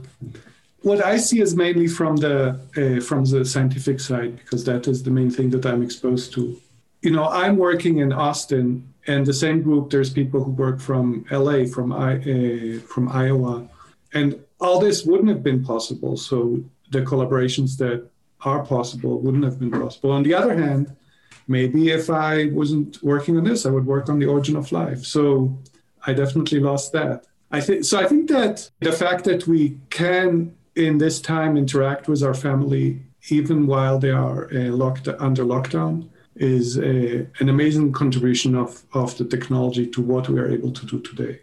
what 0.82 1.04
I 1.04 1.16
see 1.16 1.40
is 1.40 1.56
mainly 1.56 1.88
from 1.88 2.16
the 2.16 2.60
uh, 2.76 3.00
from 3.04 3.24
the 3.24 3.44
scientific 3.44 4.00
side 4.00 4.36
because 4.36 4.64
that 4.64 4.86
is 4.86 5.02
the 5.02 5.10
main 5.10 5.30
thing 5.30 5.50
that 5.50 5.66
I'm 5.66 5.82
exposed 5.82 6.32
to. 6.34 6.60
You 7.02 7.10
know, 7.12 7.28
I'm 7.28 7.56
working 7.56 7.98
in 7.98 8.12
Austin, 8.12 8.92
and 9.06 9.26
the 9.26 9.34
same 9.34 9.62
group. 9.62 9.90
There's 9.90 10.10
people 10.10 10.44
who 10.44 10.52
work 10.52 10.80
from 10.80 11.24
LA, 11.30 11.64
from 11.64 11.92
I, 11.92 12.16
uh, 12.16 12.80
from 12.80 13.08
Iowa, 13.08 13.68
and 14.14 14.38
all 14.60 14.78
this 14.78 15.04
wouldn't 15.04 15.28
have 15.28 15.42
been 15.42 15.64
possible. 15.64 16.16
So 16.16 16.62
the 16.90 17.02
collaborations 17.02 17.76
that 17.78 18.08
are 18.42 18.64
possible 18.64 19.20
wouldn't 19.20 19.44
have 19.44 19.58
been 19.58 19.70
possible. 19.70 20.12
On 20.12 20.22
the 20.22 20.34
other 20.34 20.56
hand, 20.56 20.94
maybe 21.48 21.90
if 21.90 22.10
I 22.10 22.46
wasn't 22.46 23.02
working 23.02 23.36
on 23.36 23.44
this, 23.44 23.66
I 23.66 23.70
would 23.70 23.86
work 23.86 24.08
on 24.08 24.18
the 24.18 24.26
origin 24.26 24.56
of 24.56 24.70
life. 24.70 25.04
So 25.04 25.58
I 26.06 26.12
definitely 26.12 26.60
lost 26.60 26.92
that. 26.92 27.24
I 27.50 27.60
think 27.60 27.84
so. 27.84 27.98
I 27.98 28.06
think 28.06 28.28
that 28.28 28.70
the 28.80 28.92
fact 28.92 29.24
that 29.24 29.46
we 29.46 29.78
can 29.90 30.54
in 30.78 30.98
this 30.98 31.20
time 31.20 31.56
interact 31.56 32.08
with 32.08 32.22
our 32.22 32.34
family 32.34 33.00
even 33.30 33.66
while 33.66 33.98
they 33.98 34.10
are 34.10 34.48
uh, 34.54 34.70
locked 34.70 35.08
under 35.08 35.44
lockdown 35.44 36.08
is 36.36 36.78
a, 36.78 37.26
an 37.40 37.48
amazing 37.48 37.92
contribution 37.92 38.54
of, 38.54 38.84
of 38.92 39.18
the 39.18 39.24
technology 39.24 39.86
to 39.86 40.00
what 40.00 40.28
we 40.28 40.38
are 40.38 40.48
able 40.48 40.70
to 40.70 40.86
do 40.86 41.00
today. 41.00 41.40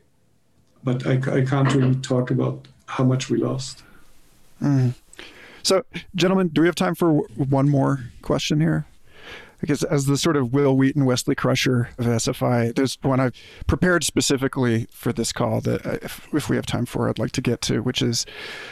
But 0.84 1.06
I, 1.06 1.14
I 1.14 1.44
can't 1.44 1.74
really 1.74 1.96
talk 1.96 2.32
about 2.32 2.68
how 2.86 3.04
much 3.04 3.30
we 3.30 3.38
lost. 3.38 3.84
Mm. 4.62 4.94
So, 5.64 5.84
gentlemen, 6.16 6.48
do 6.48 6.62
we 6.62 6.68
have 6.68 6.76
time 6.76 6.96
for 6.96 7.12
one 7.12 7.68
more 7.68 8.06
question 8.22 8.62
here? 8.62 8.86
Because 9.66 9.84
as 9.84 10.06
the 10.06 10.16
sort 10.16 10.38
of 10.38 10.54
Wil 10.54 10.78
Wheaton, 10.78 11.06
Wesley 11.06 11.34
Crusher 11.34 11.90
of 11.98 12.06
SFI, 12.06 12.76
there's 12.76 13.00
one 13.02 13.20
I've 13.20 13.34
prepared 13.66 14.04
specifically 14.04 14.86
for 14.92 15.12
this 15.12 15.34
call 15.34 15.60
that 15.62 15.84
uh, 15.84 15.98
if, 16.04 16.28
if 16.32 16.50
we 16.50 16.56
have 16.56 16.68
time 16.68 16.86
for, 16.86 17.10
I'd 17.10 17.18
like 17.18 17.32
to 17.32 17.42
get 17.42 17.62
to, 17.62 17.80
which 17.80 18.04
is, 18.04 18.28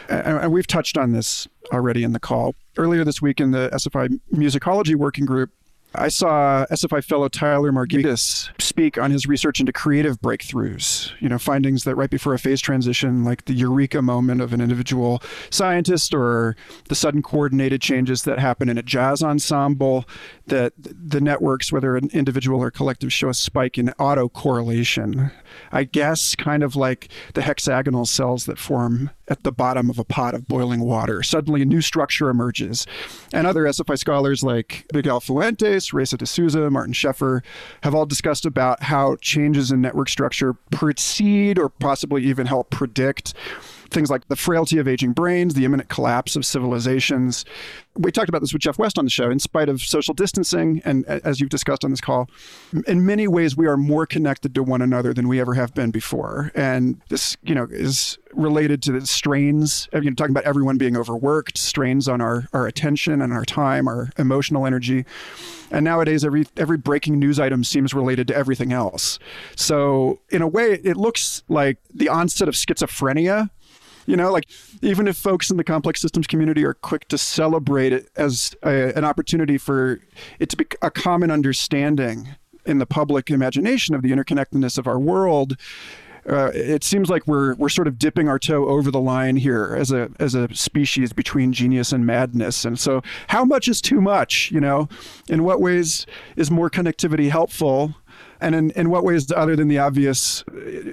and 0.07 0.51
we've 0.53 0.67
touched 0.67 0.95
on 0.95 1.11
this 1.11 1.47
already 1.71 2.03
in 2.03 2.13
the 2.13 2.19
call. 2.19 2.53
Earlier 2.77 3.03
this 3.03 3.23
week 3.23 3.41
in 3.41 3.49
the 3.49 3.71
SFI 3.73 4.19
Musicology 4.31 4.93
Working 4.93 5.25
Group, 5.25 5.49
I 5.95 6.07
saw 6.07 6.65
SFI 6.71 7.03
fellow 7.03 7.27
Tyler 7.27 7.71
Marghetis 7.71 8.49
speak 8.61 8.97
on 8.97 9.11
his 9.11 9.27
research 9.27 9.59
into 9.59 9.71
creative 9.71 10.19
breakthroughs, 10.19 11.11
you 11.19 11.29
know, 11.29 11.37
findings 11.37 11.83
that 11.83 11.95
right 11.95 12.09
before 12.09 12.33
a 12.33 12.39
phase 12.39 12.61
transition, 12.61 13.23
like 13.23 13.45
the 13.45 13.53
eureka 13.53 14.01
moment 14.01 14.41
of 14.41 14.53
an 14.53 14.61
individual 14.61 15.21
scientist 15.51 16.13
or 16.13 16.55
the 16.89 16.95
sudden 16.95 17.21
coordinated 17.21 17.81
changes 17.81 18.23
that 18.23 18.39
happen 18.39 18.69
in 18.69 18.77
a 18.77 18.83
jazz 18.83 19.21
ensemble, 19.21 20.05
that 20.47 20.73
the 20.77 21.21
networks, 21.21 21.71
whether 21.71 21.95
an 21.95 22.09
individual 22.11 22.61
or 22.61 22.71
collective, 22.71 23.13
show 23.13 23.29
a 23.29 23.33
spike 23.33 23.77
in 23.77 23.87
autocorrelation. 23.99 25.31
I 25.71 25.83
guess 25.83 26.35
kind 26.35 26.63
of 26.63 26.75
like 26.75 27.09
the 27.35 27.43
hexagonal 27.43 28.05
cells 28.05 28.45
that 28.45 28.57
form 28.57 29.11
at 29.27 29.43
the 29.43 29.51
bottom 29.51 29.89
of 29.89 29.99
a 29.99 30.03
pot 30.03 30.33
of 30.33 30.47
boiling 30.47 30.81
water. 30.81 31.23
Suddenly 31.23 31.61
a 31.61 31.65
new 31.65 31.81
structure 31.81 32.29
emerges. 32.29 32.85
And 33.31 33.47
other 33.47 33.63
SFI 33.63 33.97
scholars 33.97 34.43
like 34.43 34.85
Miguel 34.93 35.19
Fuentes, 35.19 35.82
Raissa 35.91 36.17
D'Souza, 36.17 36.69
Martin 36.69 36.93
Scheffer 36.93 37.43
have 37.83 37.93
all 37.93 38.05
discussed 38.05 38.45
about 38.45 38.83
how 38.83 39.15
changes 39.17 39.71
in 39.71 39.81
network 39.81 40.09
structure 40.09 40.53
precede 40.71 41.57
or 41.59 41.69
possibly 41.69 42.23
even 42.23 42.47
help 42.47 42.69
predict 42.69 43.33
things 43.93 44.09
like 44.09 44.27
the 44.27 44.35
frailty 44.35 44.77
of 44.79 44.87
aging 44.87 45.13
brains, 45.13 45.53
the 45.53 45.65
imminent 45.65 45.89
collapse 45.89 46.35
of 46.35 46.45
civilizations. 46.45 47.45
We 47.95 48.11
talked 48.11 48.29
about 48.29 48.41
this 48.41 48.51
with 48.51 48.61
Jeff 48.61 48.79
West 48.79 48.97
on 48.97 49.05
the 49.05 49.11
show. 49.11 49.29
In 49.29 49.39
spite 49.39 49.69
of 49.69 49.81
social 49.81 50.13
distancing, 50.13 50.81
and 50.83 51.05
as 51.05 51.39
you've 51.39 51.49
discussed 51.49 51.85
on 51.85 51.91
this 51.91 52.01
call, 52.01 52.29
in 52.87 53.05
many 53.05 53.27
ways 53.27 53.55
we 53.55 53.67
are 53.67 53.77
more 53.77 54.05
connected 54.05 54.55
to 54.55 54.63
one 54.63 54.81
another 54.81 55.13
than 55.13 55.27
we 55.27 55.39
ever 55.39 55.53
have 55.53 55.73
been 55.73 55.91
before. 55.91 56.51
And 56.55 56.99
this, 57.09 57.37
you 57.43 57.53
know, 57.53 57.67
is 57.69 58.17
related 58.33 58.81
to 58.83 58.91
the 58.91 59.05
strains. 59.05 59.87
You 59.93 60.01
know, 60.01 60.15
talking 60.15 60.31
about 60.31 60.45
everyone 60.45 60.77
being 60.77 60.97
overworked, 60.97 61.57
strains 61.57 62.07
on 62.07 62.19
our 62.19 62.47
our 62.51 62.65
attention 62.67 63.21
and 63.21 63.31
our 63.31 63.45
time, 63.45 63.87
our 63.87 64.09
emotional 64.17 64.65
energy. 64.65 65.05
And 65.71 65.85
nowadays, 65.85 66.25
every 66.25 66.45
every 66.57 66.77
breaking 66.77 67.19
news 67.19 67.39
item 67.39 67.63
seems 67.63 67.93
related 67.93 68.27
to 68.29 68.35
everything 68.35 68.73
else. 68.73 69.19
So 69.55 70.19
in 70.29 70.41
a 70.41 70.47
way, 70.47 70.79
it 70.83 70.97
looks 70.97 71.43
like 71.47 71.77
the 71.93 72.09
onset 72.09 72.47
of 72.47 72.55
schizophrenia 72.55 73.49
you 74.05 74.15
know, 74.15 74.31
like 74.31 74.47
even 74.81 75.07
if 75.07 75.17
folks 75.17 75.49
in 75.49 75.57
the 75.57 75.63
complex 75.63 76.01
systems 76.01 76.27
community 76.27 76.63
are 76.63 76.73
quick 76.73 77.07
to 77.09 77.17
celebrate 77.17 77.93
it 77.93 78.09
as 78.15 78.55
a, 78.63 78.95
an 78.97 79.03
opportunity 79.05 79.57
for 79.57 79.99
it 80.39 80.49
to 80.49 80.57
be 80.57 80.65
a 80.81 80.91
common 80.91 81.31
understanding 81.31 82.29
in 82.65 82.77
the 82.77 82.85
public 82.85 83.29
imagination 83.29 83.95
of 83.95 84.01
the 84.01 84.11
interconnectedness 84.11 84.77
of 84.77 84.87
our 84.87 84.99
world, 84.99 85.57
uh, 86.29 86.51
it 86.53 86.83
seems 86.83 87.09
like 87.09 87.27
we're 87.27 87.53
we're 87.55 87.69
sort 87.69 87.87
of 87.87 87.99
dipping 87.99 88.29
our 88.29 88.39
toe 88.39 88.67
over 88.67 88.89
the 88.89 88.99
line 88.99 89.35
here 89.35 89.75
as 89.77 89.91
a 89.91 90.09
as 90.19 90.35
a 90.35 90.53
species 90.55 91.11
between 91.11 91.51
genius 91.51 91.91
and 91.91 92.05
madness. 92.05 92.63
And 92.63 92.79
so, 92.79 93.01
how 93.27 93.43
much 93.43 93.67
is 93.67 93.81
too 93.81 93.99
much? 93.99 94.49
You 94.51 94.61
know, 94.61 94.87
in 95.27 95.43
what 95.43 95.59
ways 95.59 96.05
is 96.37 96.49
more 96.49 96.69
connectivity 96.69 97.29
helpful? 97.29 97.95
And 98.43 98.55
in, 98.55 98.71
in 98.71 98.89
what 98.89 99.05
ways, 99.05 99.31
other 99.31 99.55
than 99.55 99.69
the 99.69 99.79
obvious 99.79 100.43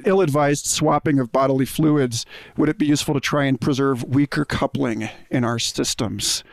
ill 0.05 0.21
advised 0.21 0.67
swapping 0.67 1.19
of 1.19 1.33
bodily 1.33 1.67
fluids, 1.67 2.25
would 2.57 2.69
it 2.69 2.79
be 2.79 2.87
useful 2.87 3.13
to 3.13 3.21
try 3.21 3.45
and 3.45 3.61
preserve 3.61 4.05
weaker 4.05 4.45
coupling 4.45 5.09
in 5.31 5.43
our 5.43 5.59
systems? 5.59 6.45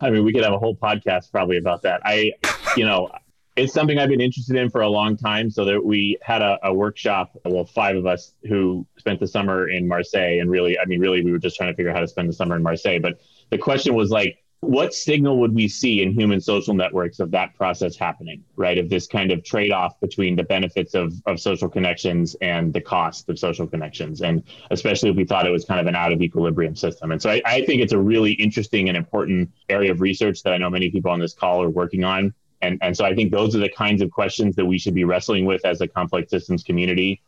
I 0.00 0.10
mean, 0.10 0.24
we 0.24 0.32
could 0.32 0.42
have 0.42 0.52
a 0.52 0.58
whole 0.58 0.74
podcast 0.74 1.30
probably 1.30 1.56
about 1.56 1.82
that. 1.82 2.00
I, 2.04 2.32
you 2.76 2.84
know, 2.84 3.10
it's 3.54 3.72
something 3.72 4.00
I've 4.00 4.08
been 4.08 4.20
interested 4.20 4.56
in 4.56 4.70
for 4.70 4.80
a 4.80 4.88
long 4.88 5.16
time. 5.16 5.50
So 5.50 5.64
that 5.66 5.84
we 5.84 6.18
had 6.20 6.42
a, 6.42 6.58
a, 6.64 6.74
workshop, 6.74 7.38
well, 7.44 7.64
five 7.64 7.94
of 7.94 8.04
us 8.04 8.34
who 8.48 8.84
spent 8.98 9.20
the 9.20 9.28
summer 9.28 9.68
in 9.68 9.86
Marseille, 9.86 10.40
and 10.40 10.50
really, 10.50 10.76
I 10.80 10.84
mean, 10.86 10.98
really, 10.98 11.22
we 11.22 11.30
were 11.30 11.38
just 11.38 11.56
trying 11.56 11.70
to 11.70 11.76
figure 11.76 11.90
out 11.90 11.94
how 11.94 12.00
to 12.00 12.08
spend 12.08 12.28
the 12.28 12.32
summer 12.32 12.56
in 12.56 12.62
Marseille. 12.64 12.98
But 12.98 13.20
the 13.50 13.58
question 13.58 13.94
was 13.94 14.10
like, 14.10 14.41
what 14.62 14.94
signal 14.94 15.40
would 15.40 15.52
we 15.52 15.66
see 15.66 16.02
in 16.02 16.12
human 16.12 16.40
social 16.40 16.72
networks 16.72 17.18
of 17.18 17.32
that 17.32 17.52
process 17.56 17.96
happening 17.96 18.44
right? 18.54 18.78
Of 18.78 18.88
this 18.88 19.08
kind 19.08 19.32
of 19.32 19.42
trade-off 19.42 19.98
between 19.98 20.36
the 20.36 20.44
benefits 20.44 20.94
of, 20.94 21.12
of 21.26 21.40
social 21.40 21.68
connections 21.68 22.36
and 22.40 22.72
the 22.72 22.80
cost 22.80 23.28
of 23.28 23.40
social 23.40 23.66
connections 23.66 24.22
and 24.22 24.44
especially 24.70 25.10
if 25.10 25.16
we 25.16 25.24
thought 25.24 25.48
it 25.48 25.50
was 25.50 25.64
kind 25.64 25.80
of 25.80 25.88
an 25.88 25.96
out 25.96 26.12
of 26.12 26.22
equilibrium 26.22 26.76
system. 26.76 27.10
And 27.10 27.20
so 27.20 27.30
I, 27.30 27.42
I 27.44 27.64
think 27.66 27.82
it's 27.82 27.92
a 27.92 27.98
really 27.98 28.32
interesting 28.34 28.88
and 28.88 28.96
important 28.96 29.50
area 29.68 29.90
of 29.90 30.00
research 30.00 30.44
that 30.44 30.52
i 30.52 30.58
know 30.58 30.70
many 30.70 30.90
people 30.90 31.10
on 31.10 31.18
this 31.18 31.34
call 31.34 31.60
are 31.60 31.70
working 31.70 32.04
on. 32.04 32.32
And, 32.60 32.78
and 32.82 32.96
so 32.96 33.04
i 33.04 33.14
think 33.16 33.32
those 33.32 33.56
are 33.56 33.60
the 33.60 33.68
kinds 33.68 34.00
of 34.00 34.12
questions 34.12 34.54
that 34.54 34.64
we 34.64 34.78
should 34.78 34.94
be 34.94 35.02
wrestling 35.02 35.44
with 35.44 35.64
as 35.64 35.80
a 35.80 35.88
complex 35.88 36.30
systems 36.30 36.62
community 36.62 37.20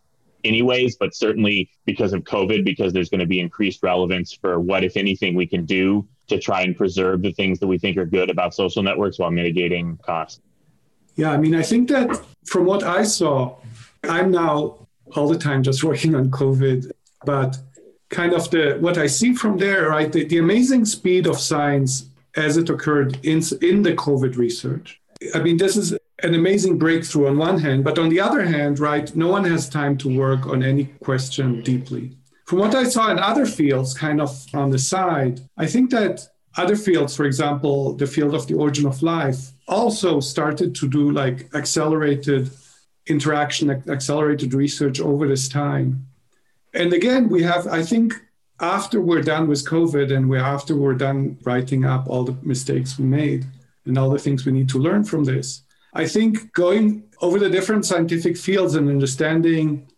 anyways, 0.45 0.97
but 0.97 1.15
certainly 1.15 1.71
because 1.85 2.13
of 2.13 2.23
COVID, 2.23 2.65
because 2.65 2.93
there's 2.93 3.09
going 3.09 3.21
to 3.21 3.27
be 3.27 3.41
increased 3.41 3.83
relevance 3.83 4.33
for 4.33 4.61
what, 4.61 4.85
if 4.85 4.97
anything, 4.97 5.35
we 5.35 5.47
can 5.47 5.65
do 5.65 6.07
to 6.29 6.39
try 6.39 6.63
and 6.63 6.77
preserve 6.77 7.23
the 7.23 7.33
things 7.33 7.59
that 7.61 7.67
we 7.67 7.79
think 7.79 7.97
are 7.97 8.07
good 8.07 8.31
about 8.31 8.55
social 8.55 8.83
networks 8.83 9.19
while 9.19 9.31
mitigating 9.31 9.99
costs. 9.99 10.41
Yeah, 11.17 11.31
I 11.31 11.37
mean, 11.37 11.55
I 11.55 11.63
think 11.63 11.89
that 11.91 12.21
from 12.45 12.65
what 12.65 12.83
I 12.83 13.05
saw, 13.05 13.57
I'm 14.05 14.31
now 14.31 14.87
all 15.15 15.29
the 15.29 15.39
time 15.39 15.63
just 15.63 15.85
working 15.91 16.15
on 16.15 16.31
COVID, 16.31 16.91
but 17.25 17.59
kind 18.11 18.33
of 18.33 18.51
the 18.51 18.77
what 18.81 18.99
I 18.99 19.07
see 19.07 19.35
from 19.35 19.59
there, 19.59 19.89
right? 19.89 20.13
The, 20.13 20.25
the 20.25 20.39
amazing 20.39 20.85
speed 20.85 21.27
of 21.27 21.39
science 21.39 22.07
as 22.37 22.57
it 22.57 22.69
occurred 22.71 23.19
in 23.25 23.43
in 23.61 23.83
the 23.83 23.95
COVID 23.95 24.37
research. 24.37 25.01
I 25.35 25.41
mean, 25.41 25.57
this 25.57 25.77
is 25.77 25.93
an 26.23 26.35
amazing 26.35 26.79
breakthrough 26.79 27.29
on 27.29 27.39
one 27.39 27.59
hand, 27.59 27.85
but 27.85 27.99
on 27.99 28.09
the 28.09 28.21
other 28.21 28.43
hand, 28.45 28.79
right, 28.79 29.15
no 29.15 29.29
one 29.29 29.45
has 29.45 29.69
time 29.69 29.97
to 29.99 30.19
work 30.19 30.47
on 30.47 30.63
any 30.63 30.87
question 31.01 31.63
deeply. 31.63 32.17
From 32.45 32.59
what 32.59 32.75
I 32.75 32.85
saw 32.85 33.11
in 33.11 33.19
other 33.19 33.47
fields, 33.47 33.95
kind 33.95 34.21
of 34.21 34.31
on 34.55 34.71
the 34.71 34.79
side, 34.79 35.41
I 35.57 35.67
think 35.67 35.91
that 35.91 36.27
other 36.57 36.77
fields, 36.77 37.17
for 37.17 37.25
example, 37.25 37.95
the 37.95 38.07
field 38.07 38.35
of 38.35 38.47
the 38.47 38.55
origin 38.55 38.87
of 38.87 39.03
life, 39.03 39.53
also 39.67 40.21
started 40.21 40.75
to 40.77 40.89
do 40.89 41.11
like 41.11 41.53
accelerated 41.55 42.51
interaction, 43.07 43.71
accelerated 43.71 44.55
research 44.55 45.01
over 45.01 45.27
this 45.27 45.49
time. 45.49 46.07
And 46.75 46.93
again, 46.93 47.29
we 47.29 47.43
have, 47.43 47.67
I 47.67 47.83
think, 47.83 48.15
after 48.61 49.01
we're 49.01 49.23
done 49.23 49.49
with 49.49 49.67
COVID 49.67 50.15
and 50.15 50.29
we're 50.29 50.39
after 50.39 50.77
we're 50.77 50.95
done 50.95 51.39
writing 51.45 51.85
up 51.85 52.07
all 52.09 52.25
the 52.25 52.37
mistakes 52.43 52.99
we 52.99 53.05
made 53.05 53.45
and 53.85 53.99
all 53.99 54.11
the 54.11 54.19
things 54.19 54.47
we 54.47 54.53
need 54.53 54.69
to 54.71 54.79
learn 54.79 55.05
from 55.05 55.25
this, 55.25 55.63
I 55.95 56.07
think 56.07 56.53
going 56.53 57.05
over 57.21 57.39
the 57.39 57.51
different 57.51 57.85
scientific 57.87 58.37
fields 58.37 58.75
and 58.75 58.89
understanding 58.89 59.89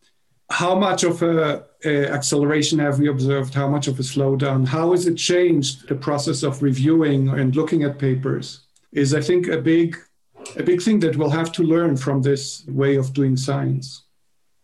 how 0.50 0.74
much 0.74 1.02
of 1.02 1.22
a, 1.22 1.64
a, 1.84 2.06
acceleration 2.06 2.78
have 2.78 2.98
we 2.98 3.08
observed? 3.08 3.52
How 3.52 3.68
much 3.68 3.88
of 3.88 3.98
a 3.98 4.02
slowdown? 4.02 4.66
How 4.66 4.92
has 4.92 5.06
it 5.06 5.16
changed 5.16 5.88
the 5.88 5.96
process 5.96 6.42
of 6.42 6.62
reviewing 6.62 7.28
and 7.28 7.54
looking 7.56 7.82
at 7.82 7.98
papers 7.98 8.66
is 8.92 9.14
i 9.14 9.20
think 9.20 9.46
a 9.48 9.58
big 9.58 9.96
a 10.56 10.62
big 10.62 10.80
thing 10.80 11.00
that 11.00 11.16
we'll 11.16 11.30
have 11.30 11.52
to 11.52 11.62
learn 11.62 11.96
from 11.96 12.22
this 12.22 12.64
way 12.68 12.96
of 12.96 13.12
doing 13.12 13.36
science. 13.36 14.04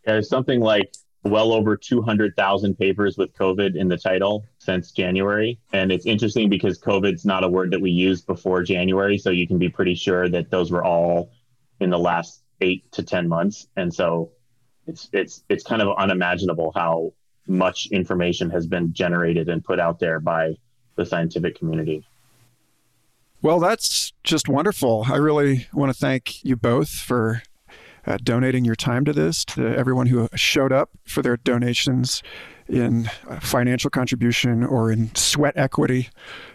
There's 0.05 0.29
something 0.29 0.61
like 0.61 0.95
well 1.25 1.53
over 1.53 1.77
200,000 1.77 2.77
papers 2.77 3.17
with 3.17 3.33
covid 3.35 3.77
in 3.77 3.89
the 3.89 3.97
title 3.97 4.45
since 4.59 4.91
january. 4.91 5.61
And 5.73 5.93
it's 5.93 6.07
interesting 6.07 6.49
because 6.49 6.79
covid's 6.79 7.25
not 7.25 7.45
a 7.45 7.49
word 7.49 7.71
that 7.73 7.81
we 7.81 7.91
used 7.91 8.27
before 8.27 8.63
january 8.63 9.19
so 9.19 9.31
you 9.31 9.47
can 9.47 9.59
be 9.59 9.69
pretty 9.69 9.95
sure 9.95 10.29
that 10.29 10.51
those 10.51 10.73
were 10.73 10.85
all 10.85 11.31
in 11.81 11.91
the 11.91 11.99
last 11.99 12.43
8 12.61 12.91
to 12.93 13.03
10 13.03 13.29
months. 13.29 13.69
And 13.77 13.93
so 13.93 14.33
it's 14.87 15.09
it's 15.13 15.45
it's 15.49 15.65
kind 15.65 15.83
of 15.83 15.97
unimaginable 15.97 16.73
how 16.75 17.13
much 17.47 17.87
information 17.89 18.51
has 18.51 18.67
been 18.67 18.93
generated 18.93 19.49
and 19.49 19.65
put 19.65 19.81
out 19.81 19.99
there 19.99 20.21
by 20.21 20.55
the 20.97 21.05
scientific 21.05 21.59
community. 21.59 22.05
Well, 23.41 23.59
that's 23.59 24.13
just 24.23 24.49
wonderful. 24.49 25.07
I 25.09 25.17
really 25.17 25.67
want 25.73 25.93
to 25.93 25.99
thank 25.99 26.45
you 26.45 26.55
both 26.55 26.91
for 26.91 27.43
uh, 28.07 28.19
donating 28.23 28.65
your 28.65 28.77
time 28.77 29.05
to 29.05 29.13
this, 29.13 29.45
to 29.47 29.67
everyone 29.77 30.07
who 30.07 30.29
showed 30.35 30.73
up 30.73 30.91
for 31.05 31.23
their 31.23 31.37
donations 31.37 32.23
in 32.69 33.11
financial 33.41 33.91
contribution 33.91 34.65
or 34.65 34.91
in 34.91 35.15
sweat 35.15 35.57
equity 35.57 36.09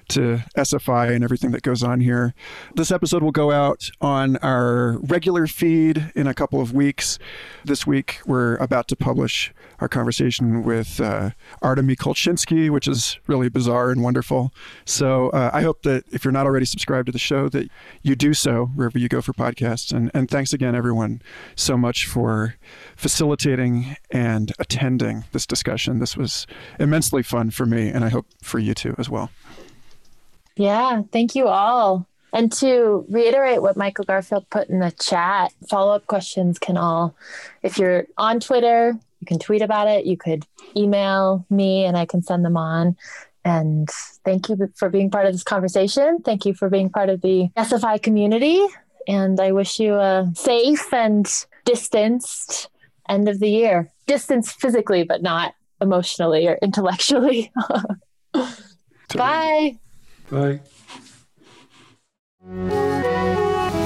to 0.09 0.43
SFI 0.57 1.13
and 1.13 1.23
everything 1.23 1.51
that 1.51 1.61
goes 1.61 1.83
on 1.83 1.99
here. 1.99 2.33
This 2.75 2.91
episode 2.91 3.23
will 3.23 3.31
go 3.31 3.51
out 3.51 3.89
on 4.01 4.37
our 4.37 4.97
regular 4.99 5.47
feed 5.47 6.11
in 6.15 6.27
a 6.27 6.33
couple 6.33 6.61
of 6.61 6.73
weeks. 6.73 7.19
This 7.65 7.85
week, 7.85 8.19
we're 8.25 8.55
about 8.55 8.87
to 8.89 8.95
publish 8.95 9.53
our 9.79 9.87
conversation 9.87 10.63
with 10.63 10.99
uh, 10.99 11.31
Artemy 11.61 11.95
Kolchinsky, 11.95 12.69
which 12.69 12.87
is 12.87 13.19
really 13.27 13.49
bizarre 13.49 13.91
and 13.91 14.01
wonderful. 14.01 14.51
So 14.85 15.29
uh, 15.29 15.51
I 15.53 15.61
hope 15.61 15.83
that 15.83 16.03
if 16.11 16.25
you're 16.25 16.31
not 16.31 16.45
already 16.45 16.65
subscribed 16.65 17.07
to 17.07 17.11
the 17.11 17.19
show, 17.19 17.49
that 17.49 17.69
you 18.01 18.15
do 18.15 18.33
so 18.33 18.67
wherever 18.67 18.97
you 18.97 19.07
go 19.07 19.21
for 19.21 19.33
podcasts. 19.33 19.91
And, 19.91 20.09
and 20.13 20.29
thanks 20.29 20.53
again, 20.53 20.75
everyone, 20.75 21.21
so 21.55 21.77
much 21.77 22.07
for 22.07 22.55
facilitating 22.95 23.97
and 24.09 24.51
attending 24.59 25.25
this 25.31 25.45
discussion. 25.45 25.99
This 25.99 26.17
was 26.17 26.47
immensely 26.79 27.23
fun 27.23 27.51
for 27.51 27.65
me, 27.65 27.89
and 27.89 28.03
I 28.03 28.09
hope 28.09 28.27
for 28.41 28.59
you 28.59 28.73
too 28.73 28.95
as 28.97 29.09
well. 29.09 29.29
Yeah, 30.57 31.03
thank 31.11 31.35
you 31.35 31.47
all. 31.47 32.07
And 32.33 32.51
to 32.53 33.05
reiterate 33.09 33.61
what 33.61 33.77
Michael 33.77 34.03
Garfield 34.03 34.49
put 34.49 34.69
in 34.69 34.79
the 34.79 34.91
chat, 34.91 35.53
follow 35.69 35.93
up 35.93 36.07
questions 36.07 36.59
can 36.59 36.77
all, 36.77 37.15
if 37.63 37.77
you're 37.77 38.05
on 38.17 38.39
Twitter, 38.39 38.97
you 39.21 39.25
can 39.25 39.39
tweet 39.39 39.61
about 39.61 39.87
it. 39.87 40.05
You 40.05 40.17
could 40.17 40.45
email 40.75 41.45
me 41.49 41.85
and 41.85 41.97
I 41.97 42.05
can 42.05 42.21
send 42.21 42.43
them 42.43 42.57
on. 42.57 42.97
And 43.45 43.89
thank 44.25 44.49
you 44.49 44.57
for 44.75 44.89
being 44.89 45.09
part 45.09 45.25
of 45.25 45.31
this 45.31 45.43
conversation. 45.43 46.21
Thank 46.21 46.45
you 46.45 46.53
for 46.53 46.69
being 46.69 46.89
part 46.89 47.09
of 47.09 47.21
the 47.21 47.47
SFI 47.55 48.01
community. 48.03 48.61
And 49.07 49.39
I 49.39 49.53
wish 49.53 49.79
you 49.79 49.95
a 49.95 50.29
safe 50.35 50.93
and 50.93 51.25
distanced 51.63 52.69
end 53.07 53.29
of 53.29 53.39
the 53.39 53.49
year. 53.49 53.89
Distance 54.05 54.51
physically, 54.51 55.03
but 55.03 55.21
not 55.21 55.53
emotionally 55.79 56.45
or 56.47 56.59
intellectually. 56.61 57.51
Bye. 59.15 59.77
Bye. 60.29 60.59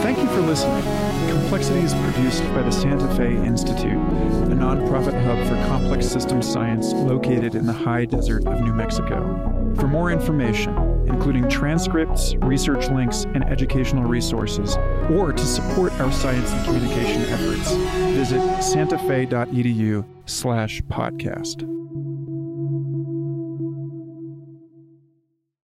Thank 0.02 0.18
you 0.18 0.28
for 0.28 0.42
listening. 0.42 0.84
Complexity 1.30 1.80
is 1.82 1.94
produced 1.94 2.44
by 2.54 2.62
the 2.64 2.72
Santa 2.72 3.14
Fe 3.16 3.36
Institute, 3.46 3.92
a 3.92 4.56
nonprofit 4.56 5.22
hub 5.24 5.38
for 5.48 5.56
complex 5.68 6.08
systems 6.08 6.52
science 6.52 6.94
located 6.94 7.56
in 7.56 7.66
the 7.66 7.74
high 7.74 8.06
desert 8.06 8.46
of 8.48 8.62
New 8.62 8.74
Mexico. 8.74 9.74
For 9.76 9.88
more 9.88 10.12
information, 10.12 10.76
including 11.08 11.48
transcripts, 11.50 12.36
research 12.38 12.90
links, 12.90 13.26
and 13.34 13.44
educational 13.46 14.04
resources, 14.04 14.78
or 15.10 15.32
to 15.32 15.46
support 15.46 15.94
our 16.00 16.12
science 16.12 16.52
and 16.52 16.66
communication 16.66 17.22
efforts, 17.24 17.72
visit 18.16 18.40
santafe.edu 18.60 20.06
slash 20.26 20.82
podcast. 20.84 21.81